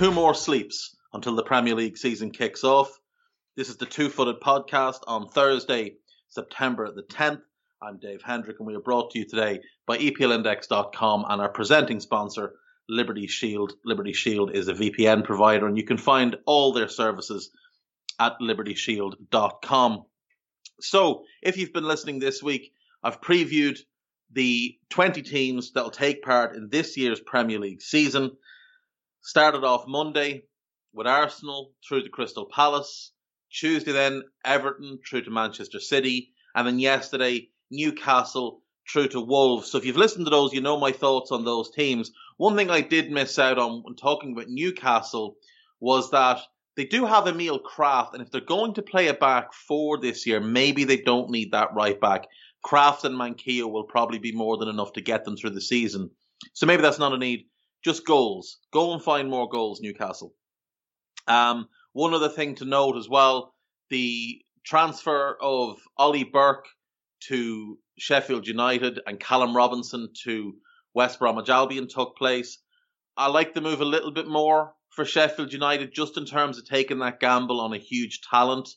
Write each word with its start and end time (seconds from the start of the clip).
Two 0.00 0.10
more 0.10 0.32
sleeps 0.32 0.96
until 1.12 1.36
the 1.36 1.42
Premier 1.42 1.74
League 1.74 1.98
season 1.98 2.30
kicks 2.30 2.64
off. 2.64 2.98
This 3.54 3.68
is 3.68 3.76
the 3.76 3.84
Two 3.84 4.08
Footed 4.08 4.40
Podcast 4.40 5.00
on 5.06 5.28
Thursday, 5.28 5.96
September 6.30 6.90
the 6.90 7.02
10th. 7.02 7.42
I'm 7.82 7.98
Dave 7.98 8.22
Hendrick, 8.22 8.60
and 8.60 8.66
we 8.66 8.74
are 8.74 8.80
brought 8.80 9.10
to 9.10 9.18
you 9.18 9.26
today 9.26 9.60
by 9.86 9.98
EPLindex.com 9.98 11.26
and 11.28 11.42
our 11.42 11.50
presenting 11.50 12.00
sponsor, 12.00 12.54
Liberty 12.88 13.26
Shield. 13.26 13.74
Liberty 13.84 14.14
Shield 14.14 14.56
is 14.56 14.68
a 14.68 14.72
VPN 14.72 15.22
provider, 15.22 15.66
and 15.66 15.76
you 15.76 15.84
can 15.84 15.98
find 15.98 16.34
all 16.46 16.72
their 16.72 16.88
services 16.88 17.50
at 18.18 18.40
libertyshield.com. 18.40 20.04
So, 20.80 21.24
if 21.42 21.58
you've 21.58 21.74
been 21.74 21.84
listening 21.84 22.20
this 22.20 22.42
week, 22.42 22.72
I've 23.02 23.20
previewed 23.20 23.78
the 24.32 24.78
20 24.88 25.20
teams 25.20 25.72
that 25.72 25.84
will 25.84 25.90
take 25.90 26.22
part 26.22 26.56
in 26.56 26.70
this 26.70 26.96
year's 26.96 27.20
Premier 27.20 27.58
League 27.58 27.82
season. 27.82 28.30
Started 29.22 29.64
off 29.64 29.86
Monday 29.86 30.44
with 30.94 31.06
Arsenal 31.06 31.72
through 31.86 32.02
to 32.02 32.08
Crystal 32.08 32.46
Palace. 32.46 33.12
Tuesday 33.52 33.92
then 33.92 34.22
Everton 34.44 34.98
through 35.06 35.22
to 35.22 35.30
Manchester 35.30 35.78
City. 35.78 36.32
And 36.54 36.66
then 36.66 36.78
yesterday 36.78 37.50
Newcastle 37.70 38.62
through 38.90 39.08
to 39.08 39.20
Wolves. 39.20 39.70
So 39.70 39.78
if 39.78 39.84
you've 39.84 39.96
listened 39.96 40.26
to 40.26 40.30
those, 40.30 40.52
you 40.52 40.62
know 40.62 40.78
my 40.78 40.92
thoughts 40.92 41.30
on 41.32 41.44
those 41.44 41.70
teams. 41.70 42.10
One 42.38 42.56
thing 42.56 42.70
I 42.70 42.80
did 42.80 43.10
miss 43.10 43.38
out 43.38 43.58
on 43.58 43.82
when 43.82 43.94
talking 43.94 44.32
about 44.32 44.48
Newcastle 44.48 45.36
was 45.80 46.10
that 46.10 46.40
they 46.76 46.86
do 46.86 47.04
have 47.04 47.26
Emil 47.26 47.60
Krafth, 47.60 48.14
and 48.14 48.22
if 48.22 48.30
they're 48.30 48.40
going 48.40 48.74
to 48.74 48.82
play 48.82 49.08
a 49.08 49.14
back 49.14 49.52
four 49.52 49.98
this 49.98 50.26
year, 50.26 50.40
maybe 50.40 50.84
they 50.84 50.96
don't 50.96 51.30
need 51.30 51.52
that 51.52 51.74
right 51.74 52.00
back. 52.00 52.26
Krafth 52.64 53.04
and 53.04 53.16
Manquillo 53.16 53.70
will 53.70 53.84
probably 53.84 54.18
be 54.18 54.32
more 54.32 54.56
than 54.56 54.68
enough 54.68 54.94
to 54.94 55.02
get 55.02 55.24
them 55.24 55.36
through 55.36 55.50
the 55.50 55.60
season. 55.60 56.10
So 56.54 56.64
maybe 56.64 56.82
that's 56.82 56.98
not 56.98 57.12
a 57.12 57.18
need 57.18 57.49
just 57.84 58.06
goals. 58.06 58.58
Go 58.72 58.92
and 58.92 59.02
find 59.02 59.28
more 59.28 59.48
goals, 59.48 59.80
Newcastle. 59.80 60.34
Um, 61.26 61.68
one 61.92 62.14
other 62.14 62.28
thing 62.28 62.56
to 62.56 62.64
note 62.64 62.96
as 62.96 63.08
well: 63.08 63.54
the 63.88 64.42
transfer 64.64 65.36
of 65.40 65.78
Ollie 65.96 66.24
Burke 66.24 66.66
to 67.28 67.78
Sheffield 67.98 68.46
United 68.46 69.00
and 69.06 69.20
Callum 69.20 69.56
Robinson 69.56 70.08
to 70.24 70.54
West 70.94 71.18
Bromwich 71.18 71.48
Albion 71.48 71.88
took 71.88 72.16
place. 72.16 72.58
I 73.16 73.28
like 73.28 73.54
the 73.54 73.60
move 73.60 73.80
a 73.80 73.84
little 73.84 74.12
bit 74.12 74.26
more 74.26 74.74
for 74.90 75.04
Sheffield 75.04 75.52
United, 75.52 75.94
just 75.94 76.16
in 76.16 76.24
terms 76.24 76.58
of 76.58 76.64
taking 76.64 76.98
that 77.00 77.20
gamble 77.20 77.60
on 77.60 77.72
a 77.72 77.78
huge 77.78 78.20
talent, 78.22 78.68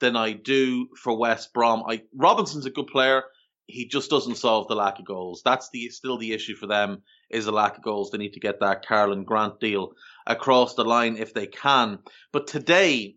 than 0.00 0.16
I 0.16 0.32
do 0.32 0.88
for 1.02 1.16
West 1.16 1.52
Brom. 1.54 1.84
I, 1.88 2.02
Robinson's 2.14 2.66
a 2.66 2.70
good 2.70 2.88
player. 2.88 3.22
He 3.66 3.86
just 3.88 4.10
doesn't 4.10 4.36
solve 4.36 4.68
the 4.68 4.74
lack 4.74 4.98
of 4.98 5.06
goals. 5.06 5.42
That's 5.44 5.70
the 5.70 5.88
still 5.88 6.18
the 6.18 6.32
issue 6.32 6.54
for 6.54 6.66
them 6.66 7.02
is 7.30 7.46
a 7.46 7.52
lack 7.52 7.76
of 7.76 7.82
goals. 7.82 8.10
They 8.10 8.18
need 8.18 8.34
to 8.34 8.40
get 8.40 8.60
that 8.60 8.84
Karlan 8.84 9.24
Grant 9.24 9.60
deal 9.60 9.92
across 10.26 10.74
the 10.74 10.84
line 10.84 11.16
if 11.16 11.34
they 11.34 11.46
can. 11.46 11.98
But 12.32 12.46
today, 12.46 13.16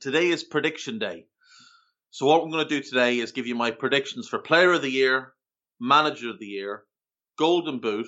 today 0.00 0.28
is 0.28 0.44
prediction 0.44 0.98
day. 0.98 1.26
So 2.10 2.26
what 2.26 2.44
we're 2.44 2.52
going 2.52 2.68
to 2.68 2.80
do 2.80 2.82
today 2.82 3.18
is 3.18 3.32
give 3.32 3.46
you 3.46 3.54
my 3.54 3.70
predictions 3.70 4.28
for 4.28 4.38
Player 4.38 4.72
of 4.72 4.82
the 4.82 4.90
Year, 4.90 5.32
Manager 5.80 6.30
of 6.30 6.38
the 6.38 6.46
Year, 6.46 6.84
Golden 7.36 7.80
Boot, 7.80 8.06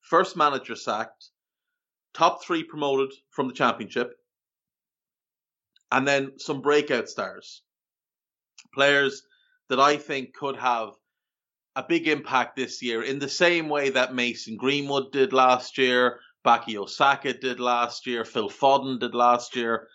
first 0.00 0.36
manager 0.36 0.74
sacked, 0.74 1.30
top 2.12 2.42
three 2.42 2.64
promoted 2.64 3.12
from 3.30 3.46
the 3.46 3.54
Championship, 3.54 4.12
and 5.92 6.08
then 6.08 6.38
some 6.38 6.62
breakout 6.62 7.08
stars, 7.08 7.62
players 8.74 9.22
that 9.68 9.78
I 9.78 9.96
think 9.96 10.34
could 10.34 10.56
have 10.56 10.90
a 11.76 11.82
big 11.82 12.08
impact 12.08 12.56
this 12.56 12.82
year 12.82 13.02
in 13.02 13.18
the 13.18 13.28
same 13.28 13.68
way 13.68 13.90
that 13.90 14.14
Mason 14.14 14.56
Greenwood 14.56 15.12
did 15.12 15.34
last 15.34 15.76
year, 15.76 16.20
Bukayo 16.44 16.88
Saka 16.88 17.34
did 17.34 17.60
last 17.60 18.06
year, 18.06 18.24
Phil 18.24 18.48
Foden 18.48 18.98
did 18.98 19.14
last 19.14 19.54
year. 19.54 19.86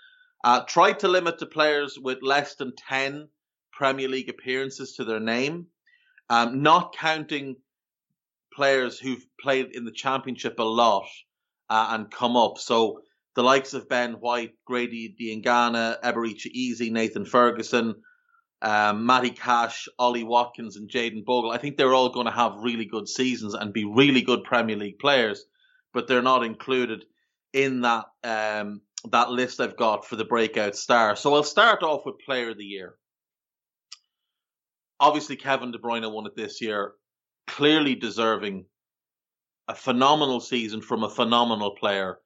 Uh, 0.44 0.62
tried 0.62 1.00
to 1.00 1.08
limit 1.08 1.40
the 1.40 1.46
players 1.48 1.98
with 2.00 2.20
less 2.22 2.56
than 2.56 2.74
10 2.88 3.28
Premier 3.74 4.08
League 4.08 4.30
appearances 4.30 4.94
to 4.96 5.04
their 5.04 5.20
name, 5.20 5.66
um, 6.30 6.62
not 6.62 6.96
counting 6.96 7.56
players 8.54 9.00
who've 9.00 9.26
played 9.40 9.76
in 9.76 9.84
the 9.84 9.92
Championship 9.92 10.60
a 10.60 10.64
lot 10.64 11.08
uh, 11.70 11.88
and 11.92 12.12
come 12.12 12.38
up. 12.38 12.60
So 12.60 13.02
the 13.36 13.44
likes 13.44 13.74
of 13.74 13.90
Ben 13.90 14.14
White, 14.14 14.54
Grady 14.66 15.16
Diangana, 15.20 16.00
Eberechi 16.04 16.52
Eze, 16.54 16.92
Nathan 16.92 17.26
Ferguson, 17.26 17.96
um, 18.62 19.06
Matty 19.06 19.32
Cash, 19.32 19.88
Ollie 19.98 20.24
Watkins, 20.24 20.78
and 20.78 20.90
Jayden 20.90 21.26
Bogle. 21.26 21.52
I 21.52 21.58
think 21.58 21.78
they're 21.78 21.94
all 21.94 22.10
going 22.10 22.28
to 22.28 22.32
have 22.32 22.62
really 22.62 22.86
good 22.86 23.08
seasons 23.08 23.54
and 23.54 23.74
be 23.74 23.86
really 23.86 24.22
good 24.22 24.44
Premier 24.44 24.76
League 24.76 25.00
players, 25.00 25.46
but 25.94 26.08
they're 26.08 26.22
not 26.22 26.44
included 26.44 27.06
in 27.54 27.82
that 27.82 28.06
um, 28.24 28.82
that 29.10 29.32
list 29.32 29.60
I've 29.60 29.78
got 29.78 30.06
for 30.06 30.16
the 30.16 30.26
breakout 30.26 30.76
star. 30.76 31.16
So 31.16 31.34
I'll 31.34 31.44
start 31.44 31.82
off 31.82 32.06
with 32.06 32.20
Player 32.26 32.52
of 32.52 32.58
the 32.58 32.66
Year. 32.66 32.96
Obviously, 35.00 35.36
Kevin 35.36 35.72
De 35.72 35.80
Bruyne 35.80 36.12
won 36.12 36.28
it 36.28 36.36
this 36.36 36.62
year, 36.62 36.94
clearly 37.48 37.96
deserving 37.96 38.66
a 39.68 39.74
phenomenal 39.74 40.40
season 40.40 40.82
from 40.82 41.04
a 41.04 41.10
phenomenal 41.10 41.72
player. 41.72 42.20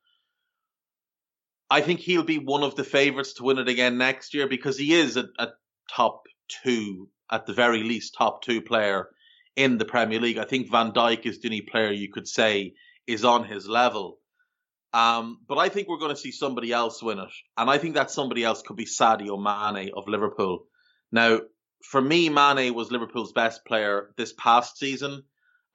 I 1.70 1.80
think 1.82 2.02
he'll 2.02 2.24
be 2.24 2.38
one 2.38 2.64
of 2.64 2.76
the 2.76 2.84
favourites 2.84 3.34
to 3.34 3.44
win 3.44 3.58
it 3.58 3.70
again 3.70 3.98
next 3.98 4.34
year 4.34 4.48
because 4.48 4.78
he 4.78 4.94
is 4.94 5.16
a, 5.16 5.28
a 5.40 5.48
top 5.94 6.24
two, 6.64 7.10
at 7.32 7.46
the 7.46 7.54
very 7.54 7.84
least, 7.84 8.16
top 8.18 8.42
two 8.42 8.62
player 8.62 9.10
in 9.56 9.78
the 9.78 9.86
Premier 9.86 10.20
League. 10.20 10.38
I 10.38 10.46
think 10.46 10.70
Van 10.70 10.92
Dijk 10.92 11.26
is 11.26 11.40
the 11.40 11.48
only 11.48 11.62
player 11.62 11.92
you 11.92 12.12
could 12.12 12.28
say 12.28 12.74
is 13.08 13.24
on 13.24 13.46
his 13.46 13.68
level. 13.68 14.20
Um, 14.94 15.40
but 15.48 15.58
I 15.58 15.70
think 15.70 15.88
we're 15.88 16.00
going 16.00 16.16
to 16.16 16.22
see 16.22 16.32
somebody 16.32 16.72
else 16.72 17.04
win 17.04 17.20
it. 17.20 17.34
And 17.58 17.70
I 17.70 17.78
think 17.78 17.96
that 17.96 18.12
somebody 18.12 18.44
else 18.44 18.62
could 18.62 18.78
be 18.78 18.86
Sadio 18.86 19.38
Mane 19.38 19.92
of 19.96 20.08
Liverpool. 20.08 20.66
Now, 21.12 21.42
for 21.84 22.02
me, 22.02 22.30
Mane 22.30 22.74
was 22.74 22.92
Liverpool's 22.92 23.34
best 23.34 23.66
player 23.66 24.14
this 24.18 24.34
past 24.34 24.78
season 24.78 25.24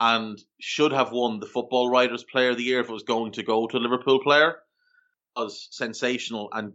and 0.01 0.39
should 0.59 0.93
have 0.93 1.13
won 1.13 1.39
the 1.39 1.47
Football 1.47 1.91
Writers 1.91 2.25
Player 2.25 2.51
of 2.51 2.57
the 2.57 2.63
Year 2.63 2.81
if 2.81 2.89
it 2.89 2.93
was 2.93 3.03
going 3.03 3.33
to 3.33 3.43
go 3.43 3.67
to 3.67 3.79
Liverpool 3.79 4.21
player. 4.23 4.57
Was 5.37 5.69
sensational 5.71 6.49
and 6.53 6.73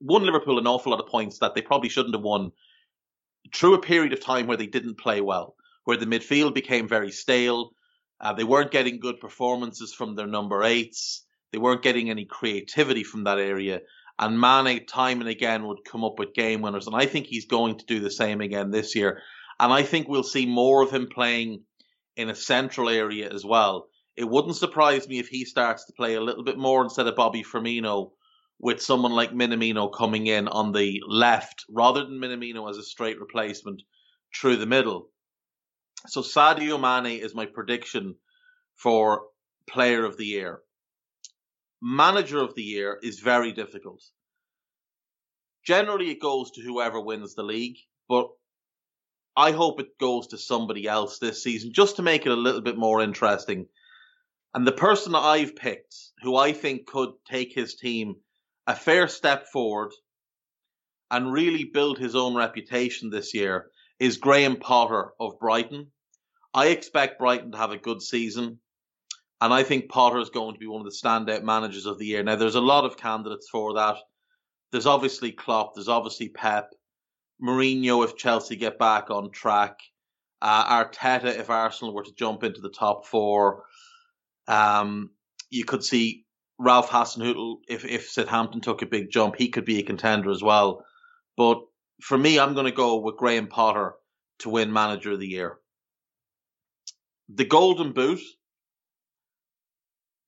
won 0.00 0.24
Liverpool 0.24 0.58
an 0.58 0.66
awful 0.66 0.92
lot 0.92 1.00
of 1.00 1.08
points 1.08 1.38
that 1.38 1.54
they 1.54 1.62
probably 1.62 1.88
shouldn't 1.88 2.14
have 2.14 2.24
won 2.24 2.52
through 3.54 3.74
a 3.74 3.80
period 3.80 4.12
of 4.12 4.20
time 4.20 4.46
where 4.46 4.56
they 4.56 4.66
didn't 4.66 4.98
play 4.98 5.20
well, 5.20 5.54
where 5.84 5.96
the 5.96 6.06
midfield 6.06 6.54
became 6.54 6.88
very 6.88 7.10
stale. 7.10 7.70
Uh, 8.20 8.32
they 8.32 8.44
weren't 8.44 8.70
getting 8.70 9.00
good 9.00 9.20
performances 9.20 9.94
from 9.94 10.14
their 10.14 10.26
number 10.26 10.62
eights. 10.62 11.24
They 11.52 11.58
weren't 11.58 11.82
getting 11.82 12.10
any 12.10 12.26
creativity 12.26 13.04
from 13.04 13.24
that 13.24 13.38
area. 13.38 13.80
And 14.18 14.38
Mane, 14.38 14.84
time 14.86 15.20
and 15.20 15.30
again, 15.30 15.66
would 15.66 15.84
come 15.84 16.04
up 16.04 16.18
with 16.18 16.34
game 16.34 16.60
winners. 16.60 16.86
And 16.86 16.94
I 16.94 17.06
think 17.06 17.26
he's 17.26 17.46
going 17.46 17.78
to 17.78 17.86
do 17.86 18.00
the 18.00 18.10
same 18.10 18.40
again 18.40 18.70
this 18.70 18.94
year. 18.94 19.22
And 19.58 19.72
I 19.72 19.82
think 19.82 20.08
we'll 20.08 20.22
see 20.22 20.46
more 20.46 20.82
of 20.82 20.90
him 20.90 21.08
playing 21.12 21.62
in 22.16 22.28
a 22.28 22.34
central 22.34 22.88
area 22.88 23.30
as 23.30 23.44
well. 23.44 23.88
It 24.16 24.28
wouldn't 24.28 24.56
surprise 24.56 25.08
me 25.08 25.18
if 25.18 25.28
he 25.28 25.46
starts 25.46 25.86
to 25.86 25.94
play 25.94 26.14
a 26.14 26.20
little 26.20 26.44
bit 26.44 26.58
more 26.58 26.82
instead 26.84 27.06
of 27.06 27.16
Bobby 27.16 27.42
Firmino 27.42 28.10
with 28.60 28.82
someone 28.82 29.12
like 29.12 29.32
Minamino 29.32 29.90
coming 29.92 30.26
in 30.26 30.46
on 30.46 30.72
the 30.72 31.02
left 31.08 31.64
rather 31.70 32.04
than 32.04 32.20
Minamino 32.20 32.68
as 32.68 32.76
a 32.76 32.82
straight 32.82 33.18
replacement 33.18 33.82
through 34.38 34.56
the 34.56 34.66
middle. 34.66 35.08
So 36.08 36.20
Sadio 36.20 36.78
Mane 36.78 37.20
is 37.20 37.34
my 37.34 37.46
prediction 37.46 38.16
for 38.76 39.22
player 39.66 40.04
of 40.04 40.18
the 40.18 40.26
year. 40.26 40.60
Manager 41.80 42.38
of 42.38 42.54
the 42.54 42.62
year 42.62 42.98
is 43.02 43.20
very 43.20 43.52
difficult. 43.52 44.02
Generally, 45.64 46.10
it 46.10 46.20
goes 46.20 46.50
to 46.52 46.60
whoever 46.60 47.00
wins 47.00 47.34
the 47.34 47.42
league, 47.42 47.78
but 48.08 48.28
I 49.36 49.52
hope 49.52 49.80
it 49.80 49.98
goes 49.98 50.28
to 50.28 50.38
somebody 50.38 50.86
else 50.86 51.18
this 51.18 51.42
season 51.42 51.72
just 51.72 51.96
to 51.96 52.02
make 52.02 52.26
it 52.26 52.32
a 52.32 52.36
little 52.36 52.60
bit 52.60 52.76
more 52.76 53.00
interesting. 53.00 53.66
And 54.52 54.66
the 54.66 54.72
person 54.72 55.14
I've 55.14 55.56
picked, 55.56 55.94
who 56.22 56.36
I 56.36 56.52
think 56.52 56.86
could 56.86 57.10
take 57.30 57.54
his 57.54 57.76
team 57.76 58.16
a 58.66 58.74
fair 58.74 59.08
step 59.08 59.46
forward 59.48 59.92
and 61.10 61.32
really 61.32 61.64
build 61.64 61.98
his 61.98 62.14
own 62.14 62.34
reputation 62.34 63.10
this 63.10 63.34
year 63.34 63.70
is 63.98 64.16
Graham 64.16 64.56
Potter 64.56 65.12
of 65.18 65.38
Brighton. 65.38 65.88
I 66.54 66.68
expect 66.68 67.18
Brighton 67.18 67.52
to 67.52 67.58
have 67.58 67.72
a 67.72 67.78
good 67.78 68.02
season. 68.02 68.58
And 69.40 69.54
I 69.54 69.62
think 69.62 69.88
Potter 69.88 70.18
is 70.18 70.30
going 70.30 70.54
to 70.54 70.60
be 70.60 70.66
one 70.66 70.84
of 70.84 70.92
the 70.92 70.96
standout 70.96 71.42
managers 71.42 71.86
of 71.86 71.98
the 71.98 72.06
year. 72.06 72.22
Now, 72.22 72.36
there's 72.36 72.56
a 72.56 72.60
lot 72.60 72.84
of 72.84 72.98
candidates 72.98 73.48
for 73.48 73.74
that. 73.74 73.96
There's 74.70 74.86
obviously 74.86 75.32
Klopp. 75.32 75.74
There's 75.74 75.88
obviously 75.88 76.28
Pep. 76.28 76.70
Mourinho 77.42 78.04
if 78.04 78.16
Chelsea 78.16 78.56
get 78.56 78.78
back 78.78 79.10
on 79.10 79.30
track. 79.30 79.78
Uh, 80.42 80.84
Arteta 80.84 81.38
if 81.38 81.48
Arsenal 81.48 81.94
were 81.94 82.04
to 82.04 82.12
jump 82.12 82.44
into 82.44 82.60
the 82.60 82.70
top 82.70 83.06
four. 83.06 83.64
Um, 84.46 85.10
you 85.48 85.64
could 85.64 85.82
see 85.82 86.26
Ralph 86.62 86.90
Hasenhüttl 86.90 87.56
if 87.68 87.86
if 87.86 88.10
Southampton 88.10 88.60
took 88.60 88.82
a 88.82 88.86
big 88.86 89.10
jump, 89.10 89.36
he 89.36 89.48
could 89.48 89.64
be 89.64 89.78
a 89.78 89.82
contender 89.82 90.30
as 90.30 90.42
well. 90.42 90.84
But 91.36 91.62
for 92.02 92.18
me, 92.18 92.38
I'm 92.38 92.52
going 92.52 92.66
to 92.66 92.72
go 92.72 92.98
with 92.98 93.16
Graham 93.16 93.46
Potter 93.46 93.94
to 94.40 94.50
win 94.50 94.70
Manager 94.70 95.12
of 95.12 95.20
the 95.20 95.26
Year. 95.26 95.58
The 97.30 97.46
Golden 97.46 97.92
Boot, 97.92 98.20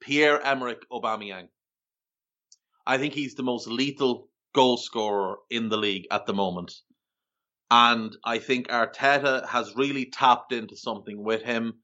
Pierre 0.01 0.41
Emerick 0.41 0.89
Aubameyang. 0.91 1.49
I 2.87 2.97
think 2.97 3.13
he's 3.13 3.35
the 3.35 3.43
most 3.43 3.67
lethal 3.67 4.29
goal 4.55 4.79
scorer 4.79 5.37
in 5.51 5.69
the 5.69 5.77
league 5.77 6.07
at 6.11 6.25
the 6.25 6.35
moment. 6.35 6.73
And 7.71 8.17
I 8.25 8.39
think 8.39 8.69
Arteta 8.69 9.47
has 9.49 9.77
really 9.77 10.07
tapped 10.07 10.53
into 10.53 10.77
something 10.77 11.23
with 11.23 11.43
him. 11.43 11.75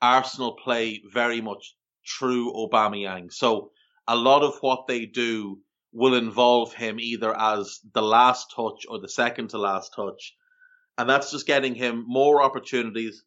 Arsenal 0.00 0.56
play 0.62 1.02
very 1.12 1.40
much 1.40 1.74
true 2.04 2.52
Aubameyang. 2.52 3.32
So 3.32 3.72
a 4.08 4.16
lot 4.16 4.42
of 4.42 4.56
what 4.60 4.86
they 4.86 5.06
do 5.06 5.60
will 5.92 6.14
involve 6.14 6.74
him 6.74 7.00
either 7.00 7.36
as 7.38 7.80
the 7.94 8.02
last 8.02 8.52
touch 8.54 8.84
or 8.88 9.00
the 9.00 9.08
second 9.08 9.50
to 9.50 9.58
last 9.58 9.92
touch. 9.94 10.34
And 10.98 11.08
that's 11.08 11.30
just 11.30 11.46
getting 11.46 11.74
him 11.74 12.04
more 12.06 12.42
opportunities. 12.42 13.24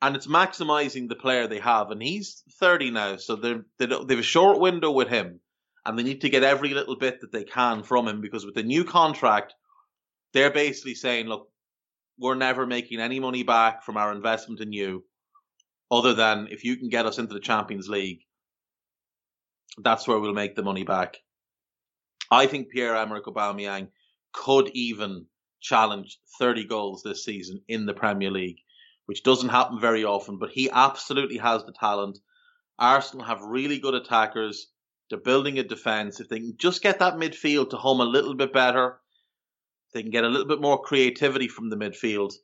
And 0.00 0.14
it's 0.14 0.26
maximizing 0.26 1.08
the 1.08 1.16
player 1.16 1.46
they 1.46 1.58
have. 1.58 1.90
And 1.90 2.02
he's 2.02 2.42
30 2.60 2.92
now, 2.92 3.16
so 3.16 3.36
they're, 3.36 3.64
they 3.78 3.86
they 3.86 3.94
have 3.94 4.18
a 4.18 4.22
short 4.22 4.60
window 4.60 4.90
with 4.92 5.08
him. 5.08 5.40
And 5.84 5.98
they 5.98 6.02
need 6.02 6.20
to 6.20 6.28
get 6.28 6.42
every 6.42 6.74
little 6.74 6.96
bit 6.96 7.20
that 7.20 7.32
they 7.32 7.44
can 7.44 7.82
from 7.82 8.06
him 8.06 8.20
because 8.20 8.44
with 8.44 8.54
the 8.54 8.62
new 8.62 8.84
contract, 8.84 9.54
they're 10.34 10.50
basically 10.50 10.94
saying, 10.94 11.26
look, 11.26 11.48
we're 12.18 12.34
never 12.34 12.66
making 12.66 13.00
any 13.00 13.20
money 13.20 13.42
back 13.42 13.82
from 13.82 13.96
our 13.96 14.12
investment 14.12 14.60
in 14.60 14.72
you 14.72 15.04
other 15.90 16.14
than 16.14 16.48
if 16.50 16.64
you 16.64 16.76
can 16.76 16.88
get 16.88 17.06
us 17.06 17.18
into 17.18 17.34
the 17.34 17.40
Champions 17.40 17.88
League, 17.88 18.20
that's 19.76 20.08
where 20.08 20.18
we'll 20.18 20.32
make 20.32 20.56
the 20.56 20.62
money 20.62 20.84
back. 20.84 21.18
I 22.30 22.46
think 22.46 22.70
Pierre-Emerick 22.70 23.24
Aubameyang 23.24 23.88
could 24.32 24.70
even 24.74 25.26
challenge 25.60 26.18
30 26.38 26.64
goals 26.64 27.02
this 27.02 27.24
season 27.24 27.62
in 27.68 27.86
the 27.86 27.94
Premier 27.94 28.30
League, 28.30 28.58
which 29.06 29.22
doesn't 29.22 29.48
happen 29.48 29.80
very 29.80 30.04
often, 30.04 30.38
but 30.38 30.50
he 30.50 30.70
absolutely 30.70 31.38
has 31.38 31.64
the 31.64 31.72
talent. 31.72 32.18
Arsenal 32.78 33.26
have 33.26 33.40
really 33.42 33.78
good 33.78 33.94
attackers. 33.94 34.68
They're 35.08 35.18
building 35.18 35.58
a 35.58 35.64
defence. 35.64 36.20
If 36.20 36.28
they 36.28 36.38
can 36.38 36.56
just 36.58 36.82
get 36.82 36.98
that 36.98 37.14
midfield 37.14 37.70
to 37.70 37.76
home 37.76 38.00
a 38.00 38.04
little 38.04 38.34
bit 38.34 38.52
better, 38.52 39.00
they 39.92 40.02
can 40.02 40.10
get 40.10 40.24
a 40.24 40.28
little 40.28 40.46
bit 40.46 40.60
more 40.60 40.82
creativity 40.82 41.48
from 41.48 41.70
the 41.70 41.76
midfield. 41.76 42.34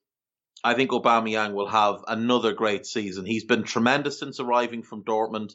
I 0.65 0.73
think 0.73 0.91
Aubameyang 0.91 1.53
will 1.53 1.69
have 1.69 2.03
another 2.09 2.53
great 2.53 2.87
season. 2.87 3.27
He's 3.27 3.45
been 3.45 3.65
tremendous 3.65 4.19
since 4.19 4.41
arriving 4.41 4.83
from 4.83 5.05
Dortmund. 5.05 5.53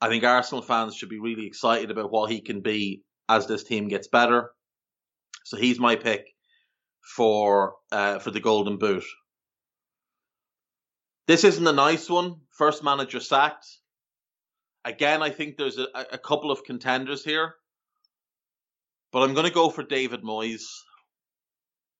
I 0.00 0.08
think 0.08 0.24
Arsenal 0.24 0.62
fans 0.62 0.94
should 0.94 1.08
be 1.08 1.18
really 1.18 1.46
excited 1.46 1.90
about 1.90 2.12
what 2.12 2.30
he 2.30 2.40
can 2.40 2.60
be 2.60 3.02
as 3.28 3.46
this 3.46 3.64
team 3.64 3.88
gets 3.88 4.08
better. 4.08 4.50
So 5.44 5.56
he's 5.56 5.80
my 5.80 5.96
pick 5.96 6.26
for 7.16 7.74
uh, 7.90 8.18
for 8.18 8.30
the 8.30 8.40
Golden 8.40 8.78
Boot. 8.78 9.04
This 11.26 11.44
isn't 11.44 11.66
a 11.66 11.72
nice 11.72 12.08
one. 12.08 12.36
First 12.50 12.82
manager 12.82 13.20
sacked. 13.20 13.66
Again, 14.84 15.22
I 15.22 15.30
think 15.30 15.56
there's 15.56 15.78
a, 15.78 15.88
a 16.12 16.18
couple 16.18 16.50
of 16.50 16.64
contenders 16.64 17.24
here, 17.24 17.54
but 19.12 19.22
I'm 19.22 19.34
going 19.34 19.46
to 19.46 19.52
go 19.52 19.68
for 19.68 19.82
David 19.82 20.22
Moyes 20.22 20.62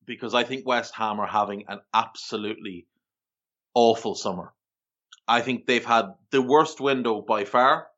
because 0.06 0.35
I 0.35 0.45
think 0.45 0.67
West 0.67 0.95
Ham 0.95 1.21
are 1.21 1.27
having 1.27 1.65
an 1.69 1.81
absolutely 1.93 2.87
awful 3.75 4.15
summer. 4.15 4.55
I 5.28 5.42
think 5.42 5.66
they've 5.66 5.84
had 5.84 6.14
the 6.30 6.42
worst 6.42 6.80
window 6.80 7.20
by 7.20 7.44
far. 7.44 7.88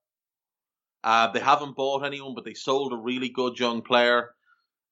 Uh, 1.03 1.29
they 1.29 1.41
haven't 1.41 1.77
bought 1.77 2.05
anyone, 2.05 2.35
but 2.35 2.45
they 2.45 2.55
sold 2.55 2.93
a 2.93 2.97
really 2.97 3.29
good 3.29 3.59
young 3.59 3.83
player. 3.83 4.35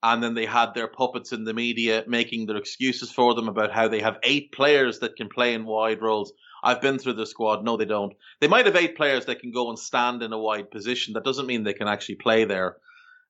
And 0.00 0.22
then 0.22 0.34
they 0.34 0.46
had 0.46 0.74
their 0.74 0.86
puppets 0.86 1.32
in 1.32 1.42
the 1.42 1.52
media 1.52 2.04
making 2.06 2.46
their 2.46 2.56
excuses 2.56 3.10
for 3.10 3.34
them 3.34 3.48
about 3.48 3.72
how 3.72 3.88
they 3.88 4.00
have 4.00 4.18
eight 4.22 4.52
players 4.52 5.00
that 5.00 5.16
can 5.16 5.28
play 5.28 5.54
in 5.54 5.64
wide 5.64 6.00
roles. 6.00 6.32
I've 6.62 6.80
been 6.80 6.98
through 6.98 7.14
the 7.14 7.26
squad. 7.26 7.64
No, 7.64 7.76
they 7.76 7.84
don't. 7.84 8.14
They 8.40 8.46
might 8.46 8.66
have 8.66 8.76
eight 8.76 8.96
players 8.96 9.26
that 9.26 9.40
can 9.40 9.50
go 9.50 9.68
and 9.68 9.78
stand 9.78 10.22
in 10.22 10.32
a 10.32 10.38
wide 10.38 10.70
position. 10.70 11.14
That 11.14 11.24
doesn't 11.24 11.46
mean 11.46 11.64
they 11.64 11.72
can 11.72 11.88
actually 11.88 12.14
play 12.14 12.44
there. 12.44 12.76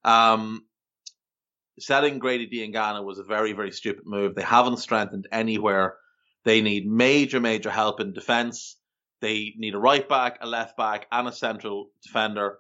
Um, 0.05 0.65
selling 1.79 2.19
Grady 2.19 2.47
Diangana 2.47 3.03
was 3.03 3.19
a 3.19 3.25
very, 3.25 3.53
very 3.53 3.73
stupid 3.73 4.05
move. 4.05 4.35
They 4.35 4.43
haven't 4.43 4.79
strengthened 4.79 5.27
anywhere. 5.33 5.97
They 6.45 6.61
need 6.61 6.87
major, 6.87 7.41
major 7.41 7.71
help 7.71 8.01
in 8.01 8.13
defence. 8.13 8.77
They 9.21 9.55
need 9.57 9.75
a 9.75 9.79
right 9.79 10.09
back, 10.09 10.39
a 10.41 10.47
left 10.47 10.77
back, 10.77 11.07
and 11.11 11.29
a 11.29 11.33
central 11.33 11.91
defender. 12.03 12.59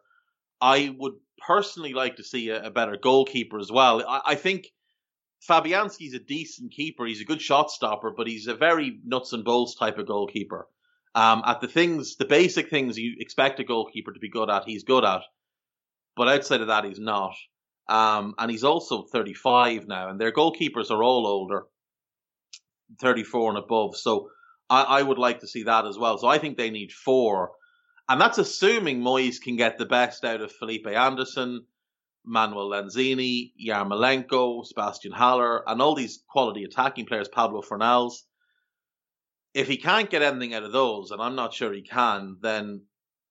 I 0.60 0.94
would 0.98 1.14
personally 1.46 1.92
like 1.92 2.16
to 2.16 2.24
see 2.24 2.50
a, 2.50 2.64
a 2.64 2.70
better 2.70 2.96
goalkeeper 2.96 3.58
as 3.58 3.70
well. 3.70 4.04
I, 4.06 4.20
I 4.26 4.34
think 4.34 4.66
Fabianski's 5.48 6.14
a 6.14 6.18
decent 6.18 6.72
keeper. 6.72 7.06
He's 7.06 7.20
a 7.20 7.24
good 7.24 7.40
shot 7.40 7.70
stopper, 7.70 8.12
but 8.16 8.26
he's 8.26 8.46
a 8.46 8.54
very 8.54 8.98
nuts 9.04 9.32
and 9.32 9.44
bolts 9.44 9.76
type 9.76 9.98
of 9.98 10.06
goalkeeper. 10.06 10.66
Um, 11.14 11.42
at 11.46 11.60
the 11.60 11.68
things, 11.68 12.16
the 12.16 12.24
basic 12.24 12.70
things 12.70 12.98
you 12.98 13.16
expect 13.18 13.60
a 13.60 13.64
goalkeeper 13.64 14.12
to 14.12 14.20
be 14.20 14.28
good 14.28 14.50
at, 14.50 14.64
he's 14.64 14.84
good 14.84 15.04
at. 15.04 15.22
But 16.16 16.28
outside 16.28 16.60
of 16.60 16.68
that, 16.68 16.84
he's 16.84 16.98
not. 16.98 17.34
Um, 17.88 18.34
and 18.38 18.50
he's 18.50 18.64
also 18.64 19.04
35 19.04 19.88
now, 19.88 20.10
and 20.10 20.20
their 20.20 20.32
goalkeepers 20.32 20.90
are 20.90 21.02
all 21.02 21.26
older, 21.26 21.66
34 23.00 23.50
and 23.50 23.58
above. 23.58 23.96
So 23.96 24.30
I, 24.70 24.82
I 24.82 25.02
would 25.02 25.18
like 25.18 25.40
to 25.40 25.48
see 25.48 25.64
that 25.64 25.86
as 25.86 25.98
well. 25.98 26.18
So 26.18 26.28
I 26.28 26.38
think 26.38 26.56
they 26.56 26.70
need 26.70 26.92
four. 26.92 27.52
And 28.08 28.20
that's 28.20 28.38
assuming 28.38 29.00
Moyes 29.00 29.40
can 29.40 29.56
get 29.56 29.78
the 29.78 29.86
best 29.86 30.24
out 30.24 30.40
of 30.40 30.52
Felipe 30.52 30.86
Anderson, 30.86 31.66
Manuel 32.24 32.70
Lanzini, 32.70 33.52
Yarmolenko, 33.62 34.64
Sebastian 34.64 35.12
Haller, 35.12 35.68
and 35.68 35.80
all 35.82 35.94
these 35.94 36.22
quality 36.28 36.64
attacking 36.64 37.06
players, 37.06 37.28
Pablo 37.28 37.62
Fornals. 37.62 38.22
If 39.54 39.66
he 39.66 39.76
can't 39.76 40.10
get 40.10 40.22
anything 40.22 40.54
out 40.54 40.62
of 40.62 40.72
those, 40.72 41.10
and 41.10 41.20
I'm 41.20 41.34
not 41.34 41.54
sure 41.54 41.72
he 41.72 41.82
can, 41.82 42.36
then 42.40 42.82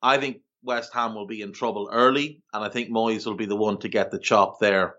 I 0.01 0.17
think 0.17 0.37
West 0.63 0.93
Ham 0.93 1.15
will 1.15 1.27
be 1.27 1.41
in 1.41 1.53
trouble 1.53 1.89
early, 1.91 2.43
and 2.53 2.63
I 2.63 2.69
think 2.69 2.89
Moyes 2.89 3.25
will 3.25 3.35
be 3.35 3.45
the 3.45 3.55
one 3.55 3.79
to 3.79 3.89
get 3.89 4.11
the 4.11 4.19
chop 4.19 4.59
there. 4.59 4.95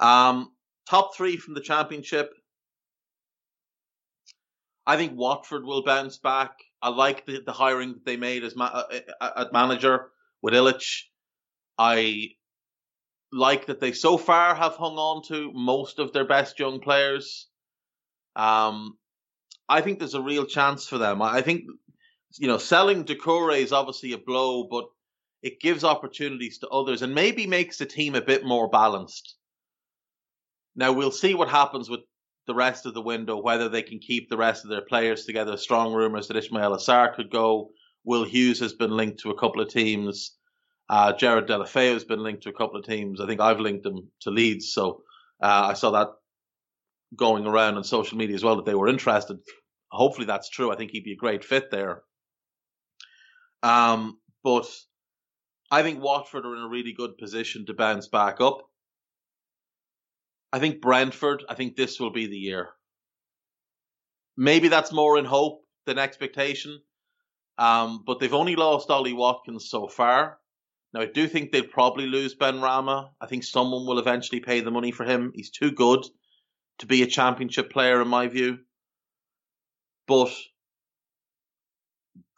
Um, 0.00 0.50
top 0.88 1.16
three 1.16 1.36
from 1.36 1.54
the 1.54 1.60
championship. 1.60 2.32
I 4.86 4.96
think 4.96 5.16
Watford 5.16 5.64
will 5.64 5.82
bounce 5.82 6.18
back. 6.18 6.52
I 6.82 6.90
like 6.90 7.24
the, 7.24 7.40
the 7.44 7.52
hiring 7.52 7.94
that 7.94 8.04
they 8.04 8.16
made 8.16 8.44
as 8.44 8.54
ma- 8.54 8.66
uh, 8.66 9.00
uh, 9.20 9.30
at 9.36 9.52
manager 9.52 10.10
with 10.42 10.54
Ivić. 10.54 11.04
I 11.78 12.30
like 13.32 13.66
that 13.66 13.80
they 13.80 13.92
so 13.92 14.16
far 14.18 14.54
have 14.54 14.76
hung 14.76 14.96
on 14.96 15.22
to 15.28 15.50
most 15.54 15.98
of 15.98 16.12
their 16.12 16.26
best 16.26 16.58
young 16.58 16.80
players. 16.80 17.48
Um, 18.36 18.98
I 19.68 19.80
think 19.80 19.98
there's 19.98 20.14
a 20.14 20.20
real 20.20 20.44
chance 20.44 20.86
for 20.86 20.98
them. 20.98 21.22
I 21.22 21.40
think 21.40 21.64
you 22.38 22.48
know, 22.48 22.58
selling 22.58 23.04
Doucouré 23.04 23.60
is 23.60 23.72
obviously 23.72 24.12
a 24.12 24.18
blow, 24.18 24.64
but 24.64 24.86
it 25.42 25.60
gives 25.60 25.84
opportunities 25.84 26.58
to 26.58 26.68
others 26.68 27.02
and 27.02 27.14
maybe 27.14 27.46
makes 27.46 27.78
the 27.78 27.86
team 27.86 28.14
a 28.14 28.20
bit 28.20 28.44
more 28.44 28.68
balanced. 28.68 29.36
Now 30.74 30.92
we'll 30.92 31.12
see 31.12 31.34
what 31.34 31.48
happens 31.48 31.88
with 31.88 32.00
the 32.46 32.54
rest 32.54 32.86
of 32.86 32.94
the 32.94 33.02
window, 33.02 33.40
whether 33.40 33.68
they 33.68 33.82
can 33.82 33.98
keep 33.98 34.28
the 34.28 34.36
rest 34.36 34.64
of 34.64 34.70
their 34.70 34.82
players 34.82 35.24
together. 35.24 35.56
Strong 35.56 35.94
rumours 35.94 36.28
that 36.28 36.36
Ismaila 36.36 36.78
Sarr 36.78 37.14
could 37.14 37.30
go. 37.30 37.70
Will 38.04 38.24
Hughes 38.24 38.60
has 38.60 38.74
been 38.74 38.90
linked 38.90 39.20
to 39.20 39.30
a 39.30 39.38
couple 39.38 39.62
of 39.62 39.68
teams. 39.68 40.36
Uh, 40.90 41.12
Gerard 41.14 41.48
Deulofeu 41.48 41.94
has 41.94 42.04
been 42.04 42.22
linked 42.22 42.42
to 42.42 42.50
a 42.50 42.54
couple 42.54 42.78
of 42.78 42.84
teams. 42.84 43.20
I 43.20 43.26
think 43.26 43.40
I've 43.40 43.60
linked 43.60 43.84
them 43.84 44.10
to 44.20 44.30
Leeds, 44.30 44.72
so 44.72 45.02
uh, 45.42 45.68
I 45.70 45.72
saw 45.72 45.92
that 45.92 46.08
going 47.16 47.46
around 47.46 47.76
on 47.76 47.84
social 47.84 48.18
media 48.18 48.34
as 48.34 48.44
well 48.44 48.56
that 48.56 48.66
they 48.66 48.74
were 48.74 48.88
interested. 48.88 49.38
Hopefully 49.90 50.26
that's 50.26 50.50
true. 50.50 50.72
I 50.72 50.76
think 50.76 50.90
he'd 50.90 51.04
be 51.04 51.12
a 51.12 51.16
great 51.16 51.44
fit 51.44 51.70
there. 51.70 52.02
Um, 53.62 54.18
but 54.42 54.66
I 55.70 55.82
think 55.82 56.02
Watford 56.02 56.44
are 56.44 56.54
in 56.54 56.62
a 56.62 56.68
really 56.68 56.92
good 56.92 57.16
position 57.16 57.64
to 57.66 57.74
bounce 57.74 58.08
back 58.08 58.40
up. 58.40 58.58
I 60.54 60.60
think 60.60 60.80
Brentford, 60.80 61.42
I 61.48 61.54
think 61.56 61.74
this 61.74 61.98
will 61.98 62.12
be 62.12 62.28
the 62.28 62.36
year. 62.36 62.68
Maybe 64.36 64.68
that's 64.68 64.92
more 64.92 65.18
in 65.18 65.24
hope 65.24 65.64
than 65.84 65.98
expectation. 65.98 66.80
Um, 67.58 68.04
but 68.06 68.20
they've 68.20 68.32
only 68.32 68.54
lost 68.54 68.88
Ollie 68.88 69.14
Watkins 69.14 69.68
so 69.68 69.88
far. 69.88 70.38
Now, 70.92 71.00
I 71.00 71.06
do 71.06 71.26
think 71.26 71.50
they'll 71.50 71.64
probably 71.66 72.06
lose 72.06 72.36
Benrahma. 72.36 73.10
I 73.20 73.26
think 73.26 73.42
someone 73.42 73.84
will 73.84 73.98
eventually 73.98 74.38
pay 74.38 74.60
the 74.60 74.70
money 74.70 74.92
for 74.92 75.02
him. 75.02 75.32
He's 75.34 75.50
too 75.50 75.72
good 75.72 76.06
to 76.78 76.86
be 76.86 77.02
a 77.02 77.08
championship 77.08 77.72
player, 77.72 78.00
in 78.00 78.06
my 78.06 78.28
view. 78.28 78.58
but 80.06 80.32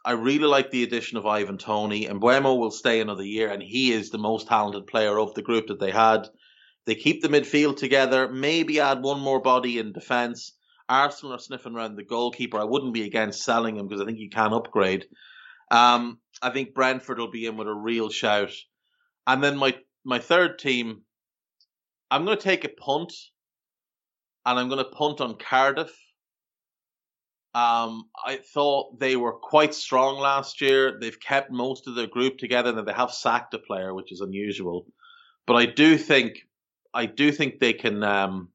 I 0.06 0.12
really 0.12 0.46
like 0.46 0.70
the 0.70 0.84
addition 0.84 1.18
of 1.18 1.26
Ivan 1.26 1.58
Toney. 1.58 2.06
and 2.06 2.22
Mbeumo 2.22 2.58
will 2.58 2.70
stay 2.70 3.02
another 3.02 3.24
year, 3.24 3.50
and 3.50 3.62
he 3.62 3.92
is 3.92 4.08
the 4.08 4.16
most 4.18 4.48
talented 4.48 4.86
player 4.86 5.18
of 5.18 5.34
the 5.34 5.42
group 5.42 5.66
that 5.66 5.80
they 5.80 5.90
had. 5.90 6.30
They 6.86 6.94
keep 6.94 7.20
the 7.20 7.28
midfield 7.28 7.76
together, 7.76 8.28
maybe 8.28 8.80
add 8.80 9.02
one 9.02 9.20
more 9.20 9.40
body 9.40 9.78
in 9.78 9.92
defence. 9.92 10.52
Arsenal 10.88 11.34
are 11.34 11.40
sniffing 11.40 11.74
around 11.74 11.96
the 11.96 12.04
goalkeeper. 12.04 12.58
I 12.58 12.64
wouldn't 12.64 12.94
be 12.94 13.04
against 13.04 13.44
selling 13.44 13.76
him 13.76 13.88
because 13.88 14.00
I 14.00 14.04
think 14.04 14.18
you 14.18 14.30
can 14.30 14.52
upgrade. 14.52 15.06
Um, 15.70 16.20
I 16.40 16.50
think 16.50 16.74
Brentford 16.74 17.18
will 17.18 17.30
be 17.30 17.46
in 17.46 17.56
with 17.56 17.66
a 17.66 17.74
real 17.74 18.08
shout. 18.08 18.52
And 19.26 19.42
then 19.42 19.56
my, 19.56 19.74
my 20.04 20.20
third 20.20 20.60
team, 20.60 21.02
I'm 22.08 22.24
going 22.24 22.38
to 22.38 22.42
take 22.42 22.64
a 22.64 22.68
punt, 22.68 23.12
and 24.44 24.58
I'm 24.58 24.68
going 24.68 24.84
to 24.84 24.90
punt 24.90 25.20
on 25.20 25.36
Cardiff. 25.38 25.92
Um, 27.52 28.04
I 28.24 28.36
thought 28.54 29.00
they 29.00 29.16
were 29.16 29.32
quite 29.32 29.74
strong 29.74 30.20
last 30.20 30.60
year. 30.60 30.98
They've 31.00 31.18
kept 31.18 31.50
most 31.50 31.88
of 31.88 31.96
their 31.96 32.06
group 32.06 32.38
together, 32.38 32.68
and 32.68 32.86
they 32.86 32.92
have 32.92 33.10
sacked 33.10 33.54
a 33.54 33.58
player, 33.58 33.92
which 33.92 34.12
is 34.12 34.20
unusual. 34.20 34.86
But 35.48 35.54
I 35.54 35.66
do 35.66 35.98
think, 35.98 36.46
I 36.96 37.06
do 37.06 37.30
think 37.30 37.60
they 37.60 37.74
can. 37.74 38.02
Um, 38.02 38.48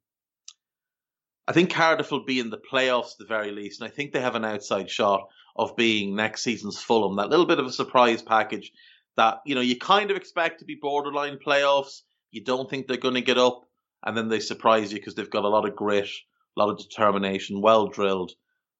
I 1.47 1.53
think 1.53 1.71
Cardiff 1.71 2.11
will 2.11 2.25
be 2.25 2.39
in 2.39 2.49
the 2.49 2.57
playoffs 2.57 3.13
at 3.13 3.19
the 3.19 3.25
very 3.25 3.51
least, 3.51 3.81
and 3.81 3.89
I 3.89 3.93
think 3.93 4.11
they 4.11 4.21
have 4.21 4.35
an 4.35 4.45
outside 4.45 4.89
shot 4.89 5.27
of 5.55 5.75
being 5.75 6.15
next 6.15 6.43
season's 6.43 6.81
Fulham. 6.81 7.17
That 7.17 7.29
little 7.29 7.45
bit 7.45 7.59
of 7.59 7.65
a 7.65 7.71
surprise 7.71 8.21
package 8.21 8.71
that 9.17 9.41
you 9.45 9.53
know 9.53 9.61
you 9.61 9.77
kind 9.77 10.09
of 10.09 10.17
expect 10.17 10.59
to 10.59 10.65
be 10.65 10.75
borderline 10.81 11.37
playoffs. 11.37 12.01
You 12.31 12.43
don't 12.43 12.69
think 12.69 12.87
they're 12.87 12.97
going 12.97 13.15
to 13.15 13.21
get 13.21 13.37
up, 13.37 13.61
and 14.03 14.17
then 14.17 14.27
they 14.27 14.39
surprise 14.39 14.91
you 14.91 14.97
because 14.97 15.13
they've 15.13 15.29
got 15.29 15.45
a 15.45 15.49
lot 15.49 15.67
of 15.67 15.75
grit, 15.75 16.09
a 16.57 16.59
lot 16.59 16.71
of 16.71 16.79
determination, 16.79 17.61
well 17.61 17.87
drilled. 17.87 18.31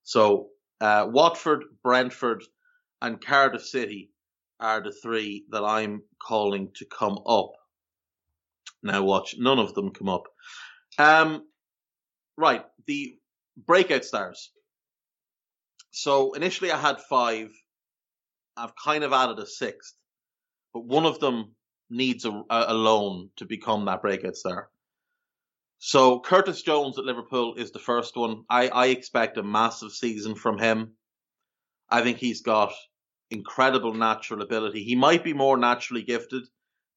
So 0.03 0.47
uh, 0.79 1.07
Watford, 1.07 1.65
Brentford, 1.83 2.43
and 3.01 3.23
Cardiff 3.23 3.63
City 3.63 4.11
are 4.59 4.81
the 4.81 4.91
three 4.91 5.45
that 5.51 5.63
I'm 5.63 6.01
calling 6.19 6.71
to 6.75 6.85
come 6.85 7.19
up. 7.27 7.51
Now 8.83 9.03
watch, 9.03 9.35
none 9.37 9.59
of 9.59 9.73
them 9.73 9.91
come 9.91 10.09
up. 10.09 10.23
Um, 10.97 11.47
right, 12.37 12.65
the 12.87 13.15
breakout 13.57 14.05
stars. 14.05 14.51
So 15.91 16.33
initially 16.33 16.71
I 16.71 16.77
had 16.77 17.01
five. 17.01 17.49
I've 18.57 18.73
kind 18.75 19.03
of 19.03 19.13
added 19.13 19.39
a 19.39 19.45
sixth, 19.45 19.93
but 20.73 20.85
one 20.85 21.05
of 21.05 21.19
them 21.19 21.55
needs 21.89 22.25
a, 22.25 22.43
a 22.49 22.73
loan 22.73 23.29
to 23.37 23.45
become 23.45 23.85
that 23.85 24.01
breakout 24.01 24.35
star. 24.35 24.69
So 25.79 26.19
Curtis 26.19 26.61
Jones 26.61 26.97
at 26.99 27.05
Liverpool 27.05 27.55
is 27.55 27.71
the 27.71 27.79
first 27.79 28.15
one. 28.15 28.43
I, 28.49 28.67
I 28.67 28.85
expect 28.87 29.37
a 29.37 29.43
massive 29.43 29.91
season 29.91 30.35
from 30.35 30.57
him. 30.57 30.93
I 31.89 32.01
think 32.03 32.17
he's 32.17 32.41
got 32.41 32.71
incredible 33.31 33.93
natural 33.93 34.41
ability. 34.41 34.83
He 34.83 34.95
might 34.95 35.23
be 35.23 35.33
more 35.33 35.57
naturally 35.57 36.03
gifted 36.03 36.43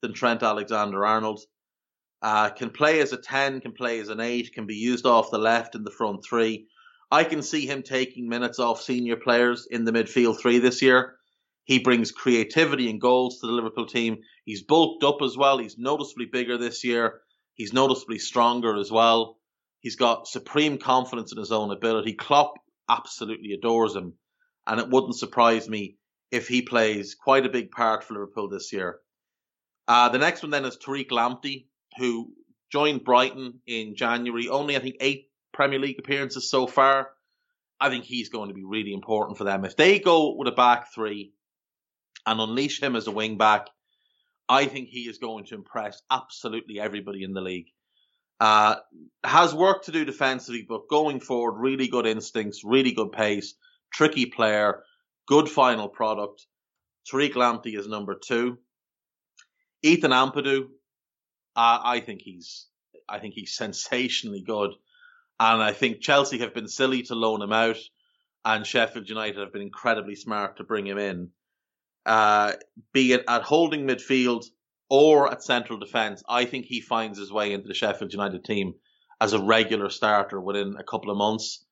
than 0.03 0.13
Trent 0.13 0.43
Alexander 0.43 1.05
Arnold. 1.05 1.41
Uh, 2.25 2.49
can 2.49 2.71
play 2.71 3.01
as 3.01 3.13
a 3.13 3.19
10, 3.19 3.61
can 3.61 3.73
play 3.73 4.01
as 4.01 4.09
an 4.09 4.19
8, 4.19 4.55
can 4.55 4.65
be 4.65 4.77
used 4.77 5.05
off 5.05 5.31
the 5.31 5.37
left 5.37 5.75
in 5.75 5.85
the 5.85 5.91
front 5.91 6.25
three. 6.25 6.67
I 7.11 7.23
can 7.23 7.43
see 7.43 7.67
him 7.67 7.83
taking 7.83 8.31
minutes 8.31 8.59
off 8.59 8.81
senior 8.81 9.17
players 9.17 9.69
in 9.71 9.85
the 9.85 9.93
midfield 9.93 10.41
three 10.41 10.59
this 10.59 10.81
year. 10.81 11.17
He 11.65 11.81
brings 11.81 12.13
creativity 12.13 12.89
and 12.89 12.99
goals 12.99 13.41
to 13.41 13.47
the 13.47 13.53
Liverpool 13.53 13.85
team. 13.85 14.23
He's 14.47 14.63
bulked 14.63 15.05
up 15.05 15.21
as 15.21 15.37
well. 15.37 15.59
He's 15.59 15.77
noticeably 15.77 16.25
bigger 16.25 16.57
this 16.57 16.83
year. 16.83 17.21
He's 17.57 17.75
noticeably 17.75 18.19
stronger 18.19 18.75
as 18.75 18.91
well. 18.91 19.39
He's 19.81 19.97
got 19.97 20.27
supreme 20.27 20.79
confidence 20.79 21.31
in 21.31 21.37
his 21.37 21.53
own 21.53 21.71
ability. 21.73 22.15
Klopp 22.15 22.55
absolutely 22.89 23.53
adores 23.53 23.95
him, 23.95 24.15
and 24.67 24.81
it 24.81 24.89
wouldn't 24.89 25.19
surprise 25.19 25.69
me 25.69 25.99
if 26.31 26.49
he 26.49 26.63
plays 26.63 27.15
quite 27.15 27.45
a 27.45 27.51
big 27.51 27.71
part 27.71 28.03
for 28.03 28.15
Liverpool 28.15 28.49
this 28.49 28.73
year. 28.73 29.01
Uh, 29.87 30.09
the 30.09 30.17
next 30.17 30.43
one 30.43 30.51
then 30.51 30.65
is 30.65 30.79
Tariq 30.79 31.11
Lamptey, 31.11 31.67
who 31.97 32.33
joined 32.71 33.05
Brighton 33.05 33.61
in 33.67 33.97
January. 33.97 34.49
Only 34.49 34.77
I 34.77 34.81
think 34.81 34.97
eight 35.01 35.31
Premier 35.53 35.79
League 35.79 35.99
appearances 35.99 36.51
so 36.51 36.67
far. 36.67 37.11
I 37.81 37.91
think 37.91 38.05
he's 38.05 38.29
going 38.29 38.49
to 38.49 38.55
be 38.55 38.65
really 38.65 38.93
important 38.93 39.39
for 39.39 39.45
them. 39.45 39.65
If 39.65 39.77
they 39.77 39.99
go 39.99 40.35
with 40.37 40.49
a 40.49 40.53
back 40.53 40.93
three 40.95 41.33
and 42.27 42.41
unleash 42.41 42.83
him 42.83 42.97
as 42.97 43.07
a 43.07 43.11
wing 43.11 43.37
back, 43.37 43.69
I 44.49 44.67
think 44.67 44.89
he 44.89 45.03
is 45.03 45.19
going 45.19 45.47
to 45.47 45.55
impress 45.55 46.03
absolutely 46.11 46.81
everybody 46.81 47.25
in 47.25 47.33
the 47.33 47.41
league. 47.41 47.67
Uh, 48.41 48.77
has 49.23 49.55
work 49.55 49.85
to 49.85 49.93
do 49.93 50.05
defensively, 50.05 50.67
but 50.69 50.89
going 50.89 51.21
forward, 51.21 51.61
really 51.61 51.89
good 51.89 52.07
instincts, 52.07 52.63
really 52.65 52.93
good 52.93 53.13
pace, 53.13 53.55
tricky 53.93 54.27
player, 54.27 54.83
good 55.27 55.49
final 55.49 55.89
product. 55.89 56.47
Tariq 57.11 57.35
Lamptey 57.35 57.79
is 57.79 57.87
number 57.87 58.15
two. 58.15 58.59
Ethan 59.83 60.11
Ampadu, 60.11 60.69
uh, 61.57 61.79
I 61.83 62.01
think 62.01 62.21
he's, 62.23 62.67
I 63.09 63.19
think 63.19 63.35
he's 63.35 63.55
sensationally 63.57 64.43
good, 64.43 64.71
and 65.41 65.63
I 65.63 65.73
think 65.73 66.01
Chelsea 66.01 66.39
have 66.39 66.55
been 66.55 66.69
silly 66.69 67.03
to 67.05 67.15
loan 67.15 67.43
him 67.43 67.53
out, 67.53 67.79
and 68.45 68.67
Sheffield 68.67 69.09
United 69.09 69.39
have 69.39 69.53
been 69.53 69.63
incredibly 69.63 70.15
smart 70.15 70.59
to 70.59 70.65
bring 70.65 70.87
him 70.87 70.99
in 70.99 71.31
uh, 72.07 72.53
be 72.93 73.13
it 73.13 73.25
at 73.29 73.43
holding 73.43 73.87
midfield 73.87 74.45
or 74.89 75.31
at 75.31 75.43
central 75.43 75.79
defence, 75.79 76.23
I 76.29 76.45
think 76.45 76.67
he 76.67 76.81
finds 76.81 77.19
his 77.19 77.33
way 77.33 77.53
into 77.53 77.69
the 77.69 77.75
Sheffield 77.75 78.13
United 78.13 78.45
team 78.45 78.75
as 79.21 79.33
a 79.33 79.43
regular 79.43 79.89
starter 79.89 80.41
within 80.41 80.77
a 80.79 80.85
couple 80.85 81.11
of 81.11 81.17
months 81.17 81.65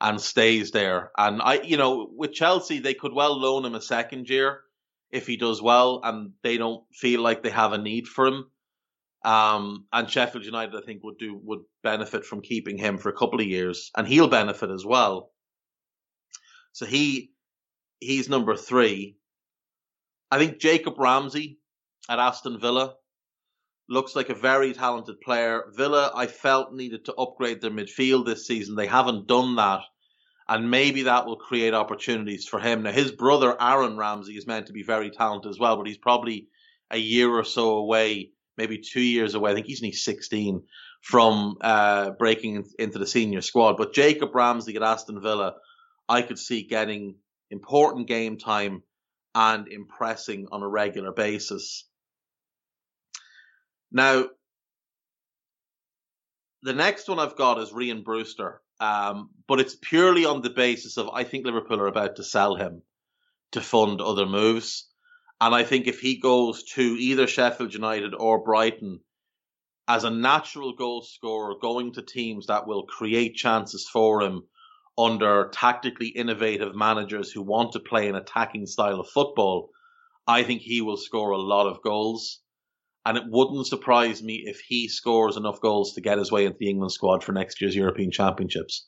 and 0.00 0.20
stays 0.20 0.70
there. 0.70 1.10
And 1.16 1.42
I, 1.42 1.60
you 1.60 1.76
know, 1.76 2.08
with 2.10 2.32
Chelsea, 2.32 2.78
they 2.78 2.94
could 2.94 3.12
well 3.12 3.38
loan 3.38 3.64
him 3.64 3.74
a 3.74 3.80
second 3.80 4.28
year 4.28 4.60
if 5.10 5.26
he 5.26 5.36
does 5.36 5.60
well 5.60 6.00
and 6.02 6.32
they 6.42 6.56
don't 6.56 6.84
feel 6.94 7.20
like 7.20 7.42
they 7.42 7.50
have 7.50 7.72
a 7.72 7.78
need 7.78 8.08
for 8.08 8.26
him. 8.26 8.50
Um, 9.24 9.86
and 9.92 10.10
Sheffield 10.10 10.44
United, 10.44 10.76
I 10.76 10.84
think, 10.84 11.02
would 11.02 11.18
do 11.18 11.40
would 11.42 11.60
benefit 11.82 12.24
from 12.24 12.42
keeping 12.42 12.76
him 12.76 12.98
for 12.98 13.08
a 13.08 13.16
couple 13.16 13.40
of 13.40 13.46
years, 13.46 13.90
and 13.96 14.06
he'll 14.06 14.28
benefit 14.28 14.70
as 14.70 14.84
well. 14.84 15.30
So 16.72 16.86
he 16.86 17.32
he's 18.00 18.28
number 18.28 18.56
three. 18.56 19.16
I 20.30 20.38
think 20.38 20.58
Jacob 20.58 20.98
Ramsey 20.98 21.58
at 22.08 22.18
Aston 22.18 22.58
Villa 22.60 22.94
looks 23.88 24.16
like 24.16 24.30
a 24.30 24.34
very 24.34 24.72
talented 24.72 25.20
player. 25.20 25.64
Villa, 25.76 26.10
I 26.14 26.26
felt, 26.26 26.72
needed 26.72 27.04
to 27.06 27.14
upgrade 27.14 27.60
their 27.60 27.70
midfield 27.70 28.26
this 28.26 28.46
season. 28.46 28.74
They 28.74 28.86
haven't 28.86 29.26
done 29.26 29.56
that. 29.56 29.80
And 30.48 30.70
maybe 30.70 31.04
that 31.04 31.26
will 31.26 31.36
create 31.36 31.72
opportunities 31.72 32.46
for 32.46 32.60
him. 32.60 32.82
Now, 32.82 32.92
his 32.92 33.12
brother, 33.12 33.56
Aaron 33.60 33.96
Ramsey, 33.96 34.36
is 34.36 34.46
meant 34.46 34.66
to 34.66 34.72
be 34.74 34.82
very 34.82 35.10
talented 35.10 35.50
as 35.50 35.58
well, 35.58 35.76
but 35.76 35.86
he's 35.86 35.98
probably 35.98 36.48
a 36.90 36.98
year 36.98 37.30
or 37.30 37.44
so 37.44 37.76
away, 37.76 38.32
maybe 38.56 38.78
two 38.78 39.00
years 39.00 39.34
away. 39.34 39.50
I 39.50 39.54
think 39.54 39.66
he's 39.66 39.82
only 39.82 39.92
16 39.92 40.62
from 41.02 41.56
uh, 41.60 42.10
breaking 42.10 42.64
into 42.78 42.98
the 42.98 43.06
senior 43.06 43.40
squad. 43.40 43.76
But 43.76 43.92
Jacob 43.92 44.34
Ramsey 44.34 44.76
at 44.76 44.82
Aston 44.82 45.20
Villa, 45.20 45.54
I 46.08 46.22
could 46.22 46.38
see 46.38 46.62
getting 46.62 47.16
important 47.50 48.08
game 48.08 48.38
time 48.38 48.82
and 49.34 49.68
impressing 49.68 50.46
on 50.52 50.62
a 50.62 50.68
regular 50.68 51.12
basis. 51.12 51.86
Now, 53.90 54.26
the 56.62 56.72
next 56.72 57.08
one 57.08 57.18
I've 57.18 57.36
got 57.36 57.58
is 57.58 57.70
Rhian 57.70 58.04
Brewster, 58.04 58.62
um, 58.80 59.30
but 59.46 59.60
it's 59.60 59.76
purely 59.76 60.24
on 60.24 60.40
the 60.40 60.50
basis 60.50 60.96
of 60.96 61.10
I 61.10 61.24
think 61.24 61.44
Liverpool 61.44 61.80
are 61.80 61.86
about 61.86 62.16
to 62.16 62.24
sell 62.24 62.56
him 62.56 62.82
to 63.52 63.60
fund 63.60 64.00
other 64.00 64.26
moves. 64.26 64.88
And 65.40 65.54
I 65.54 65.64
think 65.64 65.86
if 65.86 66.00
he 66.00 66.18
goes 66.18 66.62
to 66.74 66.82
either 66.82 67.26
Sheffield 67.26 67.74
United 67.74 68.14
or 68.14 68.42
Brighton 68.42 69.00
as 69.86 70.04
a 70.04 70.10
natural 70.10 70.74
goal 70.74 71.02
scorer, 71.02 71.54
going 71.60 71.92
to 71.92 72.02
teams 72.02 72.46
that 72.46 72.66
will 72.66 72.84
create 72.84 73.34
chances 73.34 73.88
for 73.92 74.22
him 74.22 74.44
under 74.96 75.50
tactically 75.52 76.08
innovative 76.08 76.74
managers 76.74 77.30
who 77.30 77.42
want 77.42 77.72
to 77.72 77.80
play 77.80 78.08
an 78.08 78.14
attacking 78.14 78.66
style 78.66 79.00
of 79.00 79.08
football, 79.08 79.70
I 80.26 80.42
think 80.42 80.62
he 80.62 80.80
will 80.80 80.96
score 80.96 81.32
a 81.32 81.38
lot 81.38 81.66
of 81.66 81.82
goals. 81.82 82.40
And 83.04 83.18
it 83.18 83.24
wouldn't 83.26 83.66
surprise 83.66 84.22
me 84.22 84.44
if 84.46 84.60
he 84.60 84.88
scores 84.88 85.36
enough 85.36 85.60
goals 85.60 85.92
to 85.92 86.00
get 86.00 86.16
his 86.16 86.32
way 86.32 86.46
into 86.46 86.56
the 86.58 86.70
England 86.70 86.92
squad 86.92 87.22
for 87.22 87.32
next 87.32 87.60
year's 87.60 87.76
European 87.76 88.10
Championships. 88.10 88.86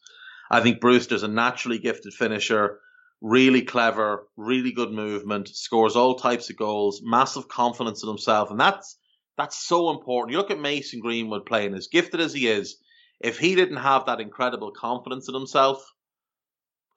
I 0.51 0.61
think 0.61 0.81
Brewster's 0.81 1.25
a 1.25 1.29
naturally 1.29 1.79
gifted 1.79 2.15
finisher, 2.15 2.81
really 3.21 3.63
clever, 3.63 4.29
really 4.37 4.73
good 4.73 4.93
movement, 4.93 5.49
scores 5.49 5.97
all 5.97 6.17
types 6.17 6.51
of 6.51 6.57
goals, 6.57 7.01
massive 7.03 7.49
confidence 7.49 8.03
in 8.03 8.09
himself, 8.09 8.51
and 8.51 8.61
that's 8.61 8.99
that's 9.37 9.57
so 9.67 9.91
important. 9.91 10.33
You 10.33 10.39
look 10.39 10.51
at 10.51 10.61
Mason 10.61 11.01
Greenwood 11.01 11.45
playing 11.45 11.75
as 11.75 11.89
gifted 11.89 12.21
as 12.21 12.33
he 12.33 12.49
is. 12.49 12.79
If 13.21 13.39
he 13.39 13.55
didn't 13.55 13.77
have 13.79 14.07
that 14.07 14.21
incredible 14.21 14.73
confidence 14.73 15.29
in 15.29 15.35
himself, 15.35 15.85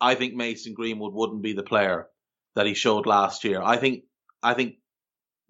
I 0.01 0.15
think 0.15 0.33
Mason 0.33 0.73
Greenwood 0.73 1.13
wouldn't 1.13 1.41
be 1.41 1.53
the 1.53 1.63
player 1.63 2.07
that 2.55 2.65
he 2.65 2.73
showed 2.73 3.05
last 3.05 3.43
year. 3.43 3.61
I 3.61 3.77
think 3.77 4.03
I 4.41 4.53
think 4.53 4.75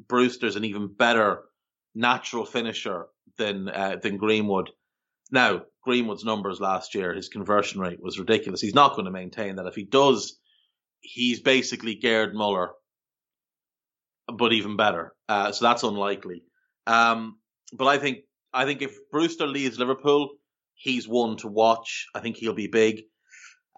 Brewster's 0.07 0.55
an 0.55 0.65
even 0.65 0.88
better 0.88 1.43
natural 1.95 2.45
finisher 2.45 3.07
than 3.38 3.69
uh, 3.69 3.97
than 4.01 4.17
Greenwood. 4.17 4.69
Now, 5.31 5.63
Greenwood's 5.83 6.25
numbers 6.25 6.59
last 6.59 6.95
year, 6.95 7.13
his 7.13 7.29
conversion 7.29 7.79
rate 7.79 8.01
was 8.01 8.19
ridiculous. 8.19 8.61
He's 8.61 8.75
not 8.75 8.95
going 8.95 9.05
to 9.05 9.11
maintain 9.11 9.55
that. 9.55 9.67
If 9.67 9.75
he 9.75 9.83
does, 9.83 10.39
he's 11.01 11.39
basically 11.41 11.95
Gerd 11.95 12.33
Muller, 12.33 12.71
but 14.37 14.53
even 14.53 14.77
better. 14.77 15.13
Uh, 15.27 15.51
so 15.51 15.65
that's 15.65 15.83
unlikely. 15.83 16.43
Um, 16.87 17.37
but 17.73 17.87
I 17.87 17.97
think 17.97 18.19
I 18.53 18.65
think 18.65 18.81
if 18.81 18.97
Brewster 19.11 19.47
leaves 19.47 19.79
Liverpool, 19.79 20.29
he's 20.75 21.07
one 21.07 21.37
to 21.37 21.47
watch. 21.47 22.07
I 22.15 22.19
think 22.19 22.37
he'll 22.37 22.53
be 22.53 22.67
big. 22.67 23.01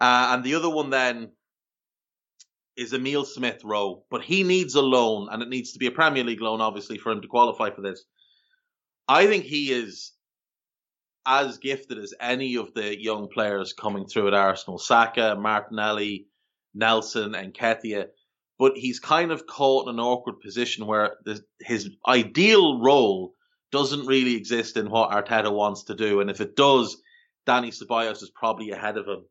Uh, 0.00 0.30
and 0.32 0.44
the 0.44 0.54
other 0.54 0.70
one 0.70 0.90
then 0.90 1.32
is 2.76 2.94
Emil 2.94 3.24
Smith 3.24 3.62
Rowe, 3.64 4.04
but 4.10 4.22
he 4.22 4.42
needs 4.42 4.74
a 4.74 4.82
loan, 4.82 5.28
and 5.30 5.42
it 5.42 5.48
needs 5.48 5.72
to 5.72 5.78
be 5.78 5.86
a 5.86 5.92
Premier 5.92 6.24
League 6.24 6.40
loan, 6.40 6.60
obviously, 6.60 6.98
for 6.98 7.12
him 7.12 7.20
to 7.20 7.28
qualify 7.28 7.70
for 7.70 7.82
this. 7.82 8.02
I 9.06 9.26
think 9.26 9.44
he 9.44 9.72
is 9.72 10.12
as 11.26 11.58
gifted 11.58 11.98
as 11.98 12.14
any 12.18 12.56
of 12.56 12.72
the 12.74 13.00
young 13.00 13.28
players 13.28 13.74
coming 13.74 14.06
through 14.06 14.28
at 14.28 14.34
Arsenal. 14.34 14.78
Saka, 14.78 15.36
Martinelli, 15.38 16.26
Nelson, 16.74 17.34
and 17.34 17.52
Nketiah. 17.52 18.06
But 18.58 18.76
he's 18.76 19.00
kind 19.00 19.32
of 19.32 19.46
caught 19.46 19.88
in 19.88 19.94
an 19.94 20.00
awkward 20.00 20.40
position 20.40 20.86
where 20.86 21.16
the, 21.24 21.42
his 21.60 21.90
ideal 22.06 22.80
role 22.80 23.32
doesn't 23.72 24.06
really 24.06 24.36
exist 24.36 24.76
in 24.76 24.90
what 24.90 25.10
Arteta 25.10 25.52
wants 25.52 25.84
to 25.84 25.94
do. 25.94 26.20
And 26.20 26.30
if 26.30 26.40
it 26.40 26.54
does, 26.54 26.96
Dani 27.46 27.68
Ceballos 27.68 28.22
is 28.22 28.30
probably 28.34 28.70
ahead 28.70 28.98
of 28.98 29.06
him. 29.06 29.24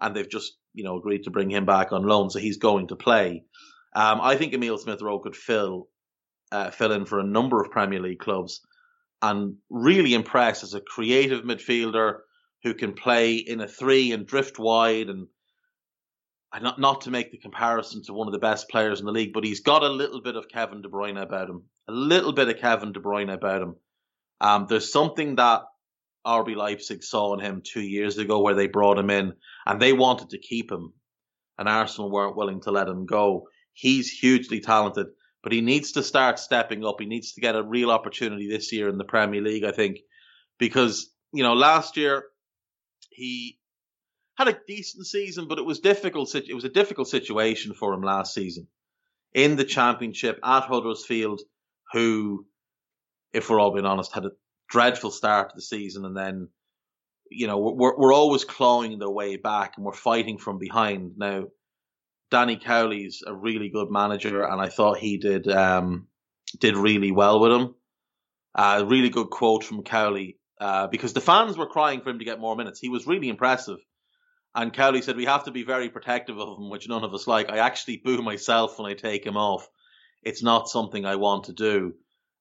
And 0.00 0.14
they've 0.14 0.28
just, 0.28 0.56
you 0.74 0.84
know, 0.84 0.96
agreed 0.96 1.24
to 1.24 1.30
bring 1.30 1.50
him 1.50 1.66
back 1.66 1.92
on 1.92 2.04
loan, 2.04 2.30
so 2.30 2.38
he's 2.38 2.58
going 2.58 2.88
to 2.88 2.96
play. 2.96 3.44
Um, 3.94 4.20
I 4.22 4.36
think 4.36 4.54
Emil 4.54 4.78
Smith 4.78 5.02
Rowe 5.02 5.18
could 5.18 5.36
fill 5.36 5.88
uh, 6.52 6.70
fill 6.70 6.92
in 6.92 7.04
for 7.04 7.18
a 7.18 7.24
number 7.24 7.60
of 7.60 7.70
Premier 7.70 8.00
League 8.00 8.20
clubs 8.20 8.60
and 9.20 9.56
really 9.68 10.14
impress 10.14 10.62
as 10.62 10.74
a 10.74 10.80
creative 10.80 11.44
midfielder 11.44 12.18
who 12.62 12.74
can 12.74 12.92
play 12.94 13.34
in 13.34 13.60
a 13.60 13.68
three 13.68 14.12
and 14.12 14.26
drift 14.26 14.58
wide 14.58 15.08
and 15.08 15.26
not 16.60 16.78
not 16.78 17.02
to 17.02 17.10
make 17.10 17.30
the 17.30 17.38
comparison 17.38 18.02
to 18.04 18.12
one 18.12 18.26
of 18.26 18.32
the 18.32 18.38
best 18.38 18.68
players 18.68 19.00
in 19.00 19.06
the 19.06 19.12
league, 19.12 19.32
but 19.32 19.44
he's 19.44 19.60
got 19.60 19.82
a 19.82 19.88
little 19.88 20.22
bit 20.22 20.36
of 20.36 20.48
Kevin 20.48 20.82
De 20.82 20.88
Bruyne 20.88 21.20
about 21.20 21.50
him, 21.50 21.64
a 21.88 21.92
little 21.92 22.32
bit 22.32 22.48
of 22.48 22.58
Kevin 22.58 22.92
De 22.92 23.00
Bruyne 23.00 23.32
about 23.32 23.62
him. 23.62 23.76
Um, 24.40 24.66
there's 24.68 24.92
something 24.92 25.36
that 25.36 25.62
RB 26.26 26.56
Leipzig 26.56 27.02
saw 27.02 27.34
in 27.34 27.40
him 27.40 27.62
two 27.64 27.82
years 27.82 28.18
ago 28.18 28.40
where 28.40 28.54
they 28.54 28.66
brought 28.66 28.98
him 28.98 29.10
in 29.10 29.32
and 29.66 29.80
they 29.80 29.92
wanted 29.92 30.30
to 30.30 30.38
keep 30.38 30.70
him, 30.70 30.92
and 31.58 31.68
Arsenal 31.68 32.10
weren't 32.10 32.36
willing 32.36 32.60
to 32.62 32.70
let 32.70 32.88
him 32.88 33.06
go. 33.06 33.48
He's 33.72 34.10
hugely 34.10 34.60
talented 34.60 35.08
but 35.42 35.52
he 35.52 35.60
needs 35.60 35.92
to 35.92 36.02
start 36.02 36.38
stepping 36.38 36.84
up. 36.84 36.96
He 37.00 37.06
needs 37.06 37.32
to 37.32 37.40
get 37.40 37.56
a 37.56 37.62
real 37.62 37.90
opportunity 37.90 38.48
this 38.48 38.72
year 38.72 38.88
in 38.88 38.98
the 38.98 39.04
Premier 39.04 39.40
League, 39.40 39.64
I 39.64 39.72
think, 39.72 39.98
because 40.58 41.10
you 41.32 41.42
know 41.42 41.54
last 41.54 41.96
year 41.96 42.24
he 43.10 43.57
had 44.38 44.48
a 44.48 44.58
decent 44.68 45.04
season, 45.06 45.48
but 45.48 45.58
it 45.58 45.64
was 45.64 45.80
difficult. 45.80 46.32
It 46.34 46.54
was 46.54 46.64
a 46.64 46.68
difficult 46.68 47.08
situation 47.08 47.74
for 47.74 47.92
him 47.92 48.02
last 48.02 48.32
season 48.32 48.68
in 49.34 49.56
the 49.56 49.64
Championship 49.64 50.38
at 50.44 50.62
Huddersfield, 50.62 51.40
who, 51.92 52.46
if 53.32 53.50
we're 53.50 53.60
all 53.60 53.72
being 53.72 53.84
honest, 53.84 54.14
had 54.14 54.24
a 54.24 54.32
dreadful 54.70 55.10
start 55.10 55.50
to 55.50 55.56
the 55.56 55.62
season, 55.62 56.04
and 56.04 56.16
then 56.16 56.48
you 57.30 57.48
know 57.48 57.58
we're 57.58 57.98
we're 57.98 58.14
always 58.14 58.44
clawing 58.44 58.98
their 58.98 59.10
way 59.10 59.36
back 59.36 59.74
and 59.76 59.84
we're 59.84 59.92
fighting 59.92 60.38
from 60.38 60.58
behind. 60.58 61.14
Now 61.16 61.48
Danny 62.30 62.56
Cowley's 62.56 63.22
a 63.26 63.34
really 63.34 63.70
good 63.70 63.90
manager, 63.90 64.44
and 64.44 64.60
I 64.60 64.68
thought 64.68 64.98
he 64.98 65.18
did 65.18 65.48
um, 65.48 66.06
did 66.60 66.76
really 66.76 67.10
well 67.10 67.40
with 67.40 67.52
him. 67.52 67.74
A 68.56 68.62
uh, 68.62 68.84
really 68.84 69.10
good 69.10 69.30
quote 69.30 69.64
from 69.64 69.82
Cowley 69.82 70.38
uh, 70.60 70.86
because 70.86 71.12
the 71.12 71.20
fans 71.20 71.58
were 71.58 71.66
crying 71.66 72.00
for 72.02 72.10
him 72.10 72.18
to 72.18 72.24
get 72.24 72.40
more 72.40 72.56
minutes. 72.56 72.80
He 72.80 72.88
was 72.88 73.06
really 73.06 73.28
impressive, 73.28 73.78
and 74.58 74.72
Cowley 74.72 75.02
said 75.02 75.16
we 75.16 75.26
have 75.26 75.44
to 75.44 75.52
be 75.52 75.62
very 75.62 75.88
protective 75.88 76.36
of 76.36 76.58
him, 76.58 76.68
which 76.68 76.88
none 76.88 77.04
of 77.04 77.14
us 77.14 77.28
like. 77.28 77.48
I 77.48 77.58
actually 77.58 77.98
boo 77.98 78.22
myself 78.22 78.76
when 78.76 78.90
I 78.90 78.94
take 78.94 79.24
him 79.24 79.36
off. 79.36 79.68
It's 80.24 80.42
not 80.42 80.68
something 80.68 81.06
I 81.06 81.14
want 81.14 81.44
to 81.44 81.52
do. 81.52 81.94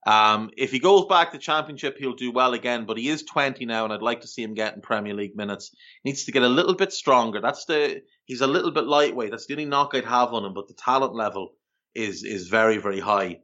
Um, 0.08 0.50
if 0.58 0.72
he 0.72 0.80
goes 0.80 1.06
back 1.06 1.32
to 1.32 1.38
championship, 1.38 1.98
he'll 2.00 2.16
do 2.16 2.32
well 2.32 2.56
again, 2.56 2.86
but 2.86 2.98
he 2.98 3.08
is 3.10 3.22
20 3.22 3.66
now, 3.68 3.84
and 3.84 3.94
I'd 3.94 4.02
like 4.02 4.22
to 4.22 4.28
see 4.28 4.42
him 4.42 4.56
getting 4.56 4.82
Premier 4.82 5.14
League 5.14 5.36
minutes. 5.36 5.76
He 6.02 6.10
needs 6.10 6.24
to 6.26 6.32
get 6.32 6.42
a 6.42 6.50
little 6.50 6.74
bit 6.74 6.92
stronger. 6.92 7.40
That's 7.40 7.66
the 7.66 8.02
he's 8.26 8.42
a 8.42 8.48
little 8.48 8.72
bit 8.72 8.86
lightweight. 8.86 9.30
That's 9.30 9.46
the 9.46 9.54
only 9.54 9.66
knock 9.66 9.92
I'd 9.94 10.06
have 10.06 10.34
on 10.34 10.44
him, 10.44 10.56
but 10.56 10.68
the 10.68 10.74
talent 10.74 11.14
level 11.14 11.54
is 11.94 12.24
is 12.24 12.48
very 12.48 12.78
very 12.78 13.00
high. 13.00 13.42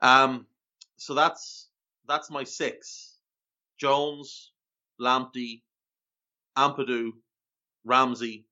Um, 0.00 0.46
so 0.98 1.14
that's 1.14 1.68
that's 2.06 2.30
my 2.30 2.44
six: 2.44 3.16
Jones, 3.80 4.52
Lamptey, 5.00 5.62
Ampadu, 6.56 7.12
Ramsey, 7.84 8.46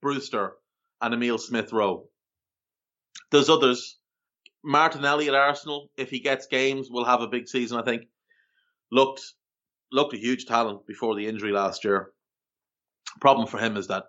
Brewster, 0.00 0.54
and 1.00 1.14
Emil 1.14 1.38
Smith 1.38 1.72
Rowe. 1.72 2.08
There's 3.30 3.48
others 3.48 3.96
Martinelli 4.64 5.28
at 5.28 5.34
Arsenal, 5.34 5.90
if 5.96 6.10
he 6.10 6.20
gets 6.20 6.46
games, 6.46 6.88
will 6.90 7.04
have 7.04 7.20
a 7.20 7.28
big 7.28 7.48
season. 7.48 7.78
I 7.78 7.82
think 7.82 8.02
looked 8.90 9.22
looked 9.90 10.14
a 10.14 10.18
huge 10.18 10.46
talent 10.46 10.86
before 10.86 11.16
the 11.16 11.26
injury 11.26 11.52
last 11.52 11.84
year. 11.84 12.12
Problem 13.20 13.46
for 13.46 13.58
him 13.58 13.76
is 13.76 13.88
that 13.88 14.04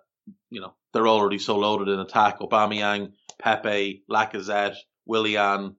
you 0.50 0.60
know 0.60 0.74
they're 0.92 1.08
already 1.08 1.38
so 1.38 1.56
loaded 1.56 1.88
in 1.88 1.98
attack. 1.98 2.38
Aubameyang, 2.38 3.12
Pepe, 3.38 4.04
Lacazette, 4.08 4.76
Willian, 5.06 5.76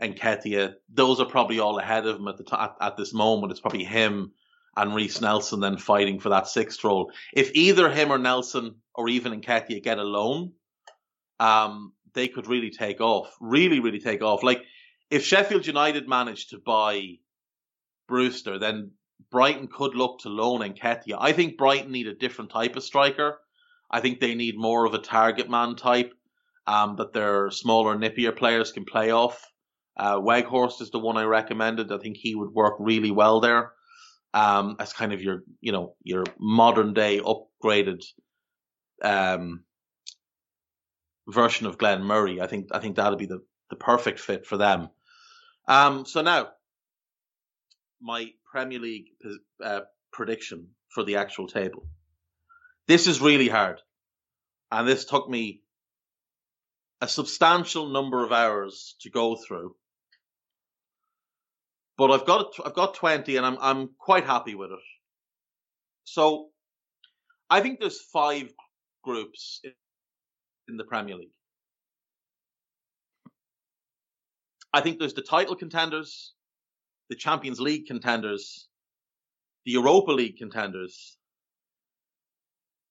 and 0.00 0.16
Nketiah. 0.16 0.74
Those 0.92 1.20
are 1.20 1.26
probably 1.26 1.60
all 1.60 1.78
ahead 1.78 2.06
of 2.06 2.16
him 2.16 2.28
at 2.28 2.38
the 2.38 2.44
t- 2.44 2.56
at, 2.58 2.76
at 2.80 2.96
this 2.96 3.12
moment. 3.12 3.52
It's 3.52 3.60
probably 3.60 3.84
him 3.84 4.32
and 4.76 4.94
Reiss 4.94 5.20
Nelson 5.20 5.60
then 5.60 5.76
fighting 5.76 6.18
for 6.20 6.30
that 6.30 6.48
sixth 6.48 6.82
role. 6.84 7.12
If 7.32 7.50
either 7.54 7.90
him 7.90 8.10
or 8.10 8.18
Nelson 8.18 8.76
or 8.94 9.08
even 9.08 9.40
Nketiah 9.40 9.82
get 9.82 9.98
a 9.98 10.04
loan, 10.04 10.52
um, 11.40 11.92
they 12.14 12.28
could 12.28 12.46
really 12.46 12.70
take 12.70 13.00
off, 13.00 13.34
really, 13.40 13.80
really 13.80 14.00
take 14.00 14.22
off. 14.22 14.42
Like 14.42 14.62
if 15.10 15.24
Sheffield 15.24 15.66
United 15.66 16.08
managed 16.08 16.50
to 16.50 16.58
buy 16.58 17.18
Brewster, 18.08 18.58
then 18.58 18.92
Brighton 19.30 19.68
could 19.68 19.94
look 19.94 20.20
to 20.20 20.28
loan 20.28 20.60
Nketiah. 20.60 21.18
I 21.18 21.32
think 21.32 21.56
Brighton 21.56 21.92
need 21.92 22.08
a 22.08 22.14
different 22.14 22.50
type 22.50 22.76
of 22.76 22.82
striker. 22.82 23.38
I 23.90 24.00
think 24.00 24.18
they 24.18 24.34
need 24.34 24.56
more 24.56 24.84
of 24.86 24.94
a 24.94 24.98
target 24.98 25.48
man 25.48 25.76
type 25.76 26.12
um, 26.66 26.96
that 26.96 27.12
their 27.12 27.50
smaller, 27.50 27.96
nippier 27.96 28.34
players 28.34 28.72
can 28.72 28.84
play 28.84 29.10
off. 29.12 29.44
Uh, 29.96 30.16
Weghorst 30.16 30.80
is 30.80 30.90
the 30.90 30.98
one 30.98 31.16
I 31.16 31.24
recommended. 31.24 31.92
I 31.92 31.98
think 31.98 32.16
he 32.16 32.34
would 32.34 32.50
work 32.50 32.74
really 32.80 33.12
well 33.12 33.38
there 33.38 33.72
um, 34.34 34.76
as 34.80 34.92
kind 34.92 35.12
of 35.12 35.22
your, 35.22 35.44
you 35.60 35.72
know, 35.72 35.94
your 36.02 36.24
modern 36.38 36.92
day 36.92 37.20
upgraded 37.20 38.04
um, 39.00 39.62
version 41.28 41.66
of 41.66 41.78
Glenn 41.78 42.02
Murray. 42.02 42.40
I 42.40 42.48
think 42.48 42.68
I 42.72 42.80
think 42.80 42.96
that'll 42.96 43.16
be 43.16 43.26
the, 43.26 43.42
the 43.70 43.76
perfect 43.76 44.20
fit 44.20 44.44
for 44.44 44.56
them. 44.58 44.90
Um, 45.68 46.04
so 46.04 46.20
now, 46.20 46.48
my 48.02 48.32
Premier 48.50 48.80
League 48.80 49.06
uh, 49.64 49.80
prediction 50.12 50.68
for 50.90 51.04
the 51.04 51.16
actual 51.16 51.46
table. 51.46 51.86
This 52.86 53.06
is 53.06 53.20
really 53.20 53.48
hard, 53.48 53.80
and 54.70 54.86
this 54.86 55.04
took 55.04 55.28
me 55.28 55.62
a 57.00 57.08
substantial 57.08 57.88
number 57.88 58.24
of 58.24 58.32
hours 58.32 58.96
to 59.00 59.10
go 59.10 59.36
through. 59.36 59.76
But 61.96 62.10
I've 62.10 62.26
got 62.26 62.54
I've 62.64 62.74
got 62.74 62.94
twenty, 62.94 63.36
and 63.36 63.46
I'm 63.46 63.58
I'm 63.60 63.90
quite 63.98 64.24
happy 64.24 64.54
with 64.54 64.72
it. 64.72 64.78
So, 66.04 66.50
I 67.50 67.60
think 67.60 67.80
there's 67.80 68.00
five 68.00 68.52
groups 69.02 69.60
in 70.68 70.76
the 70.76 70.84
Premier 70.84 71.16
League. 71.16 71.30
I 74.72 74.80
think 74.80 74.98
there's 74.98 75.14
the 75.14 75.22
title 75.22 75.54
contenders, 75.54 76.32
the 77.10 77.16
Champions 77.16 77.60
League 77.60 77.86
contenders, 77.86 78.68
the 79.64 79.72
Europa 79.72 80.10
League 80.10 80.36
contenders. 80.36 81.16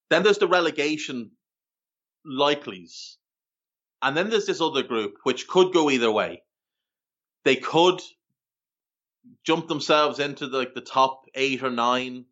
Then 0.09 0.23
there's 0.23 0.37
the 0.37 0.47
relegation 0.47 1.31
likelies. 2.25 3.17
And 4.01 4.15
then 4.15 4.29
there's 4.29 4.45
this 4.45 4.61
other 4.61 4.83
group 4.83 5.15
which 5.23 5.47
could 5.47 5.73
go 5.73 5.89
either 5.89 6.11
way. 6.11 6.43
They 7.43 7.55
could 7.57 8.01
jump 9.45 9.67
themselves 9.67 10.19
into 10.19 10.47
the, 10.47 10.57
like 10.57 10.73
the 10.73 10.81
top 10.81 11.25
eight 11.35 11.63
or 11.63 11.71
nine 11.71 12.25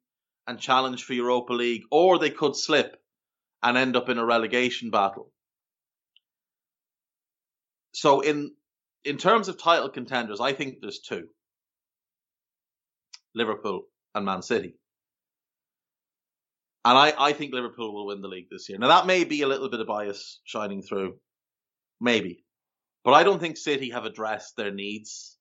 and 0.48 0.60
challenge 0.60 1.04
for 1.04 1.14
Europa 1.14 1.54
League, 1.54 1.84
or 1.92 2.18
they 2.20 2.30
could 2.30 2.56
slip 2.56 3.02
and 3.64 3.78
end 3.78 3.96
up 3.96 4.10
in 4.10 4.18
a 4.18 4.26
relegation 4.26 4.90
battle. 4.90 5.32
So 7.94 8.22
in 8.22 8.52
in 9.04 9.18
terms 9.18 9.48
of 9.48 9.58
title 9.58 9.90
contenders, 9.90 10.40
I 10.40 10.54
think 10.54 10.78
there's 10.82 11.00
two. 11.00 11.28
Liverpool 13.34 13.84
and 14.14 14.26
Man 14.26 14.42
City. 14.42 14.76
And 16.84 16.98
I, 16.98 17.14
I 17.18 17.34
think 17.34 17.54
Liverpool 17.54 17.94
will 17.94 18.08
win 18.08 18.22
the 18.22 18.28
league 18.28 18.50
this 18.50 18.68
year. 18.68 18.78
Now 18.80 18.88
that 18.88 19.06
may 19.06 19.24
be 19.24 19.42
a 19.44 19.48
little 19.48 19.70
bit 19.70 19.80
of 19.80 19.88
bias 19.88 20.42
shining 20.44 20.82
through. 20.82 21.16
Maybe. 22.00 22.44
But 23.04 23.14
I 23.14 23.24
don't 23.24 23.40
think 23.40 23.58
City 23.58 23.92
have 23.92 24.06
addressed 24.06 24.56
their 24.58 24.72
needs. 24.72 25.38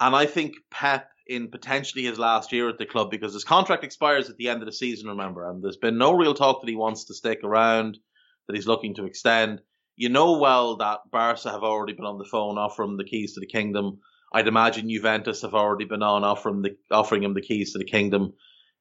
And 0.00 0.14
I 0.14 0.26
think 0.26 0.54
Pep 0.70 1.08
in 1.26 1.48
potentially 1.50 2.04
his 2.04 2.18
last 2.18 2.52
year 2.52 2.68
at 2.68 2.78
the 2.78 2.86
club 2.86 3.10
because 3.10 3.32
his 3.32 3.44
contract 3.44 3.84
expires 3.84 4.28
at 4.28 4.36
the 4.36 4.48
end 4.48 4.60
of 4.60 4.66
the 4.66 4.72
season, 4.72 5.08
remember, 5.08 5.48
and 5.48 5.62
there's 5.62 5.76
been 5.76 5.96
no 5.96 6.12
real 6.12 6.34
talk 6.34 6.60
that 6.60 6.68
he 6.68 6.76
wants 6.76 7.04
to 7.04 7.14
stick 7.14 7.40
around, 7.42 7.98
that 8.46 8.56
he's 8.56 8.66
looking 8.66 8.94
to 8.94 9.06
extend. 9.06 9.60
You 9.96 10.08
know 10.08 10.38
well 10.38 10.76
that 10.76 11.00
Barca 11.10 11.50
have 11.50 11.62
already 11.62 11.92
been 11.92 12.04
on 12.04 12.18
the 12.18 12.24
phone 12.24 12.58
offering 12.58 12.90
him 12.90 12.96
the 12.96 13.04
keys 13.04 13.34
to 13.34 13.40
the 13.40 13.46
kingdom. 13.46 14.00
I'd 14.32 14.48
imagine 14.48 14.90
Juventus 14.90 15.42
have 15.42 15.54
already 15.54 15.84
been 15.84 16.02
on 16.02 16.24
offering 16.24 16.62
the 16.62 16.76
offering 16.90 17.22
him 17.22 17.34
the 17.34 17.40
keys 17.40 17.72
to 17.72 17.78
the 17.78 17.84
kingdom. 17.84 18.32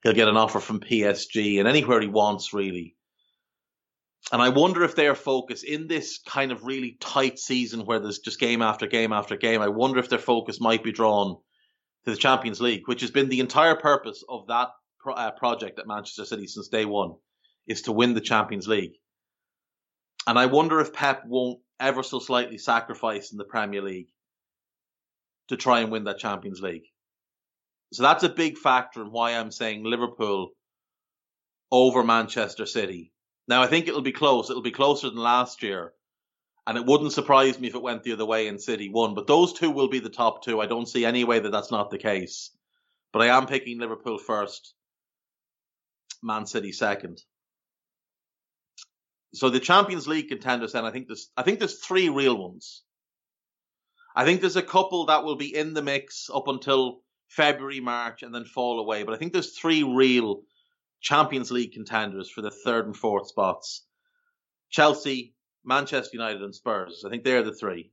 He'll 0.01 0.13
get 0.13 0.27
an 0.27 0.35
offer 0.35 0.59
from 0.59 0.79
PSG 0.79 1.59
and 1.59 1.67
anywhere 1.67 2.01
he 2.01 2.07
wants 2.07 2.53
really. 2.53 2.95
And 4.31 4.41
I 4.41 4.49
wonder 4.49 4.83
if 4.83 4.95
their 4.95 5.15
focus 5.15 5.63
in 5.63 5.87
this 5.87 6.19
kind 6.25 6.51
of 6.51 6.65
really 6.65 6.97
tight 6.99 7.37
season 7.37 7.81
where 7.81 7.99
there's 7.99 8.19
just 8.19 8.39
game 8.39 8.61
after 8.61 8.87
game 8.87 9.11
after 9.11 9.35
game, 9.35 9.61
I 9.61 9.67
wonder 9.67 9.99
if 9.99 10.09
their 10.09 10.19
focus 10.19 10.61
might 10.61 10.83
be 10.83 10.91
drawn 10.91 11.37
to 12.05 12.11
the 12.11 12.17
Champions 12.17 12.61
League, 12.61 12.87
which 12.87 13.01
has 13.01 13.11
been 13.11 13.29
the 13.29 13.41
entire 13.41 13.75
purpose 13.75 14.23
of 14.27 14.47
that 14.47 14.69
pro- 14.99 15.13
uh, 15.13 15.31
project 15.31 15.77
at 15.77 15.87
Manchester 15.87 16.25
City 16.25 16.47
since 16.47 16.69
day 16.69 16.85
one, 16.85 17.13
is 17.67 17.83
to 17.83 17.91
win 17.91 18.13
the 18.13 18.21
Champions 18.21 18.67
League. 18.67 18.93
And 20.25 20.39
I 20.39 20.45
wonder 20.45 20.79
if 20.79 20.93
Pep 20.93 21.23
won't 21.25 21.59
ever 21.79 22.01
so 22.01 22.19
slightly 22.19 22.57
sacrifice 22.57 23.31
in 23.31 23.37
the 23.37 23.43
Premier 23.43 23.81
League 23.81 24.07
to 25.49 25.57
try 25.57 25.81
and 25.81 25.91
win 25.91 26.05
that 26.05 26.17
Champions 26.17 26.61
League. 26.61 26.85
So 27.91 28.03
that's 28.03 28.23
a 28.23 28.29
big 28.29 28.57
factor 28.57 29.01
in 29.01 29.11
why 29.11 29.31
I'm 29.31 29.51
saying 29.51 29.83
Liverpool 29.83 30.51
over 31.71 32.03
Manchester 32.03 32.65
City. 32.65 33.12
Now 33.47 33.61
I 33.61 33.67
think 33.67 33.87
it'll 33.87 34.01
be 34.01 34.11
close. 34.11 34.49
It'll 34.49 34.61
be 34.61 34.71
closer 34.71 35.09
than 35.09 35.19
last 35.19 35.63
year. 35.63 35.93
And 36.65 36.77
it 36.77 36.85
wouldn't 36.85 37.11
surprise 37.11 37.59
me 37.59 37.67
if 37.67 37.75
it 37.75 37.81
went 37.81 38.03
the 38.03 38.13
other 38.13 38.25
way 38.25 38.47
and 38.47 38.61
City 38.61 38.89
won. 38.89 39.15
But 39.15 39.27
those 39.27 39.51
two 39.51 39.69
will 39.69 39.89
be 39.89 39.99
the 39.99 40.09
top 40.09 40.43
two. 40.43 40.61
I 40.61 40.65
don't 40.65 40.87
see 40.87 41.03
any 41.03 41.25
way 41.25 41.39
that 41.39 41.51
that's 41.51 41.71
not 41.71 41.89
the 41.89 41.97
case. 41.97 42.51
But 43.11 43.21
I 43.21 43.37
am 43.37 43.47
picking 43.47 43.79
Liverpool 43.79 44.17
first, 44.17 44.73
Man 46.21 46.45
City 46.45 46.71
second. 46.71 47.21
So 49.33 49.49
the 49.49 49.59
Champions 49.59 50.07
League 50.07 50.29
contenders, 50.29 50.71
then 50.73 50.85
I 50.85 50.91
think 50.91 51.07
there's 51.07 51.29
I 51.35 51.43
think 51.43 51.59
there's 51.59 51.79
three 51.79 52.09
real 52.09 52.37
ones. 52.37 52.83
I 54.15 54.25
think 54.25 54.41
there's 54.41 54.55
a 54.55 54.61
couple 54.61 55.07
that 55.07 55.23
will 55.23 55.35
be 55.35 55.55
in 55.55 55.73
the 55.73 55.81
mix 55.81 56.29
up 56.33 56.47
until 56.47 57.01
February, 57.29 57.79
March, 57.79 58.21
and 58.21 58.33
then 58.33 58.45
fall 58.45 58.79
away. 58.79 59.03
But 59.03 59.15
I 59.15 59.17
think 59.17 59.33
there's 59.33 59.57
three 59.57 59.83
real 59.83 60.43
Champions 61.03 61.51
League 61.51 61.73
contenders 61.73 62.29
for 62.29 62.41
the 62.41 62.49
third 62.49 62.85
and 62.85 62.95
fourth 62.95 63.27
spots. 63.27 63.85
Chelsea, 64.71 65.35
Manchester 65.63 66.11
United, 66.13 66.41
and 66.41 66.55
Spurs. 66.55 67.03
I 67.05 67.09
think 67.09 67.23
they're 67.23 67.43
the 67.43 67.53
three. 67.53 67.91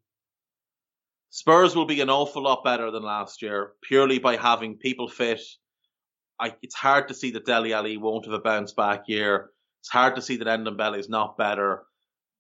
Spurs 1.31 1.77
will 1.77 1.87
be 1.87 2.01
an 2.01 2.09
awful 2.09 2.43
lot 2.43 2.65
better 2.65 2.91
than 2.91 3.03
last 3.03 3.43
year, 3.43 3.73
purely 3.83 4.19
by 4.19 4.37
having 4.37 4.79
people 4.79 5.09
fit. 5.09 5.41
I, 6.39 6.55
it's 6.63 6.75
hard 6.75 7.09
to 7.09 7.15
see 7.15 7.33
that 7.33 7.45
Dele 7.45 7.73
Alli 7.73 7.97
won't 7.97 8.25
have 8.25 8.35
a 8.35 8.41
bounce 8.41 8.73
back 8.73 9.05
year. 9.09 9.51
It's 9.81 9.91
hard 9.91 10.15
to 10.15 10.23
see 10.23 10.37
that 10.37 10.47
Ndombele 10.47 10.99
is 10.99 11.09
not 11.09 11.37
better. 11.37 11.83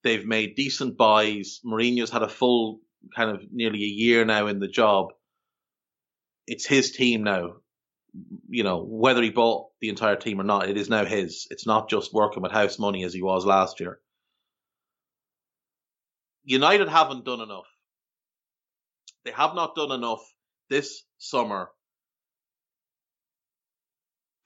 They've 0.02 0.24
made 0.24 0.54
decent 0.54 0.96
buys. 0.96 1.60
Mourinho's 1.64 2.10
had 2.10 2.22
a 2.22 2.28
full 2.28 2.80
kind 3.14 3.30
of 3.30 3.42
nearly 3.52 3.82
a 3.82 3.86
year 3.86 4.24
now 4.24 4.46
in 4.46 4.60
the 4.60 4.68
job. 4.68 5.08
It's 6.46 6.66
his 6.66 6.92
team 6.92 7.24
now. 7.24 7.56
You 8.48 8.64
know, 8.64 8.82
whether 8.82 9.22
he 9.22 9.30
bought 9.30 9.68
the 9.80 9.88
entire 9.88 10.16
team 10.16 10.40
or 10.40 10.44
not, 10.44 10.68
it 10.68 10.76
is 10.76 10.88
now 10.88 11.04
his. 11.04 11.46
It's 11.50 11.66
not 11.66 11.88
just 11.88 12.12
working 12.12 12.42
with 12.42 12.52
house 12.52 12.78
money 12.78 13.04
as 13.04 13.14
he 13.14 13.22
was 13.22 13.46
last 13.46 13.80
year. 13.80 14.00
United 16.44 16.88
haven't 16.88 17.24
done 17.24 17.40
enough. 17.40 17.66
They 19.24 19.32
have 19.32 19.54
not 19.54 19.76
done 19.76 19.92
enough 19.92 20.20
this 20.68 21.02
summer 21.18 21.68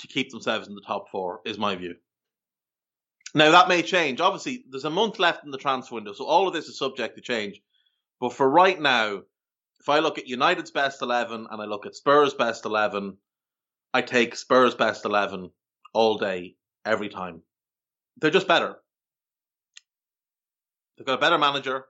to 0.01 0.09
keep 0.09 0.31
themselves 0.31 0.69
in 0.69 0.75
the 0.75 0.83
top 0.87 1.07
four, 1.11 1.41
is 1.47 1.59
my 1.59 1.77
view. 1.77 1.95
Now 3.35 3.53
that 3.53 3.69
may 3.69 3.83
change. 3.83 4.21
Obviously, 4.21 4.65
there's 4.69 4.85
a 4.85 4.91
month 4.91 5.19
left 5.19 5.45
in 5.45 5.51
the 5.51 5.59
transfer 5.59 5.95
window, 5.95 6.13
so 6.13 6.27
all 6.27 6.47
of 6.47 6.55
this 6.55 6.67
is 6.67 6.79
subject 6.79 7.17
to 7.17 7.23
change. 7.23 7.61
But 8.21 8.33
for 8.33 8.49
right 8.49 8.79
now, 8.79 9.23
if 9.81 9.89
I 9.89 10.01
look 10.01 10.19
at 10.19 10.29
United's 10.29 10.71
best 10.71 11.03
eleven 11.03 11.47
and 11.51 11.63
I 11.63 11.65
look 11.65 11.87
at 11.87 11.95
Spurs' 11.95 12.35
best 12.35 12.65
eleven, 12.65 13.17
I 13.95 14.03
take 14.03 14.35
Spurs' 14.35 14.75
best 14.75 15.05
eleven 15.05 15.51
all 15.93 16.19
day, 16.19 16.57
every 16.85 17.09
time. 17.09 17.43
They're 18.17 18.33
just 18.33 18.49
better. 18.49 18.75
They've 20.99 21.07
got 21.07 21.19
a 21.19 21.21
better 21.21 21.39
manager. 21.39 21.85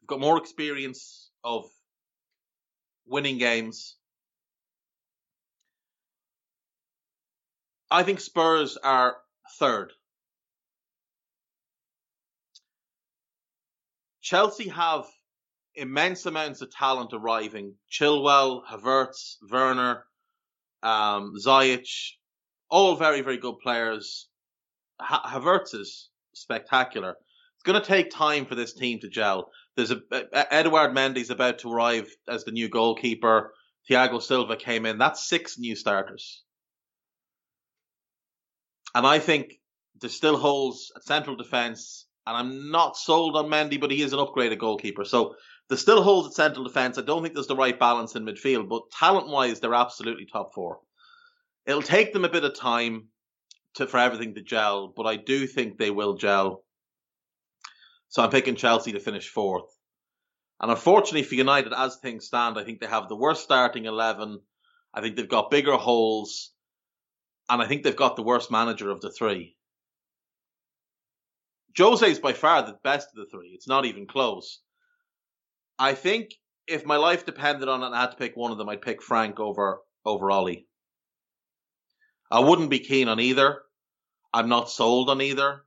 They've 0.00 0.08
got 0.08 0.18
more 0.18 0.38
experience 0.38 1.30
of 1.44 1.66
winning 3.06 3.38
games. 3.38 3.94
I 7.88 8.02
think 8.02 8.18
Spurs 8.18 8.76
are 8.76 9.18
third. 9.60 9.92
Chelsea 14.20 14.68
have 14.68 15.06
immense 15.76 16.26
amounts 16.26 16.60
of 16.60 16.72
talent 16.72 17.12
arriving. 17.12 17.74
Chilwell, 17.88 18.62
Havertz, 18.68 19.36
Werner, 19.48 20.06
um, 20.82 21.34
Ziyech, 21.38 22.12
all 22.68 22.96
very, 22.96 23.20
very 23.20 23.38
good 23.38 23.58
players. 23.58 24.28
Ha- 25.00 25.30
Havertz 25.32 25.74
is 25.74 26.08
spectacular. 26.34 27.16
It's 27.56 27.64
going 27.64 27.80
to 27.80 27.86
take 27.86 28.10
time 28.10 28.46
for 28.46 28.54
this 28.54 28.72
team 28.72 29.00
to 29.00 29.08
gel. 29.08 29.50
There's 29.76 29.90
a, 29.90 30.00
a 30.10 30.54
Edouard 30.54 30.94
Mendy's 30.94 31.30
about 31.30 31.58
to 31.60 31.72
arrive 31.72 32.08
as 32.28 32.44
the 32.44 32.52
new 32.52 32.68
goalkeeper. 32.68 33.52
Thiago 33.88 34.22
Silva 34.22 34.56
came 34.56 34.86
in. 34.86 34.98
That's 34.98 35.28
six 35.28 35.58
new 35.58 35.74
starters. 35.76 36.42
And 38.94 39.06
I 39.06 39.18
think 39.18 39.60
there's 40.00 40.14
still 40.14 40.36
holes 40.36 40.90
at 40.96 41.04
central 41.04 41.36
defence. 41.36 42.06
And 42.30 42.36
I'm 42.36 42.70
not 42.70 42.96
sold 42.96 43.34
on 43.34 43.46
Mendy, 43.46 43.80
but 43.80 43.90
he 43.90 44.02
is 44.02 44.12
an 44.12 44.20
upgraded 44.20 44.58
goalkeeper. 44.58 45.04
So 45.04 45.34
there's 45.68 45.80
still 45.80 46.00
holes 46.00 46.28
at 46.28 46.34
central 46.34 46.64
defence. 46.64 46.96
I 46.96 47.02
don't 47.02 47.22
think 47.22 47.34
there's 47.34 47.48
the 47.48 47.56
right 47.56 47.76
balance 47.76 48.14
in 48.14 48.24
midfield, 48.24 48.68
but 48.68 48.88
talent 48.92 49.26
wise, 49.26 49.58
they're 49.58 49.74
absolutely 49.74 50.26
top 50.26 50.54
four. 50.54 50.78
It'll 51.66 51.82
take 51.82 52.12
them 52.12 52.24
a 52.24 52.28
bit 52.28 52.44
of 52.44 52.54
time 52.54 53.08
to 53.74 53.88
for 53.88 53.98
everything 53.98 54.36
to 54.36 54.42
gel, 54.42 54.92
but 54.96 55.08
I 55.08 55.16
do 55.16 55.44
think 55.48 55.76
they 55.76 55.90
will 55.90 56.14
gel. 56.14 56.62
So 58.10 58.22
I'm 58.22 58.30
picking 58.30 58.54
Chelsea 58.54 58.92
to 58.92 59.00
finish 59.00 59.28
fourth. 59.28 59.76
And 60.60 60.70
unfortunately 60.70 61.24
for 61.24 61.34
United, 61.34 61.72
as 61.72 61.96
things 61.96 62.26
stand, 62.26 62.60
I 62.60 62.62
think 62.62 62.78
they 62.78 62.86
have 62.86 63.08
the 63.08 63.16
worst 63.16 63.42
starting 63.42 63.86
11. 63.86 64.38
I 64.94 65.00
think 65.00 65.16
they've 65.16 65.28
got 65.28 65.50
bigger 65.50 65.76
holes. 65.76 66.52
And 67.48 67.60
I 67.60 67.66
think 67.66 67.82
they've 67.82 67.96
got 67.96 68.14
the 68.14 68.22
worst 68.22 68.52
manager 68.52 68.88
of 68.88 69.00
the 69.00 69.10
three. 69.10 69.56
Jose 71.78 72.10
is 72.10 72.18
by 72.18 72.32
far 72.32 72.62
the 72.62 72.78
best 72.82 73.08
of 73.10 73.16
the 73.16 73.26
three. 73.30 73.48
It's 73.48 73.68
not 73.68 73.84
even 73.84 74.06
close. 74.06 74.60
I 75.78 75.94
think 75.94 76.30
if 76.66 76.84
my 76.84 76.96
life 76.96 77.26
depended 77.26 77.68
on 77.68 77.82
it 77.82 77.96
I 77.96 78.00
had 78.00 78.10
to 78.12 78.16
pick 78.16 78.36
one 78.36 78.52
of 78.52 78.58
them, 78.58 78.68
I'd 78.68 78.82
pick 78.82 79.02
Frank 79.02 79.40
over 79.40 79.80
over 80.04 80.30
Ollie. 80.30 80.66
I 82.30 82.40
wouldn't 82.40 82.70
be 82.70 82.78
keen 82.78 83.08
on 83.08 83.20
either. 83.20 83.62
I'm 84.32 84.48
not 84.48 84.70
sold 84.70 85.10
on 85.10 85.20
either. 85.20 85.64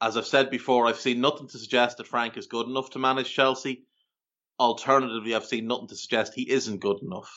As 0.00 0.16
I've 0.16 0.26
said 0.26 0.50
before, 0.50 0.86
I've 0.86 1.00
seen 1.00 1.20
nothing 1.20 1.48
to 1.48 1.58
suggest 1.58 1.96
that 1.96 2.06
Frank 2.06 2.36
is 2.36 2.46
good 2.46 2.66
enough 2.66 2.90
to 2.90 2.98
manage 2.98 3.32
Chelsea. 3.32 3.84
Alternatively, 4.60 5.34
I've 5.34 5.44
seen 5.46 5.66
nothing 5.66 5.88
to 5.88 5.96
suggest 5.96 6.34
he 6.34 6.48
isn't 6.48 6.78
good 6.78 6.98
enough. 7.02 7.30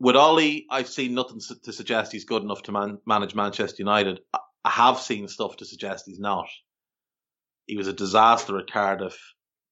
With 0.00 0.16
Ollie, 0.16 0.66
I've 0.68 0.88
seen 0.88 1.14
nothing 1.14 1.40
to 1.64 1.72
suggest 1.72 2.12
he's 2.12 2.24
good 2.24 2.42
enough 2.42 2.62
to 2.64 2.72
man- 2.72 2.98
manage 3.06 3.34
Manchester 3.34 3.76
United. 3.78 4.20
I 4.64 4.70
have 4.70 4.98
seen 4.98 5.28
stuff 5.28 5.56
to 5.58 5.64
suggest 5.64 6.06
he's 6.06 6.18
not. 6.18 6.48
He 7.66 7.76
was 7.76 7.86
a 7.86 7.92
disaster 7.92 8.58
at 8.58 8.70
Cardiff. 8.70 9.18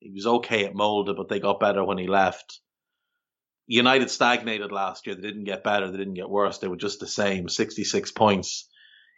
He 0.01 0.11
was 0.11 0.27
okay 0.27 0.65
at 0.65 0.75
Molde, 0.75 1.17
but 1.17 1.29
they 1.29 1.41
got 1.41 1.61
better 1.61 1.85
when 1.85 1.99
he 1.99 2.07
left. 2.07 2.61
United 3.67 4.11
stagnated 4.11 4.73
last 4.73 5.07
year. 5.07 5.15
They 5.15 5.23
didn't 5.23 5.45
get 5.45 5.65
better. 5.65 5.91
They 5.91 5.99
didn't 5.99 6.15
get 6.15 6.29
worse. 6.29 6.59
They 6.59 6.69
were 6.69 6.77
just 6.77 7.01
the 7.01 7.07
same. 7.07 7.49
66 7.49 8.11
points 8.13 8.69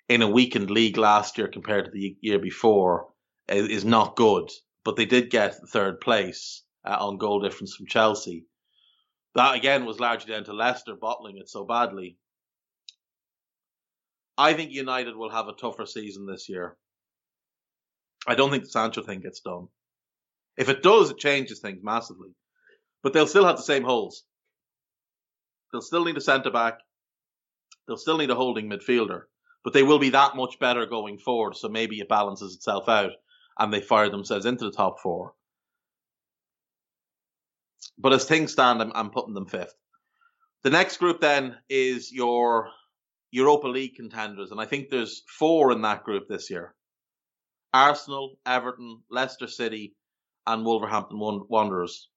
in 0.09 0.23
a 0.23 0.29
weakened 0.29 0.71
league 0.71 0.97
last 0.97 1.39
year 1.39 1.49
compared 1.49 1.87
to 1.87 1.91
the 1.91 2.17
year 2.21 2.39
before 2.39 3.09
is 3.49 3.85
not 3.85 4.17
good. 4.17 4.51
But 4.85 4.97
they 4.97 5.07
did 5.07 5.31
get 5.31 5.57
third 5.69 6.01
place 6.01 6.63
uh, 6.85 6.97
on 7.01 7.17
goal 7.17 7.41
difference 7.41 7.75
from 7.75 7.87
Chelsea. 7.87 8.45
That 9.35 9.57
again 9.57 9.87
was 9.87 9.99
largely 9.99 10.33
down 10.33 10.45
to 10.45 10.53
Leicester 10.53 10.95
bottling 10.95 11.39
it 11.39 11.49
so 11.49 11.65
badly. 11.65 12.19
I 14.37 14.55
think 14.55 14.73
United 14.73 15.17
will 15.17 15.31
have 15.31 15.49
a 15.49 15.53
tougher 15.53 15.87
season 15.87 16.27
this 16.27 16.49
year. 16.49 16.77
I 18.27 18.35
don't 18.35 18.51
think 18.51 18.65
the 18.65 18.71
Sancho 18.71 19.03
thing 19.03 19.21
gets 19.21 19.41
done. 19.41 19.69
If 20.57 20.69
it 20.69 20.83
does, 20.83 21.11
it 21.11 21.19
changes 21.19 21.61
things 21.61 21.81
massively. 21.83 22.31
But 23.03 23.13
they'll 23.13 23.27
still 23.27 23.45
have 23.45 23.57
the 23.57 23.63
same 23.63 23.85
holes. 23.85 24.25
They'll 25.73 25.83
still 25.83 26.05
need 26.05 26.17
a 26.17 26.21
centre 26.21 26.51
back. 26.51 26.79
They'll 27.87 27.97
still 27.97 28.19
need 28.19 28.31
a 28.31 28.35
holding 28.35 28.71
midfielder. 28.71 29.23
But 29.63 29.73
they 29.73 29.83
will 29.83 29.99
be 29.99 30.11
that 30.11 30.37
much 30.37 30.59
better 30.59 30.87
going 30.87 31.19
forward, 31.19 31.57
so 31.57 31.69
maybe 31.69 32.01
it 32.01 32.09
balances 32.09 32.55
itself 32.55 32.89
out 32.89 33.13
and 33.59 33.73
they 33.73 33.81
fire 33.81 34.11
themselves 34.11 34.47
into 34.47 34.65
the 34.65 34.73
top 34.73 35.01
four. 35.01 35.35
But 37.99 38.13
as 38.13 38.25
things 38.25 38.53
stand, 38.53 38.83
I'm, 38.83 38.93
I'm 38.95 39.11
putting 39.11 39.35
them 39.35 39.47
fifth. 39.47 39.75
The 40.63 40.71
next 40.71 40.97
group 40.97 41.21
then 41.21 41.57
is 41.69 42.13
your 42.13 42.71
Europa 43.35 43.67
League 43.67 43.97
contenders, 43.97 44.53
and 44.53 44.61
I 44.61 44.65
think 44.65 44.89
there's 44.89 45.25
four 45.27 45.73
in 45.73 45.83
that 45.83 46.05
group 46.05 46.29
this 46.29 46.51
year. 46.51 46.73
Arsenal, 47.73 48.39
Everton, 48.47 49.03
Leicester 49.11 49.49
City, 49.49 49.97
and 50.47 50.65
Wolverhampton 50.65 51.19
Wanderers. 51.19 52.09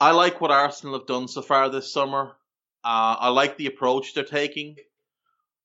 I 0.00 0.12
like 0.12 0.40
what 0.40 0.50
Arsenal 0.50 0.98
have 0.98 1.06
done 1.06 1.28
so 1.28 1.42
far 1.42 1.68
this 1.68 1.92
summer. 1.92 2.36
Uh, 2.82 3.16
I 3.20 3.28
like 3.28 3.58
the 3.58 3.66
approach 3.66 4.14
they're 4.14 4.24
taking. 4.24 4.76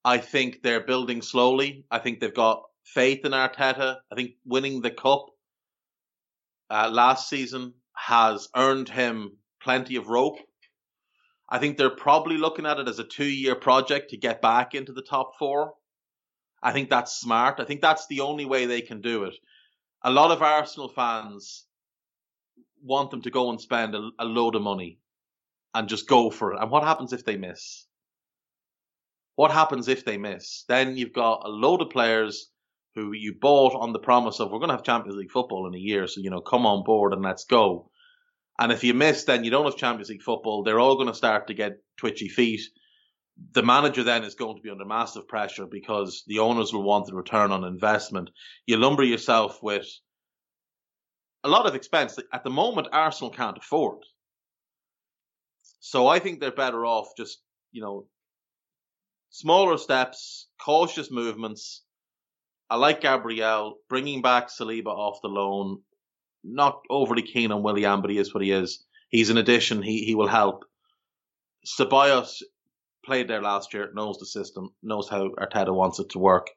I 0.03 0.17
think 0.17 0.61
they're 0.61 0.85
building 0.85 1.21
slowly. 1.21 1.85
I 1.89 1.99
think 1.99 2.19
they've 2.19 2.33
got 2.33 2.63
faith 2.83 3.23
in 3.23 3.31
Arteta. 3.31 3.99
I 4.11 4.15
think 4.15 4.31
winning 4.43 4.81
the 4.81 4.91
cup 4.91 5.27
uh, 6.69 6.89
last 6.91 7.29
season 7.29 7.73
has 7.95 8.49
earned 8.53 8.89
him 8.89 9.37
plenty 9.63 9.95
of 9.95 10.07
rope. 10.09 10.39
I 11.51 11.59
think 11.59 11.77
they're 11.77 11.89
probably 11.89 12.37
looking 12.37 12.65
at 12.65 12.79
it 12.79 12.87
as 12.87 12.99
a 12.99 13.03
two 13.03 13.25
year 13.25 13.55
project 13.55 14.11
to 14.11 14.17
get 14.17 14.41
back 14.41 14.73
into 14.73 14.93
the 14.93 15.01
top 15.01 15.37
four. 15.37 15.73
I 16.63 16.71
think 16.71 16.89
that's 16.89 17.19
smart. 17.19 17.59
I 17.59 17.65
think 17.65 17.81
that's 17.81 18.07
the 18.07 18.21
only 18.21 18.45
way 18.45 18.65
they 18.65 18.81
can 18.81 19.01
do 19.01 19.25
it. 19.25 19.35
A 20.03 20.09
lot 20.09 20.31
of 20.31 20.41
Arsenal 20.41 20.87
fans 20.87 21.65
want 22.81 23.11
them 23.11 23.21
to 23.23 23.29
go 23.29 23.49
and 23.49 23.59
spend 23.59 23.95
a, 23.95 24.09
a 24.17 24.25
load 24.25 24.55
of 24.55 24.61
money 24.61 24.99
and 25.73 25.89
just 25.89 26.07
go 26.07 26.29
for 26.29 26.53
it. 26.53 26.61
And 26.61 26.71
what 26.71 26.83
happens 26.83 27.11
if 27.11 27.25
they 27.25 27.35
miss? 27.35 27.85
What 29.35 29.51
happens 29.51 29.89
if 29.89 30.05
they 30.05 30.17
miss? 30.17 30.63
Then 30.69 30.95
you've 30.95 31.13
got 31.13 31.41
a 31.45 31.49
load 31.49 31.81
of 31.81 31.89
players 31.89 32.49
who 32.95 33.11
you 33.13 33.35
bought 33.39 33.73
on 33.75 33.91
the 33.91 33.99
promise 33.99 34.39
of 34.39 34.51
we're 34.51 34.59
going 34.59 34.69
to 34.69 34.75
have 34.75 34.83
Champions 34.83 35.17
League 35.17 35.31
football 35.31 35.67
in 35.67 35.75
a 35.75 35.79
year, 35.79 36.07
so 36.07 36.21
you 36.21 36.29
know 36.29 36.41
come 36.41 36.65
on 36.65 36.83
board 36.83 37.13
and 37.13 37.21
let's 37.21 37.45
go. 37.45 37.90
And 38.61 38.71
if 38.71 38.83
you 38.83 38.93
miss, 38.93 39.23
then 39.23 39.43
you 39.43 39.49
don't 39.49 39.65
have 39.65 39.75
Champions 39.75 40.09
League 40.09 40.21
football. 40.21 40.61
They're 40.61 40.79
all 40.79 40.93
going 40.93 41.07
to 41.07 41.15
start 41.15 41.47
to 41.47 41.55
get 41.55 41.81
twitchy 41.97 42.29
feet. 42.29 42.61
The 43.53 43.63
manager 43.63 44.03
then 44.03 44.23
is 44.23 44.35
going 44.35 44.55
to 44.55 44.61
be 44.61 44.69
under 44.69 44.85
massive 44.85 45.27
pressure 45.27 45.65
because 45.65 46.23
the 46.27 46.37
owners 46.37 46.71
will 46.71 46.83
want 46.83 47.07
the 47.07 47.15
return 47.15 47.51
on 47.51 47.63
investment. 47.63 48.29
You 48.67 48.77
lumber 48.77 49.01
yourself 49.01 49.63
with 49.63 49.87
a 51.43 51.49
lot 51.49 51.65
of 51.65 51.73
expense 51.73 52.17
that 52.17 52.25
at 52.31 52.43
the 52.43 52.51
moment 52.51 52.89
Arsenal 52.91 53.31
can't 53.31 53.57
afford. 53.57 54.03
So 55.79 56.05
I 56.05 56.19
think 56.19 56.39
they're 56.39 56.51
better 56.51 56.85
off 56.85 57.07
just, 57.17 57.41
you 57.71 57.81
know, 57.81 58.05
smaller 59.31 59.79
steps, 59.79 60.49
cautious 60.63 61.09
movements. 61.09 61.81
I 62.69 62.75
like 62.75 63.01
Gabriel 63.01 63.77
bringing 63.89 64.21
back 64.21 64.49
Saliba 64.49 64.85
off 64.85 65.17
the 65.23 65.29
loan. 65.29 65.81
Not 66.43 66.81
overly 66.89 67.21
keen 67.21 67.51
on 67.51 67.63
Willian, 67.63 68.01
but 68.01 68.09
he 68.09 68.17
is 68.17 68.33
what 68.33 68.43
he 68.43 68.51
is. 68.51 68.83
He's 69.09 69.29
an 69.29 69.37
addition. 69.37 69.81
He 69.81 70.05
he 70.05 70.15
will 70.15 70.27
help. 70.27 70.65
Ceballos 71.65 72.41
played 73.05 73.27
there 73.27 73.41
last 73.41 73.73
year, 73.73 73.91
knows 73.93 74.17
the 74.17 74.25
system, 74.25 74.69
knows 74.81 75.09
how 75.09 75.29
Arteta 75.29 75.73
wants 75.73 75.99
it 75.99 76.09
to 76.09 76.19
work. 76.19 76.49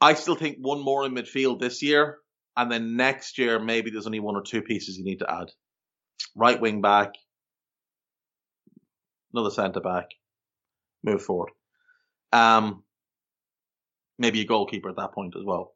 I 0.00 0.14
still 0.14 0.36
think 0.36 0.58
one 0.60 0.80
more 0.80 1.04
in 1.04 1.14
midfield 1.14 1.60
this 1.60 1.82
year, 1.82 2.18
and 2.56 2.70
then 2.70 2.96
next 2.96 3.38
year 3.38 3.58
maybe 3.58 3.90
there's 3.90 4.06
only 4.06 4.20
one 4.20 4.36
or 4.36 4.42
two 4.42 4.62
pieces 4.62 4.96
you 4.96 5.04
need 5.04 5.18
to 5.18 5.30
add. 5.30 5.50
Right 6.36 6.60
wing 6.60 6.80
back, 6.80 7.14
another 9.32 9.50
centre 9.50 9.80
back, 9.80 10.06
move 11.02 11.22
forward. 11.22 11.50
Um, 12.32 12.84
maybe 14.18 14.40
a 14.40 14.44
goalkeeper 14.44 14.90
at 14.90 14.96
that 14.96 15.12
point 15.12 15.34
as 15.36 15.44
well. 15.44 15.74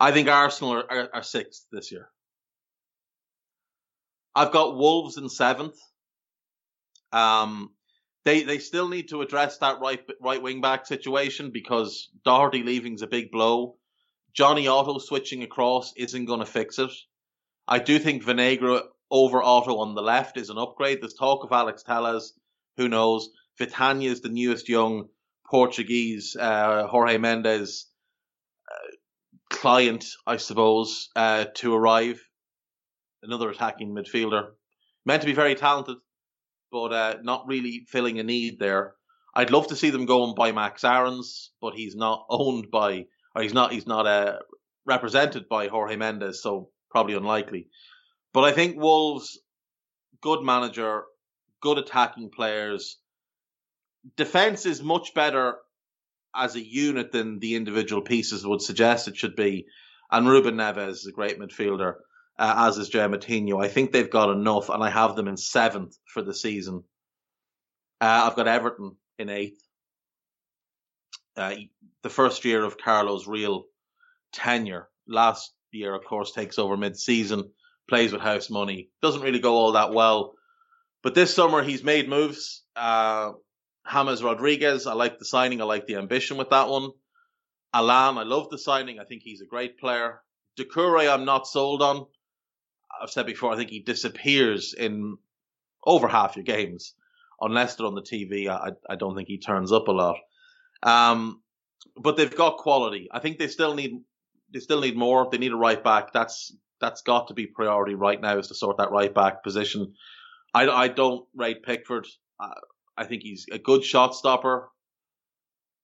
I 0.00 0.12
think 0.12 0.28
Arsenal 0.28 0.74
are, 0.74 0.90
are, 0.90 1.08
are 1.14 1.22
sixth 1.22 1.66
this 1.72 1.90
year. 1.90 2.08
I've 4.34 4.52
got 4.52 4.76
Wolves 4.76 5.16
in 5.16 5.28
seventh. 5.28 5.76
Um, 7.12 7.70
they 8.24 8.42
they 8.42 8.58
still 8.58 8.88
need 8.88 9.08
to 9.08 9.22
address 9.22 9.58
that 9.58 9.80
right 9.80 10.00
right 10.20 10.42
wing 10.42 10.60
back 10.60 10.86
situation 10.86 11.50
because 11.50 12.10
Doherty 12.24 12.62
leaving's 12.62 13.02
a 13.02 13.06
big 13.06 13.32
blow. 13.32 13.76
Jonny 14.34 14.68
Otto 14.68 14.98
switching 14.98 15.42
across 15.42 15.92
isn't 15.96 16.26
going 16.26 16.40
to 16.40 16.46
fix 16.46 16.78
it. 16.78 16.92
I 17.66 17.78
do 17.80 17.98
think 17.98 18.22
Vinagre 18.22 18.82
over 19.10 19.42
Otto 19.42 19.78
on 19.78 19.94
the 19.94 20.02
left 20.02 20.36
is 20.36 20.50
an 20.50 20.58
upgrade. 20.58 21.00
There's 21.00 21.14
talk 21.14 21.44
of 21.44 21.52
Alex 21.52 21.82
Telles. 21.82 22.34
Who 22.76 22.88
knows? 22.88 23.30
Vitinha 23.58 24.04
is 24.04 24.20
the 24.20 24.28
newest 24.28 24.68
young 24.68 25.08
Portuguese 25.50 26.36
uh, 26.36 26.86
Jorge 26.86 27.18
Mendes 27.18 27.86
client, 29.58 30.04
I 30.24 30.36
suppose, 30.36 31.08
uh, 31.16 31.46
to 31.56 31.74
arrive. 31.74 32.20
Another 33.22 33.50
attacking 33.50 33.92
midfielder, 33.92 34.50
meant 35.04 35.22
to 35.22 35.26
be 35.26 35.34
very 35.34 35.56
talented, 35.56 35.96
but 36.70 36.92
uh, 36.92 37.16
not 37.22 37.48
really 37.48 37.84
filling 37.88 38.20
a 38.20 38.22
need 38.22 38.60
there. 38.60 38.94
I'd 39.34 39.50
love 39.50 39.66
to 39.68 39.76
see 39.76 39.90
them 39.90 40.06
go 40.06 40.24
and 40.24 40.36
buy 40.36 40.52
Max 40.52 40.84
Aarons, 40.84 41.50
but 41.60 41.74
he's 41.74 41.96
not 41.96 42.26
owned 42.30 42.70
by, 42.70 43.06
or 43.34 43.42
he's 43.42 43.52
not, 43.52 43.72
he's 43.72 43.86
not 43.86 44.06
uh, 44.06 44.38
represented 44.86 45.48
by 45.48 45.66
Jorge 45.66 45.96
Mendes, 45.96 46.40
so 46.40 46.70
probably 46.90 47.14
unlikely. 47.14 47.66
But 48.32 48.44
I 48.44 48.52
think 48.52 48.80
Wolves, 48.80 49.40
good 50.20 50.44
manager, 50.44 51.02
good 51.60 51.78
attacking 51.78 52.30
players, 52.30 52.98
defense 54.16 54.66
is 54.66 54.82
much 54.82 55.14
better 55.14 55.56
as 56.38 56.54
a 56.54 56.64
unit 56.64 57.12
than 57.12 57.38
the 57.40 57.56
individual 57.56 58.02
pieces 58.02 58.46
would 58.46 58.62
suggest 58.62 59.08
it 59.08 59.16
should 59.16 59.36
be. 59.36 59.66
And 60.10 60.28
Ruben 60.28 60.54
Neves 60.56 60.90
is 60.90 61.06
a 61.06 61.12
great 61.12 61.38
midfielder, 61.38 61.94
uh, 62.38 62.54
as 62.68 62.78
is 62.78 62.90
João 62.90 63.14
Moutinho. 63.14 63.62
I 63.62 63.68
think 63.68 63.92
they've 63.92 64.08
got 64.08 64.30
enough, 64.30 64.68
and 64.68 64.82
I 64.82 64.90
have 64.90 65.16
them 65.16 65.28
in 65.28 65.36
seventh 65.36 65.96
for 66.06 66.22
the 66.22 66.32
season. 66.34 66.84
Uh, 68.00 68.28
I've 68.30 68.36
got 68.36 68.48
Everton 68.48 68.96
in 69.18 69.28
eighth. 69.28 69.60
Uh, 71.36 71.56
the 72.02 72.10
first 72.10 72.44
year 72.44 72.64
of 72.64 72.78
Carlo's 72.78 73.26
real 73.26 73.64
tenure. 74.32 74.88
Last 75.06 75.52
year, 75.72 75.94
of 75.94 76.04
course, 76.04 76.32
takes 76.32 76.58
over 76.58 76.76
mid-season, 76.76 77.50
plays 77.88 78.12
with 78.12 78.22
house 78.22 78.50
money. 78.50 78.90
Doesn't 79.02 79.22
really 79.22 79.40
go 79.40 79.54
all 79.54 79.72
that 79.72 79.92
well. 79.92 80.34
But 81.02 81.14
this 81.14 81.34
summer, 81.34 81.62
he's 81.62 81.84
made 81.84 82.08
moves. 82.08 82.64
Uh, 82.74 83.32
James 83.92 84.22
Rodriguez, 84.22 84.86
I 84.86 84.94
like 84.94 85.18
the 85.18 85.24
signing. 85.24 85.60
I 85.60 85.64
like 85.64 85.86
the 85.86 85.96
ambition 85.96 86.36
with 86.36 86.50
that 86.50 86.68
one. 86.68 86.90
Allan, 87.72 88.18
I 88.18 88.22
love 88.22 88.50
the 88.50 88.58
signing. 88.58 88.98
I 88.98 89.04
think 89.04 89.22
he's 89.22 89.40
a 89.40 89.46
great 89.46 89.78
player. 89.78 90.20
Doucouré, 90.58 91.12
I'm 91.12 91.24
not 91.24 91.46
sold 91.46 91.82
on. 91.82 92.06
I've 93.00 93.10
said 93.10 93.26
before, 93.26 93.52
I 93.52 93.56
think 93.56 93.70
he 93.70 93.80
disappears 93.80 94.74
in 94.74 95.16
over 95.84 96.08
half 96.08 96.36
your 96.36 96.44
games. 96.44 96.94
Unless 97.40 97.76
they're 97.76 97.86
on 97.86 97.94
the 97.94 98.02
TV, 98.02 98.48
I, 98.48 98.72
I 98.90 98.96
don't 98.96 99.14
think 99.14 99.28
he 99.28 99.38
turns 99.38 99.70
up 99.70 99.86
a 99.88 99.92
lot. 99.92 100.16
Um, 100.82 101.42
but 101.96 102.16
they've 102.16 102.34
got 102.34 102.58
quality. 102.58 103.08
I 103.12 103.20
think 103.20 103.38
they 103.38 103.48
still 103.48 103.74
need 103.74 104.00
they 104.52 104.60
still 104.60 104.80
need 104.80 104.96
more. 104.96 105.28
They 105.30 105.38
need 105.38 105.52
a 105.52 105.56
right 105.56 105.82
back. 105.82 106.12
That's 106.12 106.54
that's 106.80 107.02
got 107.02 107.28
to 107.28 107.34
be 107.34 107.46
priority 107.46 107.94
right 107.94 108.20
now 108.20 108.38
is 108.38 108.48
to 108.48 108.54
sort 108.54 108.78
that 108.78 108.90
right 108.90 109.12
back 109.12 109.42
position. 109.42 109.94
I, 110.54 110.68
I 110.68 110.88
don't 110.88 111.26
rate 111.34 111.62
Pickford. 111.62 112.06
Uh, 112.40 112.54
I 112.98 113.04
think 113.04 113.22
he's 113.22 113.46
a 113.50 113.58
good 113.58 113.84
shot 113.84 114.14
stopper, 114.14 114.68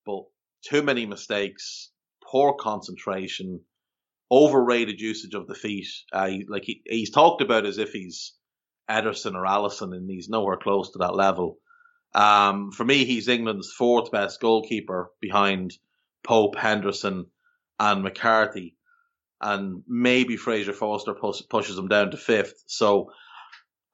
but 0.04 0.24
too 0.68 0.82
many 0.82 1.06
mistakes, 1.06 1.90
poor 2.22 2.54
concentration, 2.54 3.60
overrated 4.30 5.00
usage 5.00 5.34
of 5.34 5.46
the 5.46 5.54
feet. 5.54 5.86
Uh, 6.12 6.26
he, 6.26 6.44
like 6.48 6.64
he, 6.64 6.82
he's 6.84 7.10
talked 7.10 7.40
about 7.40 7.66
as 7.66 7.78
if 7.78 7.92
he's 7.92 8.34
Ederson 8.90 9.34
or 9.34 9.44
Alisson, 9.44 9.94
and 9.94 10.10
he's 10.10 10.28
nowhere 10.28 10.56
close 10.56 10.90
to 10.90 10.98
that 10.98 11.14
level. 11.14 11.58
Um, 12.14 12.72
for 12.72 12.84
me, 12.84 13.04
he's 13.04 13.28
England's 13.28 13.72
fourth 13.72 14.10
best 14.10 14.40
goalkeeper 14.40 15.10
behind 15.20 15.74
Pope, 16.24 16.56
Henderson, 16.56 17.26
and 17.78 18.02
McCarthy, 18.02 18.76
and 19.40 19.82
maybe 19.86 20.36
Fraser 20.36 20.72
Forster 20.72 21.14
pushes 21.48 21.78
him 21.78 21.88
down 21.88 22.10
to 22.10 22.16
fifth. 22.16 22.64
So 22.66 23.10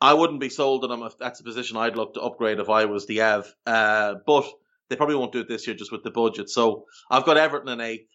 I 0.01 0.15
wouldn't 0.15 0.41
be 0.41 0.49
sold 0.49 0.85
on 0.85 0.91
him 0.91 1.03
if 1.03 1.19
that's 1.19 1.41
a 1.41 1.45
position 1.45 1.77
I'd 1.77 1.97
look 1.97 2.15
to 2.15 2.23
upgrade 2.23 2.59
if 2.59 2.71
I 2.71 2.87
was 2.87 3.07
the 3.07 3.21
Ev. 3.21 3.55
Uh, 3.67 4.15
but 4.27 4.47
they 4.89 4.97
probably 4.97 5.15
won't 5.15 5.33
do 5.33 5.41
it 5.41 5.49
this 5.49 5.67
year 5.67 5.77
just 5.77 5.93
with 5.93 6.03
the 6.03 6.11
budget. 6.11 6.49
So 6.49 6.87
I've 7.11 7.27
got 7.27 7.37
Everton 7.37 7.69
in 7.69 7.81
eighth. 7.81 8.09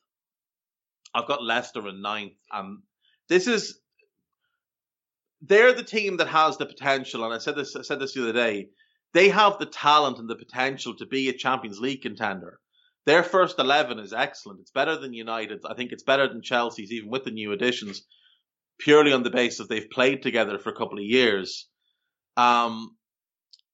I've 1.14 1.28
got 1.28 1.44
Leicester 1.44 1.88
in 1.88 2.02
ninth. 2.02 2.34
And 2.52 2.80
this 3.30 3.48
is 3.48 3.80
they're 5.42 5.74
the 5.74 5.84
team 5.84 6.18
that 6.18 6.28
has 6.28 6.58
the 6.58 6.66
potential, 6.66 7.24
and 7.24 7.34
I 7.34 7.38
said 7.38 7.56
this 7.56 7.76
I 7.76 7.84
said 7.84 8.00
this 8.00 8.14
the 8.14 8.24
other 8.24 8.34
day. 8.34 8.70
They 9.14 9.30
have 9.30 9.60
the 9.60 9.66
talent 9.66 10.18
and 10.18 10.30
the 10.30 10.36
potential 10.36 10.96
to 10.98 11.06
be 11.06 11.30
a 11.30 11.34
Champions 11.34 11.80
League 11.80 12.02
contender. 12.02 12.60
Their 13.06 13.24
first 13.24 13.60
eleven 13.60 14.00
is 14.00 14.12
excellent. 14.12 14.60
It's 14.62 14.72
better 14.72 14.98
than 14.98 15.14
United. 15.14 15.62
I 15.70 15.76
think 15.76 15.92
it's 15.92 16.04
better 16.04 16.28
than 16.28 16.42
Chelsea's, 16.42 16.92
even 16.92 17.10
with 17.10 17.24
the 17.24 17.32
new 17.32 17.52
additions, 17.52 18.04
purely 18.80 19.14
on 19.14 19.24
the 19.24 19.30
basis 19.30 19.68
they've 19.68 19.90
played 19.90 20.24
together 20.24 20.58
for 20.58 20.70
a 20.70 20.76
couple 20.76 20.98
of 20.98 21.06
years. 21.06 21.68
Um, 22.38 22.96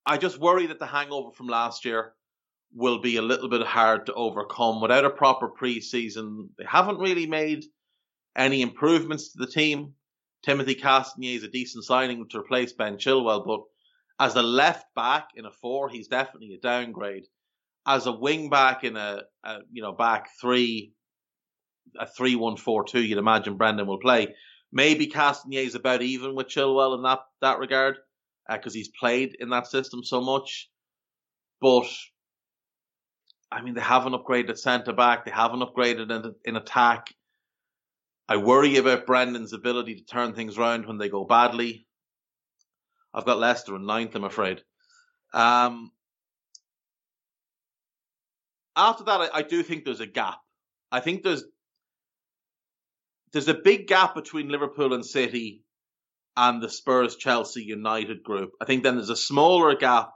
I 0.05 0.17
just 0.17 0.39
worry 0.39 0.67
that 0.67 0.79
the 0.79 0.85
hangover 0.85 1.31
from 1.31 1.47
last 1.47 1.85
year 1.85 2.13
will 2.73 2.99
be 2.99 3.17
a 3.17 3.21
little 3.21 3.49
bit 3.49 3.65
hard 3.65 4.05
to 4.05 4.13
overcome 4.13 4.81
without 4.81 5.05
a 5.05 5.09
proper 5.09 5.49
preseason. 5.49 6.49
They 6.57 6.65
haven't 6.65 6.99
really 6.99 7.27
made 7.27 7.65
any 8.35 8.61
improvements 8.61 9.33
to 9.33 9.39
the 9.39 9.51
team. 9.51 9.93
Timothy 10.43 10.75
Castagne 10.75 11.35
is 11.35 11.43
a 11.43 11.49
decent 11.49 11.83
signing 11.83 12.27
to 12.29 12.39
replace 12.39 12.73
Ben 12.73 12.97
Chilwell, 12.97 13.45
but 13.45 13.61
as 14.19 14.35
a 14.35 14.41
left 14.41 14.85
back 14.95 15.29
in 15.35 15.45
a 15.45 15.51
four, 15.51 15.89
he's 15.89 16.07
definitely 16.07 16.53
a 16.53 16.59
downgrade. 16.59 17.25
As 17.85 18.05
a 18.05 18.11
wing 18.11 18.49
back 18.49 18.83
in 18.83 18.95
a, 18.95 19.23
a 19.43 19.59
you 19.71 19.81
know 19.81 19.91
back 19.91 20.29
three, 20.39 20.93
a 21.99 22.07
three 22.07 22.35
one 22.35 22.57
four 22.57 22.83
two, 22.83 23.01
you'd 23.01 23.17
imagine 23.17 23.57
Brendan 23.57 23.87
will 23.87 23.99
play. 23.99 24.35
Maybe 24.71 25.07
Castagne 25.07 25.65
is 25.65 25.75
about 25.75 26.01
even 26.01 26.35
with 26.35 26.47
Chilwell 26.47 26.95
in 26.95 27.03
that 27.03 27.19
that 27.41 27.59
regard 27.59 27.97
because 28.51 28.73
uh, 28.73 28.77
he's 28.77 28.89
played 28.89 29.35
in 29.39 29.49
that 29.49 29.67
system 29.67 30.03
so 30.03 30.21
much. 30.21 30.69
But 31.59 31.87
I 33.51 33.61
mean, 33.61 33.73
they 33.73 33.81
haven't 33.81 34.13
upgraded 34.13 34.57
centre 34.57 34.93
back. 34.93 35.25
They 35.25 35.31
haven't 35.31 35.59
upgraded 35.59 36.09
in, 36.09 36.35
in 36.45 36.55
attack. 36.55 37.13
I 38.29 38.37
worry 38.37 38.77
about 38.77 39.05
Brendan's 39.05 39.51
ability 39.51 39.95
to 39.95 40.05
turn 40.05 40.33
things 40.33 40.57
around 40.57 40.85
when 40.85 40.97
they 40.97 41.09
go 41.09 41.25
badly. 41.25 41.85
I've 43.13 43.25
got 43.25 43.39
Leicester 43.39 43.75
in 43.75 43.85
ninth, 43.85 44.15
I'm 44.15 44.23
afraid. 44.23 44.61
Um, 45.33 45.91
after 48.75 49.03
that, 49.03 49.21
I, 49.21 49.39
I 49.39 49.41
do 49.41 49.63
think 49.63 49.83
there's 49.83 49.99
a 49.99 50.07
gap. 50.07 50.39
I 50.91 51.01
think 51.01 51.23
there's 51.23 51.43
there's 53.33 53.47
a 53.47 53.53
big 53.53 53.87
gap 53.87 54.15
between 54.15 54.49
Liverpool 54.49 54.93
and 54.93 55.05
City 55.05 55.61
and 56.35 56.61
the 56.61 56.69
Spurs 56.69 57.15
Chelsea 57.15 57.63
United 57.63 58.23
group. 58.23 58.51
I 58.61 58.65
think 58.65 58.83
then 58.83 58.95
there's 58.95 59.09
a 59.09 59.15
smaller 59.15 59.75
gap 59.75 60.13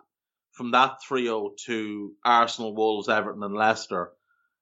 from 0.52 0.72
that 0.72 0.98
trio 1.06 1.54
to 1.66 2.14
Arsenal, 2.24 2.76
Wolves, 2.76 3.10
Everton, 3.10 3.44
and 3.44 3.54
Leicester. 3.54 4.12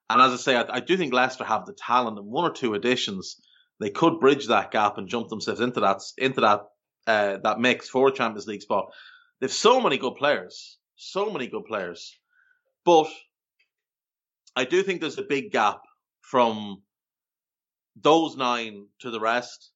And 0.09 0.21
as 0.21 0.31
I 0.31 0.37
say, 0.37 0.55
I, 0.55 0.77
I, 0.77 0.79
do 0.79 0.97
think 0.97 1.13
Leicester 1.13 1.43
have 1.43 1.65
the 1.65 1.73
talent 1.73 2.17
and 2.17 2.27
one 2.27 2.49
or 2.49 2.53
two 2.53 2.73
additions. 2.73 3.39
They 3.79 3.89
could 3.89 4.19
bridge 4.19 4.47
that 4.47 4.71
gap 4.71 4.97
and 4.97 5.07
jump 5.07 5.29
themselves 5.29 5.61
into 5.61 5.81
that 5.81 6.01
into 6.17 6.41
that 6.41 6.61
uh, 7.05 7.37
that 7.43 7.59
mix 7.59 7.89
for 7.89 8.07
a 8.07 8.11
Champions 8.11 8.47
League 8.47 8.61
spot. 8.61 8.91
They've 9.39 9.51
so 9.51 9.81
many 9.81 9.97
good 9.97 10.15
players, 10.15 10.77
so 10.95 11.31
many 11.31 11.47
good 11.47 11.65
players, 11.65 12.17
but 12.85 13.07
I 14.55 14.65
do 14.65 14.83
think 14.83 15.01
there's 15.01 15.17
a 15.17 15.23
big 15.23 15.51
gap 15.51 15.81
from 16.21 16.81
those 17.95 18.35
nine 18.35 18.87
to 18.99 19.11
the 19.11 19.19
rest. 19.19 19.71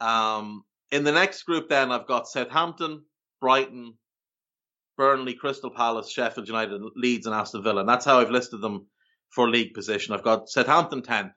Um, 0.00 0.64
in 0.90 1.04
the 1.04 1.12
next 1.12 1.42
group, 1.44 1.68
then 1.68 1.90
I've 1.90 2.06
got 2.06 2.28
Southampton, 2.28 3.04
Brighton, 3.40 3.94
Burnley, 4.96 5.34
Crystal 5.34 5.70
Palace, 5.70 6.10
Sheffield 6.10 6.48
United, 6.48 6.80
Leeds, 6.94 7.26
and 7.26 7.34
Aston 7.34 7.62
Villa. 7.62 7.80
And 7.80 7.88
that's 7.88 8.04
how 8.04 8.20
I've 8.20 8.30
listed 8.30 8.60
them 8.60 8.86
for 9.30 9.48
league 9.48 9.74
position. 9.74 10.14
I've 10.14 10.22
got 10.22 10.48
Southampton 10.48 11.02
10th. 11.02 11.32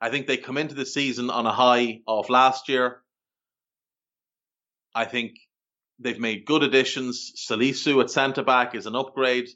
I 0.00 0.10
think 0.10 0.26
they 0.26 0.36
come 0.36 0.58
into 0.58 0.74
the 0.74 0.84
season 0.84 1.30
on 1.30 1.46
a 1.46 1.52
high 1.52 2.00
of 2.06 2.28
last 2.28 2.68
year. 2.68 3.02
I 4.94 5.04
think 5.04 5.32
they've 5.98 6.18
made 6.18 6.46
good 6.46 6.62
additions. 6.62 7.32
Salisu 7.48 8.02
at 8.02 8.10
centre 8.10 8.42
back 8.42 8.74
is 8.74 8.86
an 8.86 8.96
upgrade. 8.96 9.48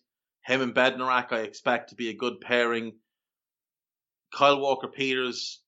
Him 0.44 0.62
and 0.62 0.74
Bednarek 0.74 1.32
I 1.32 1.40
expect 1.40 1.90
to 1.90 1.94
be 1.96 2.08
a 2.08 2.16
good 2.16 2.40
pairing. 2.40 2.92
Kyle 4.32 4.60
Walker 4.60 4.88
Peters 4.88 5.60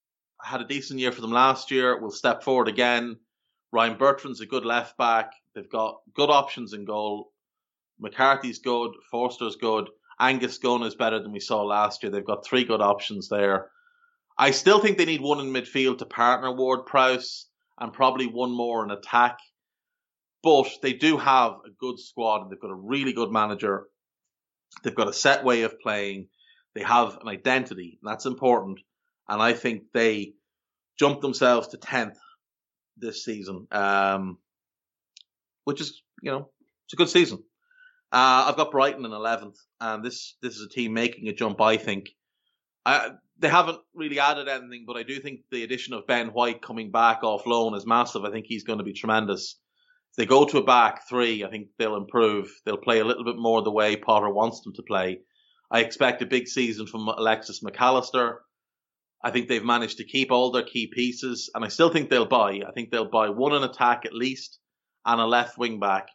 had 0.42 0.60
a 0.60 0.66
decent 0.66 1.00
year 1.00 1.12
for 1.12 1.20
them 1.20 1.32
last 1.32 1.70
year. 1.70 2.00
Will 2.00 2.10
step 2.10 2.42
forward 2.42 2.68
again. 2.68 3.16
Ryan 3.72 3.96
Bertrand's 3.96 4.40
a 4.40 4.46
good 4.46 4.66
left 4.66 4.98
back. 4.98 5.32
They've 5.54 5.68
got 5.68 6.00
good 6.14 6.30
options 6.30 6.74
in 6.74 6.84
goal. 6.84 7.32
McCarthy's 7.98 8.58
good, 8.58 8.92
Forster's 9.10 9.56
good, 9.56 9.88
Angus 10.20 10.58
Gunn 10.58 10.82
is 10.82 10.94
better 10.94 11.20
than 11.22 11.32
we 11.32 11.40
saw 11.40 11.62
last 11.62 12.02
year. 12.02 12.12
They've 12.12 12.24
got 12.24 12.44
three 12.44 12.64
good 12.64 12.80
options 12.80 13.28
there. 13.28 13.70
I 14.38 14.50
still 14.50 14.80
think 14.80 14.98
they 14.98 15.04
need 15.04 15.20
one 15.20 15.40
in 15.40 15.52
midfield 15.52 15.98
to 15.98 16.06
partner 16.06 16.52
Ward 16.52 16.86
Prowse 16.86 17.46
and 17.78 17.92
probably 17.92 18.26
one 18.26 18.52
more 18.52 18.84
in 18.84 18.90
attack. 18.90 19.38
But 20.42 20.68
they 20.82 20.92
do 20.92 21.16
have 21.16 21.52
a 21.66 21.70
good 21.78 21.98
squad 21.98 22.42
and 22.42 22.50
they've 22.50 22.60
got 22.60 22.70
a 22.70 22.74
really 22.74 23.12
good 23.12 23.30
manager. 23.30 23.84
They've 24.82 24.94
got 24.94 25.08
a 25.08 25.12
set 25.12 25.44
way 25.44 25.62
of 25.62 25.80
playing. 25.80 26.28
They 26.74 26.82
have 26.82 27.18
an 27.20 27.28
identity, 27.28 27.98
that's 28.02 28.26
important. 28.26 28.80
And 29.28 29.40
I 29.40 29.52
think 29.52 29.84
they 29.92 30.34
jumped 30.98 31.22
themselves 31.22 31.68
to 31.68 31.78
10th 31.78 32.16
this 32.96 33.24
season, 33.24 33.66
um, 33.70 34.38
which 35.64 35.80
is, 35.80 36.02
you 36.22 36.30
know, 36.30 36.50
it's 36.86 36.94
a 36.94 36.96
good 36.96 37.08
season. 37.08 37.38
Uh, 38.12 38.44
I've 38.48 38.56
got 38.56 38.70
Brighton 38.70 39.04
in 39.04 39.10
11th, 39.10 39.56
and 39.80 40.04
this 40.04 40.36
this 40.42 40.56
is 40.56 40.66
a 40.66 40.68
team 40.68 40.92
making 40.92 41.28
a 41.28 41.32
jump. 41.32 41.60
I 41.60 41.78
think 41.78 42.10
I, 42.84 43.12
they 43.38 43.48
haven't 43.48 43.78
really 43.94 44.18
added 44.18 44.48
anything, 44.48 44.84
but 44.86 44.96
I 44.96 45.02
do 45.02 45.18
think 45.18 45.40
the 45.50 45.64
addition 45.64 45.94
of 45.94 46.06
Ben 46.06 46.28
White 46.28 46.62
coming 46.62 46.90
back 46.90 47.22
off 47.24 47.46
loan 47.46 47.74
is 47.74 47.86
massive. 47.86 48.24
I 48.24 48.30
think 48.30 48.46
he's 48.46 48.64
going 48.64 48.78
to 48.78 48.84
be 48.84 48.92
tremendous. 48.92 49.58
If 50.10 50.16
they 50.16 50.26
go 50.26 50.44
to 50.44 50.58
a 50.58 50.64
back 50.64 51.08
three, 51.08 51.42
I 51.42 51.48
think 51.48 51.68
they'll 51.78 51.96
improve. 51.96 52.52
They'll 52.66 52.76
play 52.76 53.00
a 53.00 53.04
little 53.04 53.24
bit 53.24 53.38
more 53.38 53.62
the 53.62 53.72
way 53.72 53.96
Potter 53.96 54.28
wants 54.28 54.60
them 54.60 54.74
to 54.74 54.82
play. 54.82 55.20
I 55.70 55.80
expect 55.80 56.20
a 56.20 56.26
big 56.26 56.48
season 56.48 56.86
from 56.86 57.08
Alexis 57.08 57.62
Mac 57.62 57.80
Allister. 57.80 58.42
I 59.22 59.30
think 59.30 59.48
they've 59.48 59.64
managed 59.64 59.98
to 59.98 60.04
keep 60.04 60.32
all 60.32 60.50
their 60.50 60.64
key 60.64 60.88
pieces, 60.88 61.50
and 61.54 61.64
I 61.64 61.68
still 61.68 61.90
think 61.90 62.10
they'll 62.10 62.26
buy. 62.26 62.60
I 62.66 62.72
think 62.74 62.90
they'll 62.90 63.08
buy 63.08 63.28
one 63.28 63.54
in 63.54 63.62
attack 63.62 64.04
at 64.04 64.14
least, 64.14 64.58
and 65.04 65.20
a 65.20 65.26
left 65.26 65.58
wing 65.58 65.78
back 65.78 66.08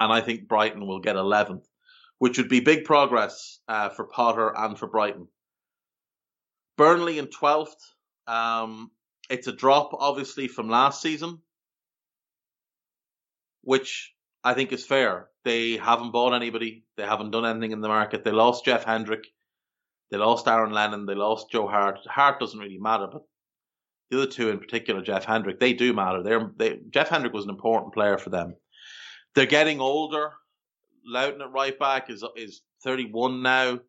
and 0.00 0.12
I 0.12 0.20
think 0.20 0.48
Brighton 0.48 0.86
will 0.86 1.00
get 1.00 1.16
11th, 1.16 1.64
which 2.18 2.38
would 2.38 2.48
be 2.48 2.60
big 2.60 2.84
progress 2.84 3.58
uh, 3.68 3.88
for 3.90 4.04
Potter 4.04 4.52
and 4.56 4.78
for 4.78 4.86
Brighton. 4.86 5.28
Burnley 6.76 7.18
in 7.18 7.26
12th. 7.26 7.74
Um, 8.26 8.90
it's 9.30 9.48
a 9.48 9.52
drop, 9.52 9.90
obviously, 9.94 10.48
from 10.48 10.68
last 10.68 11.02
season, 11.02 11.40
which 13.62 14.12
I 14.44 14.54
think 14.54 14.72
is 14.72 14.86
fair. 14.86 15.28
They 15.44 15.76
haven't 15.76 16.12
bought 16.12 16.34
anybody. 16.34 16.84
They 16.96 17.04
haven't 17.04 17.32
done 17.32 17.44
anything 17.44 17.72
in 17.72 17.80
the 17.80 17.88
market. 17.88 18.24
They 18.24 18.30
lost 18.30 18.64
Jeff 18.64 18.84
Hendrick. 18.84 19.24
They 20.10 20.18
lost 20.18 20.48
Aaron 20.48 20.72
Lennon. 20.72 21.06
They 21.06 21.14
lost 21.14 21.50
Joe 21.50 21.66
Hart. 21.66 21.98
Hart 22.06 22.40
doesn't 22.40 22.58
really 22.58 22.78
matter, 22.78 23.06
but 23.10 23.22
the 24.10 24.22
other 24.22 24.30
two 24.30 24.48
in 24.48 24.58
particular, 24.58 25.02
Jeff 25.02 25.24
Hendrick, 25.24 25.60
they 25.60 25.74
do 25.74 25.92
matter. 25.92 26.22
They're, 26.22 26.50
they, 26.56 26.80
Jeff 26.90 27.08
Hendrick 27.08 27.34
was 27.34 27.44
an 27.44 27.50
important 27.50 27.92
player 27.92 28.16
for 28.16 28.30
them. 28.30 28.54
They're 29.34 29.46
getting 29.46 29.80
older. 29.80 30.32
Lowton 31.04 31.42
at 31.42 31.52
right 31.52 31.78
back 31.78 32.10
is 32.10 32.24
is 32.36 32.62
31 32.84 33.42
now. 33.42 33.80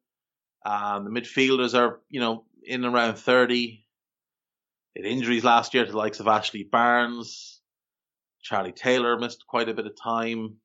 Um, 0.65 1.05
the 1.05 1.21
midfielders 1.21 1.77
are, 1.77 2.01
you 2.10 2.19
know, 2.19 2.45
in 2.63 2.86
around 2.86 3.15
30. 3.15 3.86
Had 4.95 5.05
injuries 5.05 5.43
last 5.43 5.73
year 5.73 5.86
to 5.86 5.91
the 5.91 5.97
likes 5.97 6.19
of 6.19 6.27
Ashley 6.27 6.63
Barnes. 6.63 7.62
Charlie 8.41 8.71
Taylor 8.71 9.17
missed 9.17 9.45
quite 9.47 9.69
a 9.69 9.73
bit 9.73 9.86
of 9.86 9.93
time. 10.01 10.55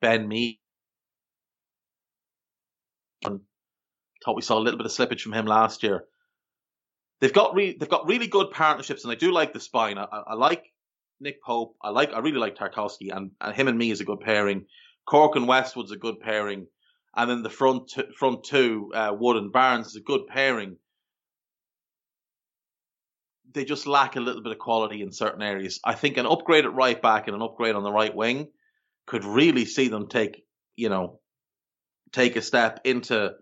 Ben 0.00 0.28
Mee. 0.28 0.60
Thought 4.24 4.36
we 4.36 4.42
saw 4.42 4.58
a 4.58 4.60
little 4.60 4.78
bit 4.78 4.86
of 4.86 4.92
slippage 4.92 5.20
from 5.20 5.34
him 5.34 5.46
last 5.46 5.82
year. 5.82 6.04
They've 7.20 7.32
got 7.32 7.54
re- 7.54 7.76
they've 7.78 7.88
got 7.88 8.08
really 8.08 8.26
good 8.26 8.50
partnerships, 8.50 9.04
and 9.04 9.12
I 9.12 9.16
do 9.16 9.30
like 9.30 9.52
the 9.52 9.60
spine. 9.60 9.98
I, 9.98 10.04
I 10.04 10.34
like 10.34 10.64
Nick 11.20 11.42
Pope. 11.42 11.76
I 11.82 11.90
like. 11.90 12.12
I 12.12 12.20
really 12.20 12.38
like 12.38 12.56
Tarkowski, 12.56 13.14
and, 13.14 13.32
and 13.40 13.54
him 13.54 13.68
and 13.68 13.78
Mee 13.78 13.90
is 13.90 14.00
a 14.00 14.04
good 14.04 14.20
pairing. 14.20 14.66
Cork 15.06 15.36
and 15.36 15.46
Westwood's 15.46 15.92
a 15.92 15.96
good 15.96 16.20
pairing, 16.20 16.66
and 17.14 17.30
then 17.30 17.42
the 17.42 17.50
front 17.50 17.88
t- 17.88 18.02
front 18.18 18.44
two, 18.44 18.90
uh, 18.94 19.14
Wood 19.18 19.36
and 19.36 19.52
Barnes, 19.52 19.88
is 19.88 19.96
a 19.96 20.00
good 20.00 20.26
pairing. 20.26 20.76
They 23.52 23.64
just 23.64 23.86
lack 23.86 24.16
a 24.16 24.20
little 24.20 24.42
bit 24.42 24.52
of 24.52 24.58
quality 24.58 25.02
in 25.02 25.12
certain 25.12 25.42
areas. 25.42 25.80
I 25.84 25.94
think 25.94 26.16
an 26.16 26.26
upgrade 26.26 26.64
at 26.64 26.74
right 26.74 27.00
back 27.00 27.28
and 27.28 27.36
an 27.36 27.42
upgrade 27.42 27.76
on 27.76 27.84
the 27.84 27.92
right 27.92 28.14
wing 28.14 28.48
could 29.06 29.24
really 29.24 29.64
see 29.64 29.88
them 29.88 30.08
take, 30.08 30.44
you 30.76 30.88
know, 30.88 31.20
take 32.10 32.36
a 32.36 32.42
step 32.42 32.80
into 32.84 33.34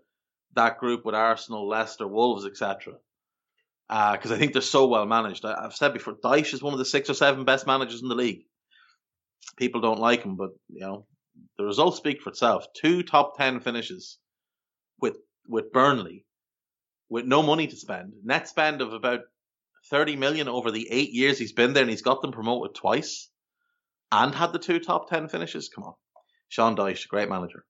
that 0.55 0.79
group 0.79 1.05
with 1.05 1.15
Arsenal, 1.15 1.67
Leicester, 1.67 2.07
Wolves, 2.07 2.45
etc 2.45 2.93
because 3.87 4.31
uh, 4.31 4.35
I 4.35 4.37
think 4.37 4.53
they're 4.53 4.61
so 4.61 4.87
well 4.87 5.05
managed. 5.05 5.45
I, 5.45 5.61
have 5.61 5.75
said 5.75 5.93
before, 5.93 6.15
Dyche 6.15 6.53
is 6.53 6.63
one 6.63 6.73
of 6.73 6.79
the 6.79 6.85
six 6.85 7.09
or 7.09 7.13
seven 7.13 7.45
best 7.45 7.67
managers 7.67 8.01
in 8.01 8.07
the 8.07 8.15
league. 8.15 8.45
People 9.57 9.81
don't 9.81 9.99
like 9.99 10.23
him, 10.23 10.35
but 10.35 10.51
you 10.69 10.81
know 10.81 11.05
the 11.57 11.65
results 11.65 11.97
speak 11.97 12.21
for 12.21 12.29
itself. 12.29 12.65
Two 12.73 13.03
top 13.03 13.37
ten 13.37 13.59
finishes 13.59 14.17
with 14.99 15.17
with 15.47 15.71
Burnley, 15.71 16.25
with 17.09 17.25
no 17.25 17.43
money 17.43 17.67
to 17.67 17.75
spend, 17.75 18.13
net 18.23 18.47
spend 18.47 18.81
of 18.81 18.93
about 18.93 19.21
thirty 19.89 20.15
million 20.15 20.47
over 20.47 20.71
the 20.71 20.87
eight 20.89 21.11
years 21.11 21.37
he's 21.37 21.53
been 21.53 21.73
there, 21.73 21.83
and 21.83 21.91
he's 21.91 22.01
got 22.01 22.21
them 22.21 22.31
promoted 22.31 22.75
twice, 22.75 23.29
and 24.11 24.33
had 24.33 24.53
the 24.53 24.59
two 24.59 24.79
top 24.79 25.09
ten 25.09 25.27
finishes. 25.27 25.69
Come 25.69 25.83
on, 25.83 25.93
Sean 26.47 26.75
Dyche, 26.75 27.07
great 27.09 27.29
manager. 27.29 27.65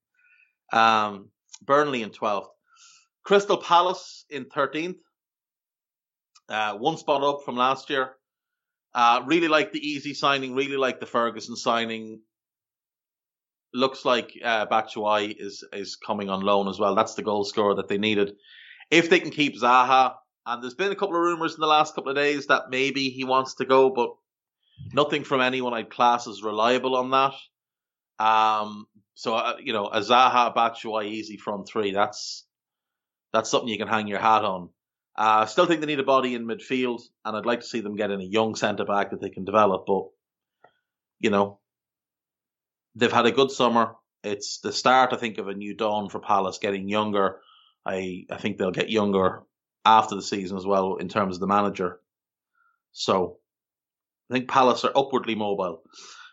Um, 0.72 1.32
Burnley 1.62 2.04
in 2.04 2.12
twelfth, 2.12 2.50
Crystal 3.24 3.58
Palace 3.58 4.26
in 4.30 4.46
thirteenth. 4.46 4.98
Uh, 6.50 6.76
one 6.76 6.98
spot 6.98 7.24
up 7.24 7.44
from 7.46 7.56
last 7.56 7.90
year. 7.90 8.12
Uh, 8.94 9.22
really 9.26 9.48
like 9.48 9.72
the 9.72 9.96
Eze 9.96 10.20
signing. 10.20 10.56
Really 10.56 10.78
like 10.78 11.00
the 11.00 11.06
Ferguson 11.06 11.56
signing. 11.56 12.22
Looks 13.74 14.06
like 14.06 14.34
uh, 14.44 14.68
Batshuayi 14.68 15.36
is 15.40 15.64
is 15.74 15.96
coming 15.96 16.30
on 16.30 16.42
loan 16.42 16.68
as 16.68 16.80
well. 16.80 16.96
That's 16.96 17.16
the 17.16 17.24
goal 17.24 17.44
scorer 17.44 17.76
that 17.76 17.88
they 17.88 17.98
needed. 17.98 18.36
If 18.92 19.10
they 19.10 19.20
can 19.20 19.32
keep 19.32 19.60
Zaha, 19.60 20.14
And 20.46 20.62
there's 20.62 20.76
been 20.76 20.92
a 20.92 20.96
couple 20.96 21.16
of 21.16 21.22
rumours 21.22 21.56
in 21.56 21.62
the 21.62 21.68
last 21.68 21.96
couple 21.96 22.10
of 22.10 22.18
days 22.18 22.48
that 22.48 22.70
maybe 22.70 23.10
he 23.10 23.24
wants 23.24 23.56
to 23.56 23.66
go, 23.66 23.90
but 23.90 24.10
nothing 24.92 25.24
from 25.24 25.42
anyone 25.42 25.74
I'd 25.74 25.90
class 25.90 26.28
as 26.28 26.44
reliable 26.44 26.96
on 26.96 27.12
that. 27.12 27.34
Um, 28.20 28.88
so 29.16 29.36
uh, 29.36 29.56
you 29.62 29.74
know, 29.74 29.88
a 29.88 30.00
Zaha 30.00 30.54
Batshuayi 30.54 31.20
Eze 31.20 31.42
front 31.42 31.68
three. 31.68 31.94
That's 31.94 32.46
that's 33.34 33.50
something 33.50 33.68
you 33.68 33.78
can 33.78 33.88
hang 33.88 34.08
your 34.08 34.20
hat 34.20 34.46
on. 34.46 34.70
I 35.16 35.42
uh, 35.42 35.46
still 35.46 35.66
think 35.66 35.82
they 35.82 35.88
need 35.88 36.00
a 36.00 36.04
body 36.04 36.34
in 36.34 36.48
midfield, 36.48 37.02
and 37.26 37.36
I'd 37.36 37.46
like 37.46 37.60
to 37.60 37.68
see 37.68 37.82
them 37.82 37.96
get 37.96 38.12
in 38.12 38.20
a 38.20 38.24
young 38.24 38.56
centre 38.56 38.86
back 38.86 39.12
that 39.12 39.22
they 39.22 39.30
can 39.30 39.46
develop. 39.46 39.86
But 39.86 40.06
you 41.20 41.30
know, 41.30 41.60
they've 42.96 43.12
had 43.12 43.26
a 43.26 43.32
good 43.32 43.52
summer. 43.52 43.96
It's 44.24 44.60
the 44.60 44.72
start, 44.72 45.14
I 45.14 45.18
think, 45.18 45.38
of 45.38 45.48
a 45.48 45.54
new 45.54 45.76
dawn 45.76 46.10
for 46.10 46.20
Palace, 46.20 46.58
getting 46.58 46.88
younger. 46.88 47.42
I 47.86 48.26
I 48.32 48.38
think 48.38 48.58
they'll 48.58 48.72
get 48.72 48.90
younger 48.90 49.44
after 49.86 50.16
the 50.16 50.22
season 50.22 50.58
as 50.58 50.66
well 50.66 50.96
in 50.96 51.10
terms 51.10 51.36
of 51.36 51.42
the 51.42 51.48
manager. 51.48 52.00
So 52.92 53.38
I 54.30 54.34
think 54.34 54.50
Palace 54.50 54.84
are 54.86 54.92
upwardly 54.96 55.36
mobile. 55.36 55.84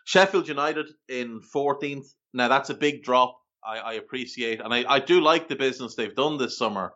Sheffield 0.05 0.47
United 0.47 0.89
in 1.07 1.41
14th. 1.53 2.07
Now 2.33 2.47
that's 2.47 2.69
a 2.69 2.75
big 2.75 3.03
drop. 3.03 3.40
I, 3.65 3.77
I 3.77 3.93
appreciate, 3.93 4.59
and 4.61 4.73
I, 4.73 4.85
I 4.87 4.99
do 4.99 5.21
like 5.21 5.47
the 5.47 5.55
business 5.55 5.95
they've 5.95 6.15
done 6.15 6.37
this 6.37 6.57
summer. 6.57 6.93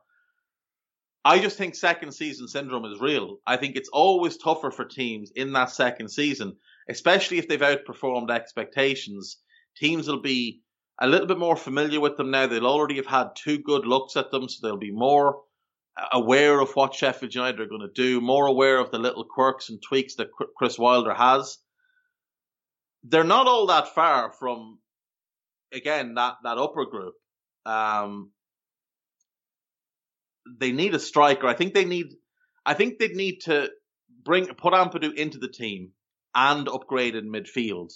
I 1.23 1.39
just 1.39 1.57
think 1.57 1.73
second 1.73 2.11
season 2.11 2.47
syndrome 2.47 2.85
is 2.85 2.99
real. 2.99 3.37
I 3.47 3.57
think 3.57 3.75
it's 3.75 3.89
always 3.89 4.37
tougher 4.37 4.69
for 4.69 4.85
teams 4.85 5.31
in 5.35 5.53
that 5.53 5.71
second 5.71 6.09
season, 6.09 6.55
especially 6.89 7.39
if 7.39 7.47
they've 7.47 7.59
outperformed 7.59 8.29
expectations. 8.29 9.37
Teams 9.75 10.07
will 10.07 10.21
be 10.21 10.61
a 10.99 11.07
little 11.07 11.27
bit 11.27 11.39
more 11.39 11.57
familiar 11.57 11.99
with 11.99 12.15
them 12.15 12.31
now. 12.31 12.47
They'll 12.47 12.67
already 12.67 12.97
have 12.97 13.07
had 13.07 13.35
two 13.35 13.57
good 13.57 13.85
looks 13.85 14.15
at 14.15 14.31
them, 14.31 14.47
so 14.47 14.65
they'll 14.65 14.77
be 14.77 14.91
more 14.91 15.41
aware 16.11 16.59
of 16.59 16.75
what 16.75 16.93
Sheffield 16.93 17.33
United 17.33 17.59
are 17.59 17.67
going 17.67 17.81
to 17.81 17.93
do, 17.93 18.21
more 18.21 18.45
aware 18.45 18.77
of 18.79 18.91
the 18.91 18.99
little 18.99 19.23
quirks 19.23 19.69
and 19.69 19.81
tweaks 19.81 20.15
that 20.15 20.29
Chris 20.57 20.77
Wilder 20.77 21.13
has. 21.13 21.57
They're 23.03 23.23
not 23.23 23.47
all 23.47 23.67
that 23.67 23.93
far 23.95 24.31
from, 24.31 24.79
again, 25.75 26.15
that, 26.15 26.35
that 26.43 26.57
upper 26.57 26.85
group. 26.85 27.13
Um, 27.65 28.31
they 30.59 30.71
need 30.71 30.95
a 30.95 30.99
striker. 30.99 31.47
I 31.47 31.53
think 31.53 31.73
they 31.73 31.85
need, 31.85 32.07
I 32.65 32.73
think 32.73 32.99
they 32.99 33.09
need 33.09 33.41
to 33.41 33.69
bring, 34.23 34.47
put 34.47 34.73
Ampadu 34.73 35.13
into 35.13 35.37
the 35.37 35.47
team 35.47 35.91
and 36.33 36.67
upgrade 36.67 37.15
in 37.15 37.31
midfield 37.31 37.91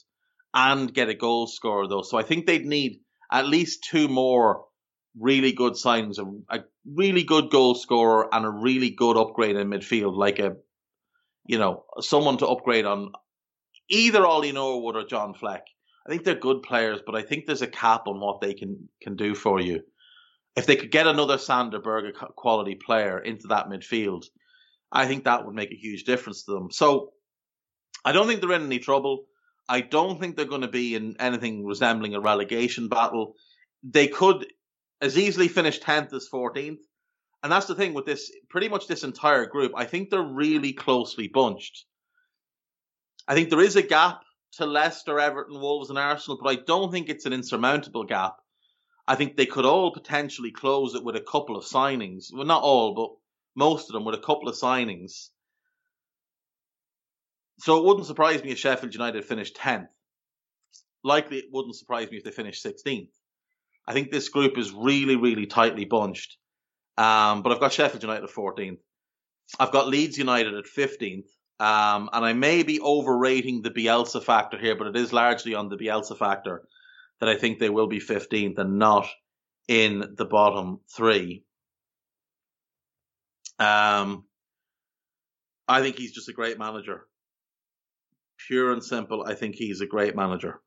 and 0.53 0.93
get 0.93 1.09
a 1.09 1.13
goal 1.13 1.47
scorer 1.47 1.87
though. 1.87 2.01
So 2.01 2.17
I 2.17 2.23
think 2.23 2.45
they'd 2.45 2.65
need 2.65 3.01
at 3.31 3.47
least 3.47 3.87
two 3.89 4.07
more 4.07 4.65
really 5.19 5.51
good 5.51 5.73
signings, 5.73 6.17
a, 6.17 6.57
a 6.57 6.63
really 6.85 7.23
good 7.23 7.49
goal 7.51 7.75
scorer 7.75 8.33
and 8.33 8.45
a 8.45 8.49
really 8.49 8.89
good 8.89 9.17
upgrade 9.17 9.55
in 9.55 9.69
midfield, 9.69 10.15
like 10.15 10.39
a, 10.39 10.55
you 11.45 11.57
know, 11.57 11.83
someone 11.99 12.37
to 12.37 12.47
upgrade 12.47 12.85
on 12.85 13.11
either 13.89 14.25
Ollie 14.25 14.51
Norwood 14.51 14.95
or 14.95 15.05
John 15.05 15.33
Fleck. 15.33 15.65
I 16.09 16.11
think 16.11 16.23
they're 16.23 16.33
good 16.33 16.63
players, 16.63 17.01
but 17.05 17.15
I 17.15 17.21
think 17.21 17.45
there's 17.45 17.61
a 17.61 17.67
cap 17.67 18.07
on 18.07 18.19
what 18.19 18.41
they 18.41 18.55
can, 18.55 18.89
can 18.99 19.15
do 19.15 19.35
for 19.35 19.59
you. 19.59 19.81
If 20.55 20.65
they 20.65 20.75
could 20.75 20.89
get 20.89 21.05
another 21.05 21.37
Sander 21.37 21.79
Berge 21.79 22.15
quality 22.35 22.73
player 22.73 23.19
into 23.19 23.49
that 23.49 23.67
midfield, 23.67 24.25
I 24.91 25.05
think 25.05 25.25
that 25.25 25.45
would 25.45 25.53
make 25.53 25.71
a 25.71 25.75
huge 25.75 26.05
difference 26.05 26.45
to 26.45 26.53
them. 26.53 26.71
So 26.71 27.11
I 28.03 28.11
don't 28.11 28.25
think 28.25 28.41
they're 28.41 28.53
in 28.53 28.65
any 28.65 28.79
trouble. 28.79 29.25
I 29.67 29.81
don't 29.81 30.19
think 30.19 30.35
they're 30.35 30.45
going 30.45 30.61
to 30.61 30.67
be 30.67 30.95
in 30.95 31.15
anything 31.19 31.63
resembling 31.63 32.15
a 32.15 32.19
relegation 32.19 32.87
battle. 32.87 33.35
They 33.83 34.07
could 34.07 34.47
as 35.01 35.15
easily 35.15 35.47
finish 35.47 35.79
10th 35.79 36.11
as 36.13 36.27
14th. 36.33 36.79
And 37.43 37.51
that's 37.51 37.67
the 37.67 37.75
thing 37.75 37.93
with 37.93 38.07
this, 38.07 38.31
pretty 38.49 38.67
much 38.67 38.87
this 38.87 39.03
entire 39.03 39.45
group. 39.45 39.73
I 39.75 39.85
think 39.85 40.09
they're 40.09 40.23
really 40.23 40.73
closely 40.73 41.27
bunched. 41.27 41.85
I 43.27 43.35
think 43.35 43.51
there 43.51 43.61
is 43.61 43.75
a 43.75 43.83
gap 43.83 44.23
to 44.53 44.65
Leicester, 44.65 45.19
Everton, 45.19 45.59
Wolves, 45.59 45.89
and 45.89 45.99
Arsenal, 45.99 46.39
but 46.41 46.49
I 46.49 46.55
don't 46.55 46.91
think 46.91 47.09
it's 47.09 47.25
an 47.25 47.33
insurmountable 47.33 48.03
gap. 48.03 48.37
I 49.07 49.15
think 49.15 49.35
they 49.35 49.45
could 49.45 49.65
all 49.65 49.91
potentially 49.91 50.51
close 50.51 50.95
it 50.95 51.03
with 51.03 51.15
a 51.15 51.21
couple 51.21 51.55
of 51.55 51.65
signings. 51.65 52.27
Well, 52.31 52.45
not 52.45 52.63
all, 52.63 52.93
but 52.93 53.09
most 53.55 53.89
of 53.89 53.93
them 53.93 54.05
with 54.05 54.15
a 54.15 54.19
couple 54.19 54.47
of 54.47 54.55
signings. 54.55 55.29
So 57.59 57.77
it 57.77 57.85
wouldn't 57.85 58.05
surprise 58.05 58.43
me 58.43 58.51
if 58.51 58.59
Sheffield 58.59 58.93
United 58.93 59.25
finished 59.25 59.57
10th. 59.57 59.89
Likely 61.03 61.37
it 61.37 61.45
wouldn't 61.51 61.75
surprise 61.75 62.09
me 62.11 62.17
if 62.17 62.23
they 62.23 62.31
finished 62.31 62.63
16th. 62.63 63.09
I 63.87 63.93
think 63.93 64.11
this 64.11 64.29
group 64.29 64.57
is 64.57 64.71
really, 64.71 65.15
really 65.15 65.47
tightly 65.47 65.85
bunched. 65.85 66.37
Um, 66.97 67.41
but 67.41 67.51
I've 67.51 67.59
got 67.59 67.73
Sheffield 67.73 68.03
United 68.03 68.25
at 68.25 68.29
14th. 68.29 68.77
I've 69.59 69.71
got 69.71 69.87
Leeds 69.87 70.17
United 70.17 70.53
at 70.53 70.65
15th. 70.65 71.25
Um, 71.59 72.09
and 72.13 72.23
I 72.23 72.33
may 72.33 72.63
be 72.63 72.79
overrating 72.79 73.61
the 73.61 73.71
Bielsa 73.71 74.23
factor 74.23 74.57
here, 74.57 74.77
but 74.77 74.87
it 74.87 74.95
is 74.95 75.11
largely 75.11 75.55
on 75.55 75.67
the 75.67 75.75
Bielsa 75.75 76.17
factor 76.17 76.63
that 77.19 77.27
I 77.27 77.35
think 77.35 77.59
they 77.59 77.69
will 77.69 77.87
be 77.87 77.99
15th 77.99 78.57
and 78.57 78.79
not 78.79 79.07
in 79.67 80.15
the 80.15 80.25
bottom 80.25 80.79
three. 80.95 81.43
Um, 83.59 84.23
I 85.67 85.81
think 85.81 85.97
he's 85.97 86.13
just 86.13 86.29
a 86.29 86.33
great 86.33 86.57
manager. 86.57 87.05
Pure 88.47 88.71
and 88.71 88.83
simple, 88.83 89.25
I 89.27 89.35
think 89.35 89.55
he's 89.55 89.81
a 89.81 89.85
great 89.85 90.15
manager. 90.15 90.61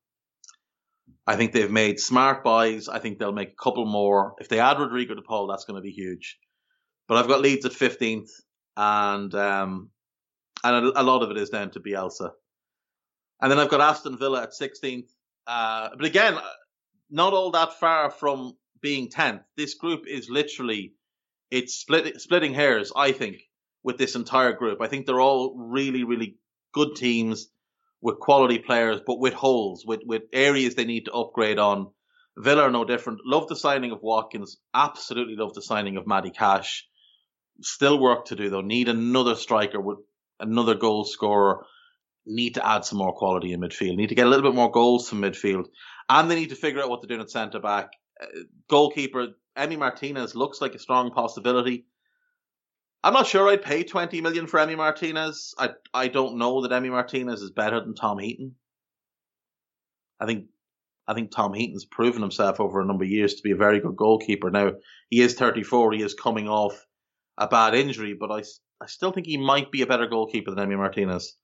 I 1.26 1.36
think 1.36 1.52
they've 1.52 1.70
made 1.70 2.00
smart 2.00 2.44
buys. 2.44 2.88
I 2.88 2.98
think 2.98 3.18
they'll 3.18 3.32
make 3.32 3.52
a 3.52 3.62
couple 3.62 3.86
more. 3.86 4.34
If 4.38 4.48
they 4.48 4.60
add 4.60 4.78
Rodrigo 4.78 5.14
de 5.14 5.22
Paul, 5.22 5.46
that's 5.46 5.64
going 5.64 5.76
to 5.76 5.82
be 5.82 5.90
huge. 5.90 6.38
But 7.08 7.16
I've 7.16 7.28
got 7.28 7.40
Leeds 7.40 7.64
at 7.64 7.72
15th, 7.72 8.28
and 8.76 9.34
um, 9.34 9.90
and 10.64 10.86
a, 10.86 11.00
a, 11.00 11.02
lot 11.02 11.22
of 11.22 11.30
it 11.30 11.36
is 11.36 11.50
down 11.50 11.70
to 11.70 11.80
Bielsa. 11.80 12.30
And 13.40 13.50
then 13.50 13.58
I've 13.58 13.70
got 13.70 13.80
Aston 13.80 14.16
Villa 14.16 14.42
at 14.42 14.52
16th. 14.52 15.08
Uh, 15.46 15.90
but 15.96 16.06
again, 16.06 16.38
not 17.10 17.32
all 17.32 17.50
that 17.52 17.78
far 17.80 18.10
from 18.10 18.56
being 18.80 19.08
10th. 19.08 19.42
This 19.56 19.74
group 19.74 20.06
is 20.06 20.28
literally, 20.30 20.94
it's 21.50 21.74
split, 21.74 22.20
splitting 22.20 22.54
hairs, 22.54 22.92
I 22.94 23.12
think, 23.12 23.42
with 23.82 23.98
this 23.98 24.14
entire 24.14 24.52
group. 24.52 24.80
I 24.80 24.86
think 24.86 25.06
they're 25.06 25.20
all 25.20 25.56
really, 25.56 26.04
really 26.04 26.36
good 26.72 26.94
teams 26.94 27.48
with 28.00 28.18
quality 28.18 28.58
players, 28.58 29.00
but 29.06 29.18
with 29.18 29.34
holes, 29.34 29.84
with, 29.86 30.00
with 30.04 30.22
areas 30.32 30.74
they 30.74 30.84
need 30.84 31.06
to 31.06 31.12
upgrade 31.12 31.58
on. 31.58 31.88
Villa 32.36 32.62
are 32.62 32.70
no 32.70 32.84
different. 32.84 33.20
Love 33.24 33.48
the 33.48 33.56
signing 33.56 33.92
of 33.92 34.02
Watkins. 34.02 34.56
Absolutely 34.72 35.36
love 35.36 35.54
the 35.54 35.62
signing 35.62 35.96
of 35.96 36.06
Matty 36.06 36.30
Cash. 36.30 36.86
Still 37.60 37.98
work 37.98 38.26
to 38.26 38.36
do 38.36 38.48
though. 38.48 38.62
Need 38.62 38.88
another 38.88 39.34
striker 39.34 39.80
with 39.80 39.98
another 40.42 40.74
goal 40.74 41.04
scorer. 41.04 41.64
Need 42.24 42.54
to 42.54 42.66
add 42.66 42.84
some 42.84 42.98
more 42.98 43.14
quality 43.14 43.52
in 43.52 43.60
midfield. 43.60 43.96
Need 43.96 44.10
to 44.10 44.14
get 44.14 44.26
a 44.26 44.30
little 44.30 44.48
bit 44.48 44.54
more 44.54 44.70
goals 44.70 45.08
from 45.08 45.22
midfield. 45.22 45.66
And 46.08 46.30
they 46.30 46.36
need 46.36 46.50
to 46.50 46.56
figure 46.56 46.80
out 46.80 46.88
what 46.88 47.00
they're 47.00 47.08
doing 47.08 47.20
at 47.20 47.30
centre 47.30 47.58
back. 47.58 47.90
Uh, 48.20 48.26
goalkeeper, 48.68 49.28
Emi 49.56 49.78
Martinez 49.78 50.34
looks 50.34 50.60
like 50.60 50.74
a 50.74 50.78
strong 50.78 51.10
possibility. 51.10 51.86
I'm 53.04 53.14
not 53.14 53.26
sure 53.26 53.48
I'd 53.48 53.62
pay 53.62 53.82
20 53.82 54.20
million 54.20 54.46
for 54.46 54.60
Emi 54.60 54.76
Martinez. 54.76 55.54
I 55.58 55.70
I 55.92 56.08
don't 56.08 56.38
know 56.38 56.62
that 56.62 56.70
Emi 56.70 56.90
Martinez 56.90 57.42
is 57.42 57.50
better 57.50 57.80
than 57.80 57.94
Tom 57.94 58.18
Heaton. 58.18 58.54
I 60.20 60.26
think 60.26 60.46
I 61.08 61.14
think 61.14 61.32
Tom 61.32 61.52
Heaton's 61.52 61.84
proven 61.84 62.22
himself 62.22 62.60
over 62.60 62.80
a 62.80 62.86
number 62.86 63.04
of 63.04 63.10
years 63.10 63.34
to 63.34 63.42
be 63.42 63.50
a 63.50 63.56
very 63.56 63.80
good 63.80 63.96
goalkeeper. 63.96 64.50
Now 64.50 64.72
he 65.10 65.20
is 65.20 65.34
34. 65.34 65.92
He 65.92 66.02
is 66.02 66.14
coming 66.14 66.48
off 66.48 66.86
a 67.36 67.48
bad 67.48 67.74
injury, 67.74 68.14
but 68.14 68.30
I 68.30 68.42
I 68.82 68.86
still 68.86 69.12
think 69.12 69.26
he 69.26 69.36
might 69.36 69.70
be 69.70 69.82
a 69.82 69.86
better 69.86 70.08
goalkeeper 70.08 70.50
than 70.50 70.68
Emi 70.68 70.76
Martinez. 70.76 71.36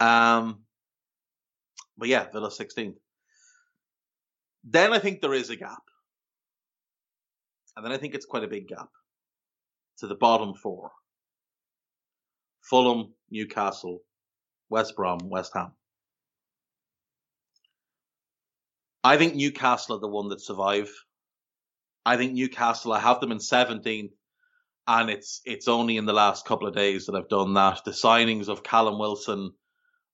Um, 0.00 0.64
but 1.98 2.08
yeah, 2.08 2.30
Villa 2.30 2.50
16th. 2.50 2.96
Then 4.64 4.94
I 4.94 4.98
think 4.98 5.20
there 5.20 5.34
is 5.34 5.50
a 5.50 5.56
gap, 5.56 5.82
and 7.76 7.84
then 7.84 7.92
I 7.92 7.98
think 7.98 8.14
it's 8.14 8.26
quite 8.26 8.44
a 8.44 8.48
big 8.48 8.66
gap 8.66 8.88
to 9.98 10.06
the 10.06 10.14
bottom 10.14 10.54
four 10.54 10.90
Fulham, 12.62 13.12
Newcastle, 13.30 14.00
West 14.70 14.96
Brom, 14.96 15.18
West 15.24 15.52
Ham. 15.54 15.72
I 19.04 19.16
think 19.16 19.34
Newcastle 19.34 19.96
are 19.96 20.00
the 20.00 20.08
one 20.08 20.28
that 20.28 20.40
survive. 20.40 20.90
I 22.04 22.16
think 22.16 22.32
Newcastle, 22.32 22.92
I 22.92 23.00
have 23.00 23.20
them 23.20 23.32
in 23.32 23.38
17th, 23.38 24.10
and 24.88 25.10
it's 25.10 25.42
it's 25.44 25.68
only 25.68 25.98
in 25.98 26.06
the 26.06 26.14
last 26.14 26.46
couple 26.46 26.66
of 26.66 26.74
days 26.74 27.06
that 27.06 27.14
I've 27.14 27.28
done 27.28 27.54
that. 27.54 27.84
The 27.84 27.90
signings 27.90 28.48
of 28.48 28.62
Callum 28.62 28.98
Wilson 28.98 29.52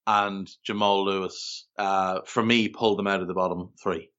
and 0.07 0.51
Jamal 0.64 1.05
Lewis, 1.05 1.66
uh, 1.79 2.20
for 2.27 2.43
me, 2.43 2.68
pulled 2.68 2.99
them 2.99 3.07
out 3.07 3.22
of 3.22 3.29
the 3.29 3.35
bottom 3.35 3.70
three. 3.83 4.11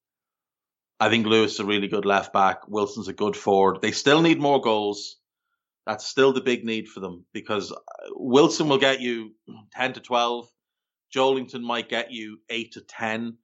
I 0.99 1.10
think 1.10 1.28
Lewis 1.28 1.56
is 1.56 1.60
a 1.60 1.66
really 1.66 1.89
good 1.89 2.06
left 2.06 2.32
back. 2.32 2.70
Wilson's 2.70 3.10
a 3.10 3.14
good 3.14 3.36
forward. 3.36 3.82
They 3.82 3.91
still 3.91 4.22
need 4.22 4.39
more 4.39 4.62
goals. 4.62 5.18
That's 5.86 6.08
still 6.08 6.32
the 6.32 6.41
big 6.41 6.64
need 6.64 6.88
for 6.88 7.01
them 7.01 7.26
because 7.34 7.72
uh, 7.72 7.76
Wilson 8.12 8.70
will 8.70 8.80
get 8.80 9.01
you 9.01 9.34
10 9.74 9.93
to 9.93 9.99
12. 9.99 10.49
Joelinton 11.14 11.62
might 11.62 11.89
get 11.89 12.12
you 12.12 12.39
8 12.49 12.72
to 12.72 12.82
10. 12.82 13.38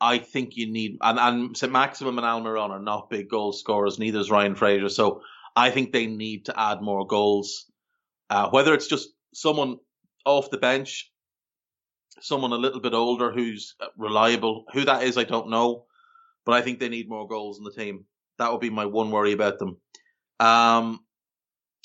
I 0.00 0.18
think 0.18 0.56
you 0.56 0.70
need, 0.70 0.98
and, 1.00 1.18
and 1.18 1.56
Saint-Maximin 1.56 2.18
and 2.18 2.26
Almiron 2.26 2.70
are 2.70 2.80
not 2.80 3.08
big 3.08 3.30
goal 3.30 3.52
scorers, 3.52 3.98
neither 3.98 4.18
is 4.18 4.30
Ryan 4.30 4.56
Fraser. 4.56 4.90
So 4.90 5.22
I 5.56 5.70
think 5.70 5.92
they 5.92 6.06
need 6.06 6.46
to 6.46 6.58
add 6.58 6.82
more 6.82 7.06
goals. 7.06 7.70
Uh, 8.30 8.48
whether 8.50 8.74
it's 8.74 8.86
just 8.86 9.10
someone 9.32 9.78
off 10.24 10.50
the 10.50 10.58
bench, 10.58 11.12
someone 12.20 12.52
a 12.52 12.56
little 12.56 12.80
bit 12.80 12.94
older 12.94 13.30
who's 13.32 13.74
reliable, 13.96 14.64
who 14.72 14.84
that 14.84 15.02
is, 15.02 15.18
I 15.18 15.24
don't 15.24 15.50
know, 15.50 15.84
but 16.44 16.52
I 16.52 16.62
think 16.62 16.78
they 16.78 16.88
need 16.88 17.08
more 17.08 17.28
goals 17.28 17.58
in 17.58 17.64
the 17.64 17.72
team. 17.72 18.04
That 18.38 18.50
would 18.50 18.60
be 18.60 18.70
my 18.70 18.86
one 18.86 19.10
worry 19.10 19.32
about 19.32 19.58
them. 19.58 19.76
Um, 20.40 21.00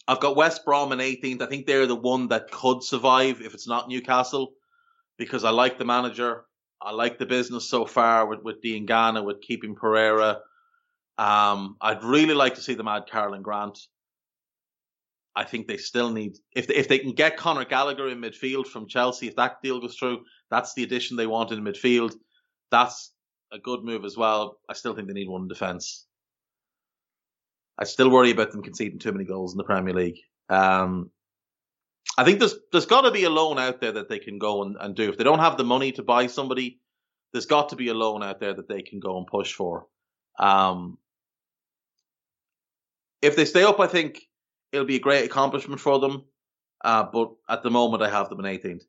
I've 0.08 0.20
got 0.20 0.36
West 0.36 0.66
Brom 0.66 0.92
in 0.92 1.00
18th. 1.00 1.42
I 1.42 1.46
think 1.46 1.68
they're 1.68 1.86
the 1.86 1.96
one 1.96 2.30
that 2.30 2.50
could 2.50 2.84
survive 2.84 3.42
if 3.42 3.54
it's 3.54 3.68
not 3.68 3.88
Newcastle 3.88 4.54
because 5.18 5.44
I 5.44 5.52
like 5.52 5.78
the 5.78 5.86
manager. 5.86 6.46
I 6.82 6.92
like 6.92 7.20
the 7.20 7.26
business 7.26 7.70
so 7.70 7.86
far 7.86 8.26
with, 8.26 8.42
with 8.42 8.64
Diangana, 8.64 9.24
with 9.24 9.42
keeping 9.42 9.76
Pereira. 9.76 10.40
Um, 11.20 11.76
I'd 11.82 12.02
really 12.02 12.34
like 12.34 12.56
to 12.56 12.62
see 12.62 12.76
them 12.76 12.88
add 12.88 13.08
Karlan 13.12 13.42
Grant. 13.42 13.78
I 15.36 15.44
think 15.44 15.68
they 15.68 15.76
still 15.76 16.12
need 16.12 16.38
if 16.56 16.68
they, 16.68 16.76
if 16.76 16.88
they 16.88 16.98
can 16.98 17.12
get 17.12 17.36
Conor 17.36 17.66
Gallagher 17.66 18.08
in 18.08 18.20
midfield 18.22 18.68
from 18.68 18.88
Chelsea, 18.88 19.28
if 19.28 19.36
that 19.36 19.62
deal 19.62 19.82
goes 19.82 19.96
through, 19.96 20.24
that's 20.50 20.74
the 20.74 20.84
addition 20.84 21.18
they 21.18 21.28
want 21.28 21.52
in 21.52 21.62
midfield. 21.62 22.16
That's 22.72 23.12
a 23.52 23.60
good 23.60 23.84
move 23.84 24.06
as 24.06 24.16
well. 24.16 24.60
I 24.70 24.74
still 24.74 24.96
think 24.96 25.08
they 25.08 25.14
need 25.14 25.28
one 25.28 25.42
in 25.44 25.48
defence. 25.50 26.06
I 27.78 27.84
still 27.84 28.10
worry 28.10 28.32
about 28.32 28.52
them 28.52 28.64
conceding 28.64 29.00
too 29.00 29.12
many 29.12 29.26
goals 29.26 29.54
in 29.54 29.58
the 29.58 29.64
Premier 29.66 29.94
League. 29.94 30.20
Um, 30.48 31.12
I 32.18 32.24
think 32.24 32.40
there's 32.40 32.56
there's 32.72 32.86
got 32.86 33.02
to 33.02 33.12
be 33.12 33.26
a 33.26 33.30
loan 33.30 33.60
out 33.60 33.82
there 33.82 33.92
that 33.92 34.08
they 34.08 34.20
can 34.20 34.40
go 34.40 34.64
and, 34.64 34.78
and 34.80 34.96
do. 34.96 35.10
If 35.10 35.18
they 35.18 35.26
don't 35.26 35.40
have 35.40 35.58
the 35.58 35.66
money 35.66 35.92
to 35.94 36.04
buy 36.04 36.28
somebody, 36.28 36.80
there's 37.34 37.46
got 37.46 37.70
to 37.70 37.76
be 37.76 37.90
a 37.90 37.94
loan 37.94 38.24
out 38.24 38.40
there 38.40 38.54
that 38.54 38.70
they 38.70 38.82
can 38.82 39.02
go 39.02 39.18
and 39.18 39.28
push 39.28 39.54
for. 39.54 39.86
Um, 40.40 40.98
if 43.22 43.36
they 43.36 43.46
stay 43.46 43.64
up, 43.64 43.80
I 43.80 43.88
think 43.88 44.22
it'll 44.72 44.86
be 44.86 44.96
a 44.96 45.02
great 45.02 45.26
accomplishment 45.26 45.82
for 45.82 46.00
them. 46.00 46.26
Uh, 46.84 47.04
but 47.12 47.32
at 47.50 47.64
the 47.64 47.70
moment, 47.70 48.04
I 48.04 48.10
have 48.10 48.30
them 48.30 48.44
in 48.44 48.46
18th. 48.46 48.84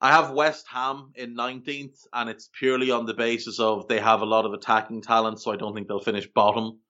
I 0.00 0.10
have 0.10 0.32
West 0.32 0.66
Ham 0.68 1.12
in 1.14 1.34
19th, 1.34 1.98
and 2.12 2.28
it's 2.28 2.50
purely 2.58 2.90
on 2.90 3.06
the 3.06 3.14
basis 3.14 3.58
of 3.58 3.88
they 3.88 3.98
have 3.98 4.20
a 4.20 4.26
lot 4.26 4.44
of 4.44 4.52
attacking 4.52 5.00
talent, 5.00 5.40
so 5.40 5.52
I 5.52 5.56
don't 5.56 5.74
think 5.74 5.88
they'll 5.88 6.00
finish 6.00 6.26
bottom. 6.26 6.80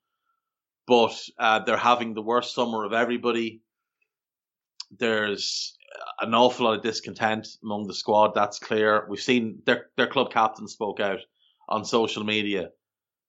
But 0.88 1.16
uh, 1.38 1.60
they're 1.60 1.76
having 1.76 2.14
the 2.14 2.22
worst 2.22 2.54
summer 2.54 2.84
of 2.84 2.92
everybody. 2.92 3.60
There's 4.90 5.76
an 6.20 6.34
awful 6.34 6.66
lot 6.66 6.76
of 6.76 6.82
discontent 6.82 7.46
among 7.62 7.86
the 7.86 7.94
squad. 7.94 8.34
That's 8.34 8.58
clear. 8.58 9.06
We've 9.08 9.20
seen 9.20 9.62
their 9.66 9.86
their 9.96 10.06
club 10.08 10.32
captain 10.32 10.68
spoke 10.68 11.00
out 11.00 11.20
on 11.68 11.84
social 11.84 12.24
media 12.24 12.70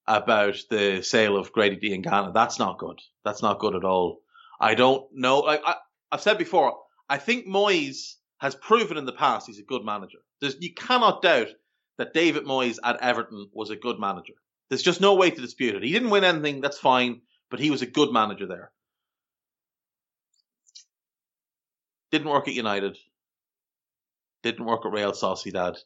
about 0.08 0.56
the 0.70 1.02
sale 1.02 1.38
of 1.38 1.52
Grady 1.52 1.78
Diangana. 1.78 2.34
That's 2.34 2.60
not 2.60 2.78
good. 2.78 3.00
That's 3.26 3.42
not 3.42 3.60
good 3.60 3.76
at 3.76 3.84
all. 3.84 4.22
I 4.60 4.76
don't 4.76 5.06
know. 5.14 5.40
Like 5.40 5.62
I, 5.66 5.76
I've 6.12 6.22
said 6.22 6.38
before, 6.38 6.78
I 7.10 7.18
think 7.18 7.48
Moyes 7.48 8.16
has 8.40 8.56
proven 8.56 8.98
in 8.98 9.06
the 9.06 9.12
past 9.12 9.48
he's 9.48 9.60
a 9.60 9.64
good 9.64 9.84
manager. 9.84 10.20
There's, 10.42 10.56
you 10.60 10.74
cannot 10.74 11.22
doubt 11.22 11.50
that 11.98 12.14
David 12.14 12.46
Moyes 12.46 12.78
at 12.84 13.02
Everton 13.02 13.50
was 13.54 13.70
a 13.70 13.76
good 13.76 14.00
manager. 14.00 14.34
There's 14.70 14.84
just 14.84 15.02
no 15.02 15.16
way 15.16 15.32
to 15.32 15.42
dispute 15.42 15.76
it. 15.76 15.84
He 15.84 15.92
didn't 15.92 16.10
win 16.10 16.24
anything, 16.24 16.62
that's 16.62 16.78
fine, 16.78 17.22
but 17.50 17.60
he 17.60 17.72
was 17.72 17.82
a 17.82 17.88
good 17.88 18.12
manager 18.12 18.46
there. 18.46 18.72
Didn't 22.12 22.30
work 22.30 22.48
at 22.48 22.54
United. 22.54 22.98
Didn't 24.44 24.66
work 24.66 24.86
at 24.86 24.92
Real 24.92 25.12
Sociedad. 25.12 25.78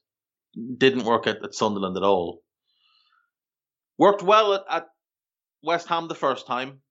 Didn't 0.78 1.06
work 1.06 1.28
at, 1.28 1.44
at 1.44 1.56
Sunderland 1.56 1.98
at 1.98 2.04
all. 2.04 2.44
Worked 4.02 4.24
well 4.24 4.56
at, 4.56 4.64
at 4.68 4.88
West 5.62 5.88
Ham 5.90 6.08
the 6.08 6.16
first 6.16 6.48
time. 6.48 6.82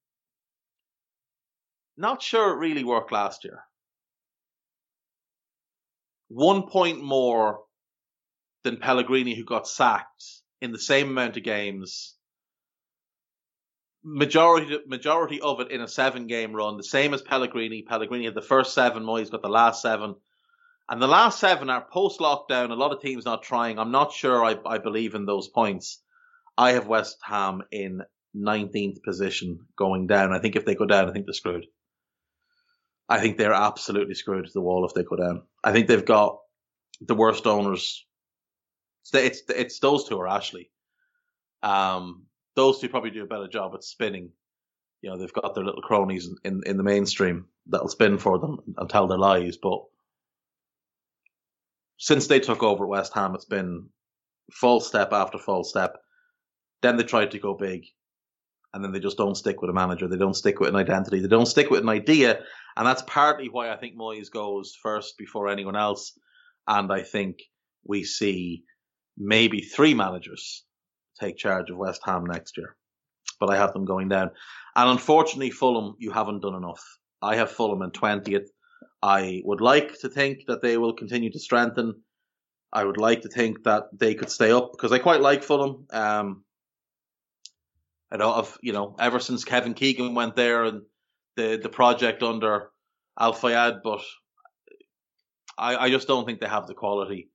Not 1.97 2.23
sure 2.23 2.53
it 2.53 2.59
really 2.59 2.85
worked 2.85 3.11
last 3.11 3.43
year. 3.43 3.65
One 6.29 6.69
point 6.69 7.03
more 7.03 7.63
than 8.63 8.77
Pellegrini, 8.77 9.35
who 9.35 9.45
got 9.45 9.67
sacked 9.67 10.23
in 10.61 10.71
the 10.71 10.79
same 10.79 11.09
amount 11.09 11.37
of 11.37 11.43
games. 11.43 12.15
Majority 14.05 14.79
majority 14.87 15.41
of 15.41 15.59
it 15.59 15.73
in 15.73 15.81
a 15.81 15.89
seven 15.89 16.29
game 16.29 16.55
run, 16.55 16.77
the 16.77 16.85
same 16.85 17.13
as 17.13 17.23
Pellegrini. 17.23 17.83
Pellegrini 17.83 18.27
had 18.27 18.37
the 18.37 18.41
first 18.41 18.73
seven, 18.73 19.03
Moyes 19.03 19.33
got 19.33 19.43
the 19.43 19.49
last 19.49 19.83
seven. 19.83 20.15
And 20.89 21.03
the 21.03 21.09
last 21.09 21.41
seven 21.41 21.71
are 21.71 21.85
post 21.93 22.21
lockdown, 22.21 22.71
a 22.71 22.75
lot 22.75 22.93
of 22.93 23.03
teams 23.03 23.25
not 23.25 23.43
trying. 23.43 23.81
I'm 23.81 23.91
not 23.91 24.13
sure 24.13 24.45
I, 24.45 24.55
I 24.65 24.79
believe 24.79 25.17
in 25.17 25.27
those 25.27 25.49
points. 25.49 26.01
I 26.61 26.73
have 26.73 26.87
West 26.87 27.17
Ham 27.23 27.63
in 27.73 28.03
19th 28.37 29.03
position 29.03 29.61
going 29.79 30.07
down. 30.07 30.35
I 30.35 30.41
think 30.41 30.57
if 30.57 30.67
they 30.67 30.75
go 30.75 30.85
down, 30.85 31.09
I 31.09 31.13
think 31.13 31.25
they're 31.25 31.33
screwed. 31.33 31.65
I 33.09 33.19
think 33.19 33.39
they're 33.39 33.55
absolutely 33.55 34.15
screwed 34.15 34.45
to 34.45 34.53
the 34.53 34.61
wall 34.61 34.85
if 34.85 34.93
they 34.93 35.03
go 35.03 35.17
down. 35.17 35.45
I 35.65 35.73
think 35.73 35.89
they've 35.89 36.05
got 36.05 36.37
the 37.01 37.15
worst 37.15 37.47
owners. 37.47 38.05
It's 39.05 39.15
it's, 39.15 39.43
it's 39.49 39.79
those 39.79 40.07
two 40.07 40.21
are 40.21 40.29
Ashley. 40.29 40.71
Um, 41.63 42.27
those 42.57 42.79
two 42.79 42.91
probably 42.91 43.11
do 43.11 43.25
a 43.25 43.27
better 43.27 43.49
job 43.49 43.73
at 43.75 43.83
spinning. 43.83 44.29
You 45.01 45.09
know, 45.09 45.17
they've 45.17 45.33
got 45.33 45.55
their 45.55 45.65
little 45.65 45.81
cronies 45.81 46.29
in, 46.45 46.61
in 46.67 46.77
the 46.77 46.83
mainstream 46.83 47.47
that'll 47.69 47.89
spin 47.89 48.19
for 48.19 48.39
them 48.39 48.59
and 48.77 48.91
tell 48.91 49.07
their 49.07 49.19
lies. 49.19 49.57
But 49.57 49.81
since 51.97 52.27
they 52.27 52.39
took 52.39 52.63
over 52.63 52.85
at 52.85 52.91
West 52.91 53.15
Ham, 53.15 53.35
it's 53.35 53.47
been 53.47 53.89
false 54.53 54.87
step 54.87 55.15
after 55.15 55.39
false 55.39 55.71
step. 55.71 55.97
Then 56.83 56.97
they 56.97 57.05
tried 57.05 57.33
to 57.33 57.39
go 57.39 57.55
big 57.55 57.87
and 58.73 58.85
then 58.85 58.93
they 58.93 59.01
just 59.01 59.17
don't 59.17 59.37
stick 59.37 59.61
with 59.61 59.71
a 59.71 59.75
manager. 59.75 60.07
They 60.09 60.17
don't 60.17 60.35
stick 60.35 60.61
with 60.61 60.69
an 60.69 60.77
identity. 60.77 61.21
They 61.21 61.29
don't 61.29 61.47
stick 61.47 61.71
with 61.71 61.81
an 61.81 61.89
idea. 61.89 62.41
And 62.77 62.87
that's 62.87 63.03
partly 63.07 63.49
why 63.49 63.71
I 63.71 63.77
think 63.77 63.97
Moyes 63.97 64.31
goes 64.31 64.77
first 64.81 65.19
before 65.19 65.49
anyone 65.49 65.77
else. 65.77 66.19
And 66.69 66.93
I 66.93 67.03
think 67.03 67.39
we 67.85 68.05
see 68.05 68.63
maybe 69.19 69.61
three 69.61 69.95
managers 69.95 70.65
take 71.21 71.37
charge 71.37 71.71
of 71.71 71.77
West 71.77 72.03
Ham 72.05 72.25
next 72.25 72.57
year. 72.57 72.77
But 73.41 73.51
I 73.51 73.57
have 73.57 73.73
them 73.73 73.87
going 73.87 74.09
down. 74.09 74.31
And 74.77 74.89
unfortunately, 74.89 75.51
Fulham, 75.51 75.97
you 75.99 76.13
haven't 76.13 76.43
done 76.43 76.55
enough. 76.55 76.83
I 77.21 77.37
have 77.37 77.51
Fulham 77.51 77.83
in 77.83 77.91
20th. 77.91 78.47
I 79.03 79.43
would 79.45 79.61
like 79.61 79.99
to 80.01 80.09
think 80.09 80.47
that 80.47 80.63
they 80.63 80.77
will 80.77 80.93
continue 80.93 81.31
to 81.33 81.39
strengthen. 81.41 82.03
I 82.73 82.85
would 82.85 82.99
like 82.99 83.23
to 83.23 83.29
think 83.29 83.65
that 83.65 83.85
they 83.93 84.15
could 84.15 84.31
stay 84.31 84.53
up 84.53 84.71
because 84.73 84.93
I 84.93 84.99
quite 84.99 85.21
like 85.23 85.43
Fulham. 85.43 85.87
Um, 85.91 86.45
I 88.13 88.17
know 88.17 88.33
of 88.33 88.59
you 88.63 88.73
know 88.73 88.97
ever 88.99 89.21
since 89.21 89.45
Kevin 89.45 89.75
Keegan 89.75 90.15
went 90.15 90.37
there 90.37 90.65
and 90.65 90.83
the 91.37 91.59
the 91.63 91.69
project 91.69 92.23
under 92.23 92.71
Al 93.19 93.33
Fayed, 93.33 93.83
but 93.85 94.03
I, 95.57 95.77
I 95.77 95.91
just 95.91 96.09
don't 96.09 96.25
think 96.25 96.41
they 96.41 96.49
have 96.49 96.67
the 96.67 96.75
quality. 96.75 97.31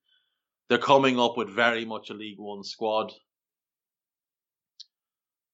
They're 0.68 0.78
coming 0.80 1.20
up 1.20 1.38
with 1.38 1.50
very 1.50 1.86
much 1.86 2.10
a 2.10 2.14
League 2.14 2.40
One 2.40 2.64
squad. 2.64 3.12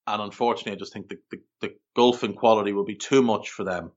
And 0.08 0.22
unfortunately, 0.22 0.74
I 0.74 0.76
just 0.76 0.94
think 0.94 1.10
the, 1.10 1.18
the, 1.30 1.38
the 1.60 1.74
gulf 1.96 2.24
in 2.24 2.34
quality 2.34 2.74
will 2.74 2.86
be 2.86 2.96
too 2.96 3.22
much 3.22 3.50
for 3.50 3.64
them. 3.64 3.92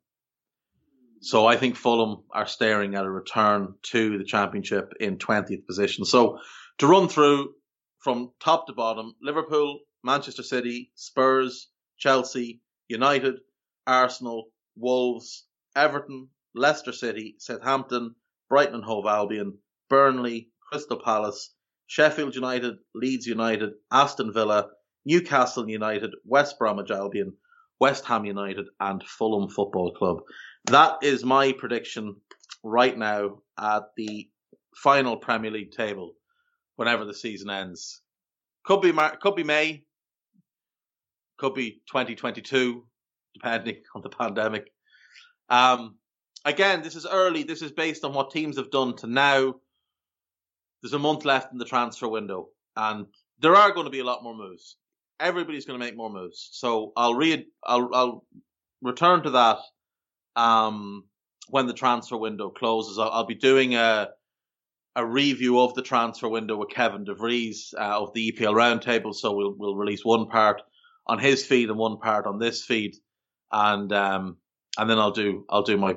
So 1.21 1.47
I 1.47 1.57
think 1.57 1.77
Fulham 1.77 2.25
are 2.33 2.47
staring 2.47 2.95
at 2.95 3.07
a 3.07 3.11
return 3.11 3.75
to 3.85 4.19
the 4.19 4.25
championship 4.25 4.93
in 5.01 5.17
20th 5.17 5.67
position. 5.67 6.05
So 6.05 6.39
to 6.79 6.87
run 6.87 7.09
through 7.09 7.55
from 8.01 8.33
top 8.41 8.67
to 8.67 8.75
bottom, 8.75 9.15
Liverpool, 9.23 9.81
Manchester 10.05 10.43
City, 10.43 10.93
Spurs, 10.95 11.69
Chelsea, 11.99 12.61
United, 12.89 13.41
Arsenal, 13.87 14.51
Wolves, 14.77 15.47
Everton, 15.75 16.29
Leicester 16.55 16.93
City, 16.93 17.37
Southampton, 17.39 18.15
Brighton 18.49 18.77
and 18.77 18.85
Hove 18.85 19.07
Albion, 19.07 19.59
Burnley, 19.89 20.51
Crystal 20.69 21.01
Palace, 21.03 21.55
Sheffield 21.87 22.35
United, 22.35 22.77
Leeds 22.95 23.27
United, 23.27 23.73
Aston 23.91 24.33
Villa, 24.33 24.69
Newcastle 25.05 25.69
United, 25.69 26.13
West 26.25 26.59
Bromwich 26.59 26.91
Albion, 26.91 27.37
West 27.81 28.05
Ham 28.05 28.25
United, 28.25 28.67
and 28.81 29.03
Fulham 29.03 29.49
Football 29.49 29.93
Club. 29.93 30.19
That 30.67 30.99
is 31.03 31.25
my 31.25 31.53
prediction 31.53 32.17
right 32.63 32.97
now 32.97 33.43
at 33.59 33.83
the 33.97 34.31
final 34.77 35.17
Premier 35.17 35.51
League 35.51 35.73
table 35.73 36.15
whenever 36.77 37.05
the 37.05 37.15
season 37.15 37.51
ends. 37.51 38.01
Could 38.65 38.81
be 38.81 38.93
Mar- 38.93 39.17
could 39.19 39.37
be 39.37 39.45
May, 39.45 39.85
could 41.37 41.55
be 41.55 41.83
2022, 41.91 42.85
depending 43.35 43.77
on 43.95 44.03
the 44.03 44.09
pandemic. 44.09 44.71
Um, 45.49 45.97
again, 46.45 46.83
this 46.83 46.97
is 46.97 47.07
early. 47.07 47.43
This 47.43 47.63
is 47.63 47.73
based 47.73 48.05
on 48.05 48.13
what 48.13 48.31
teams 48.31 48.57
have 48.57 48.71
done 48.71 48.97
to 48.97 49.07
now. 49.07 49.55
There's 50.83 50.95
a 50.95 50.99
month 50.99 51.25
left 51.25 51.53
in 51.53 51.59
the 51.59 51.65
transfer 51.65 52.09
window, 52.09 52.49
and 52.77 53.07
there 53.41 53.57
are 53.57 53.73
going 53.73 53.87
to 53.87 53.91
be 53.91 54.01
a 54.01 54.05
lot 54.05 54.23
more 54.23 54.37
moves. 54.37 54.77
Everybody's 55.19 55.65
going 55.65 55.79
to 55.79 55.85
make 55.85 55.97
more 55.97 56.11
moves. 56.11 56.51
So 56.53 56.93
I'll 56.97 57.15
read. 57.15 57.47
I'll, 57.65 57.89
I'll 57.95 58.27
return 58.83 59.23
to 59.23 59.31
that 59.31 59.59
um, 60.37 61.05
when 61.49 61.67
the 61.67 61.73
transfer 61.73 62.17
window 62.17 62.51
closes. 62.51 62.99
I'll, 62.99 63.11
I'll, 63.11 63.27
be 63.27 63.35
doing 63.35 63.75
a 63.77 64.11
a 64.97 65.05
review 65.05 65.61
of 65.61 65.75
the 65.75 65.83
transfer 65.83 66.29
window 66.29 66.57
with 66.57 66.71
Kevin 66.71 67.05
DeVries 67.05 67.75
uh, 67.75 68.03
of 68.03 68.13
the 68.13 68.33
EPL 68.33 68.55
Roundtable. 68.55 69.15
So 69.15 69.33
we'll 69.33 69.55
we'll 69.57 69.77
release 69.77 70.05
one 70.05 70.27
part 70.27 70.61
on 71.07 71.19
his 71.19 71.45
feed 71.45 71.69
and 71.69 71.79
one 71.79 71.99
part 71.99 72.27
on 72.27 72.39
this 72.39 72.65
feed. 72.65 72.97
and 73.53 73.93
um, 73.93 74.37
and 74.79 74.91
then 74.91 74.99
I'll 74.99 75.13
do 75.13 75.45
I'll 75.49 75.63
do 75.63 75.77
my 75.77 75.97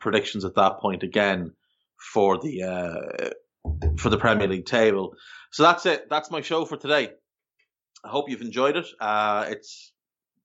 predictions 0.00 0.44
at 0.44 0.54
that 0.56 0.78
point 0.80 1.02
again 1.02 1.52
for 2.12 2.38
the 2.38 2.62
uh, 2.62 3.28
for 3.98 4.10
the 4.10 4.18
Premier 4.18 4.48
League 4.48 4.66
table. 4.66 5.14
So 5.50 5.62
that's 5.62 5.86
it. 5.86 6.08
That's 6.10 6.30
my 6.30 6.40
show 6.40 6.64
for 6.64 6.76
today. 6.76 7.10
I 8.04 8.08
hope 8.08 8.28
you've 8.28 8.42
enjoyed 8.42 8.76
it. 8.76 8.86
Uh, 9.00 9.46
it's 9.48 9.92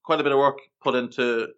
quite 0.03 0.19
a 0.19 0.23
bit 0.23 0.31
of 0.31 0.37
work 0.39 0.59
put 0.81 0.95
into 0.95 1.49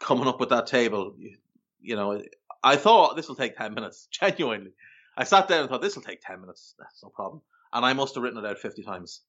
coming 0.00 0.26
up 0.28 0.40
with 0.40 0.50
that 0.50 0.66
table. 0.66 1.14
You, 1.16 1.36
you 1.80 1.96
know, 1.96 2.22
I 2.62 2.76
thought 2.76 3.16
this 3.16 3.28
will 3.28 3.36
take 3.36 3.56
10 3.56 3.74
minutes, 3.74 4.08
genuinely. 4.10 4.72
I 5.16 5.24
sat 5.24 5.48
down 5.48 5.60
and 5.60 5.68
thought 5.68 5.82
this 5.82 5.96
will 5.96 6.02
take 6.02 6.20
10 6.20 6.40
minutes. 6.40 6.74
That's 6.78 7.02
no 7.02 7.10
problem. 7.10 7.42
And 7.72 7.84
I 7.84 7.92
must 7.92 8.14
have 8.14 8.22
written 8.22 8.44
it 8.44 8.48
out 8.48 8.58
50 8.58 8.82
times. 8.82 9.22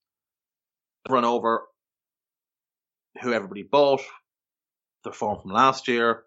Run 1.08 1.26
over 1.26 1.64
who 3.22 3.34
everybody 3.34 3.64
bought, 3.64 4.02
their 5.04 5.14
form 5.14 5.40
from 5.42 5.52
last 5.52 5.88
year, 5.88 6.24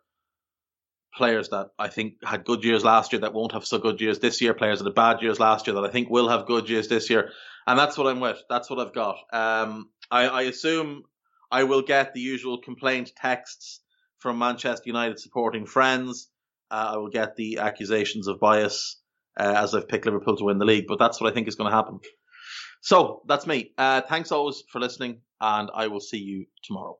players 1.15 1.51
that 1.51 1.69
I 1.79 1.89
think 1.89 2.15
had 2.25 2.45
good 2.45 2.65
years 2.65 2.85
last 2.85 3.13
year 3.13 3.21
that 3.21 3.35
won't 3.35 3.53
have 3.53 3.67
so 3.67 3.79
good 3.79 4.01
years 4.01 4.19
this 4.19 4.41
year, 4.41 4.55
players 4.55 4.79
that 4.79 4.87
had 4.87 4.95
bad 4.95 5.23
years 5.23 5.39
last 5.39 5.67
year 5.67 5.75
that 5.75 5.85
I 5.85 5.91
think 5.91 6.09
will 6.09 6.29
have 6.29 6.47
good 6.47 6.69
years 6.69 6.89
this 6.89 7.11
year. 7.11 7.31
And 7.67 7.79
that's 7.79 7.99
what 7.99 8.07
I'm 8.07 8.21
with. 8.21 8.43
That's 8.49 8.71
what 8.71 8.81
I've 8.81 8.95
got. 8.95 9.17
Um, 9.33 9.91
I, 10.11 10.27
I 10.27 10.43
assume 10.43 11.03
I 11.51 11.65
will 11.65 11.83
get 11.83 12.15
the 12.15 12.21
usual 12.21 12.59
complaint 12.59 13.13
texts 13.17 13.81
from 14.19 14.39
Manchester 14.39 14.85
United 14.87 15.21
supporting 15.21 15.67
friends. 15.67 16.29
Uh, 16.71 16.93
I 16.95 16.97
will 16.97 17.11
get 17.11 17.37
the 17.37 17.59
accusations 17.59 18.27
of 18.27 18.41
bias 18.41 18.99
uh, 19.39 19.55
as 19.57 19.75
I've 19.75 19.89
picked 19.89 20.07
Liverpool 20.07 20.37
to 20.37 20.45
win 20.45 20.59
the 20.59 20.65
league, 20.65 20.87
but 20.89 20.99
that's 20.99 21.21
what 21.21 21.31
I 21.31 21.35
think 21.35 21.49
is 21.49 21.57
going 21.57 21.71
to 21.71 21.77
happen. 21.77 22.01
So 22.81 23.23
that's 23.29 23.47
me. 23.47 23.73
Uh, 23.79 24.01
thanks 24.01 24.33
always 24.33 24.65
for 24.73 24.81
listening, 24.81 25.21
and 25.43 25.71
I 25.75 25.89
will 25.89 26.01
see 26.01 26.19
you 26.19 26.47
tomorrow. 26.63 26.99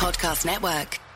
Podcast 0.00 0.44
Network. 0.44 1.09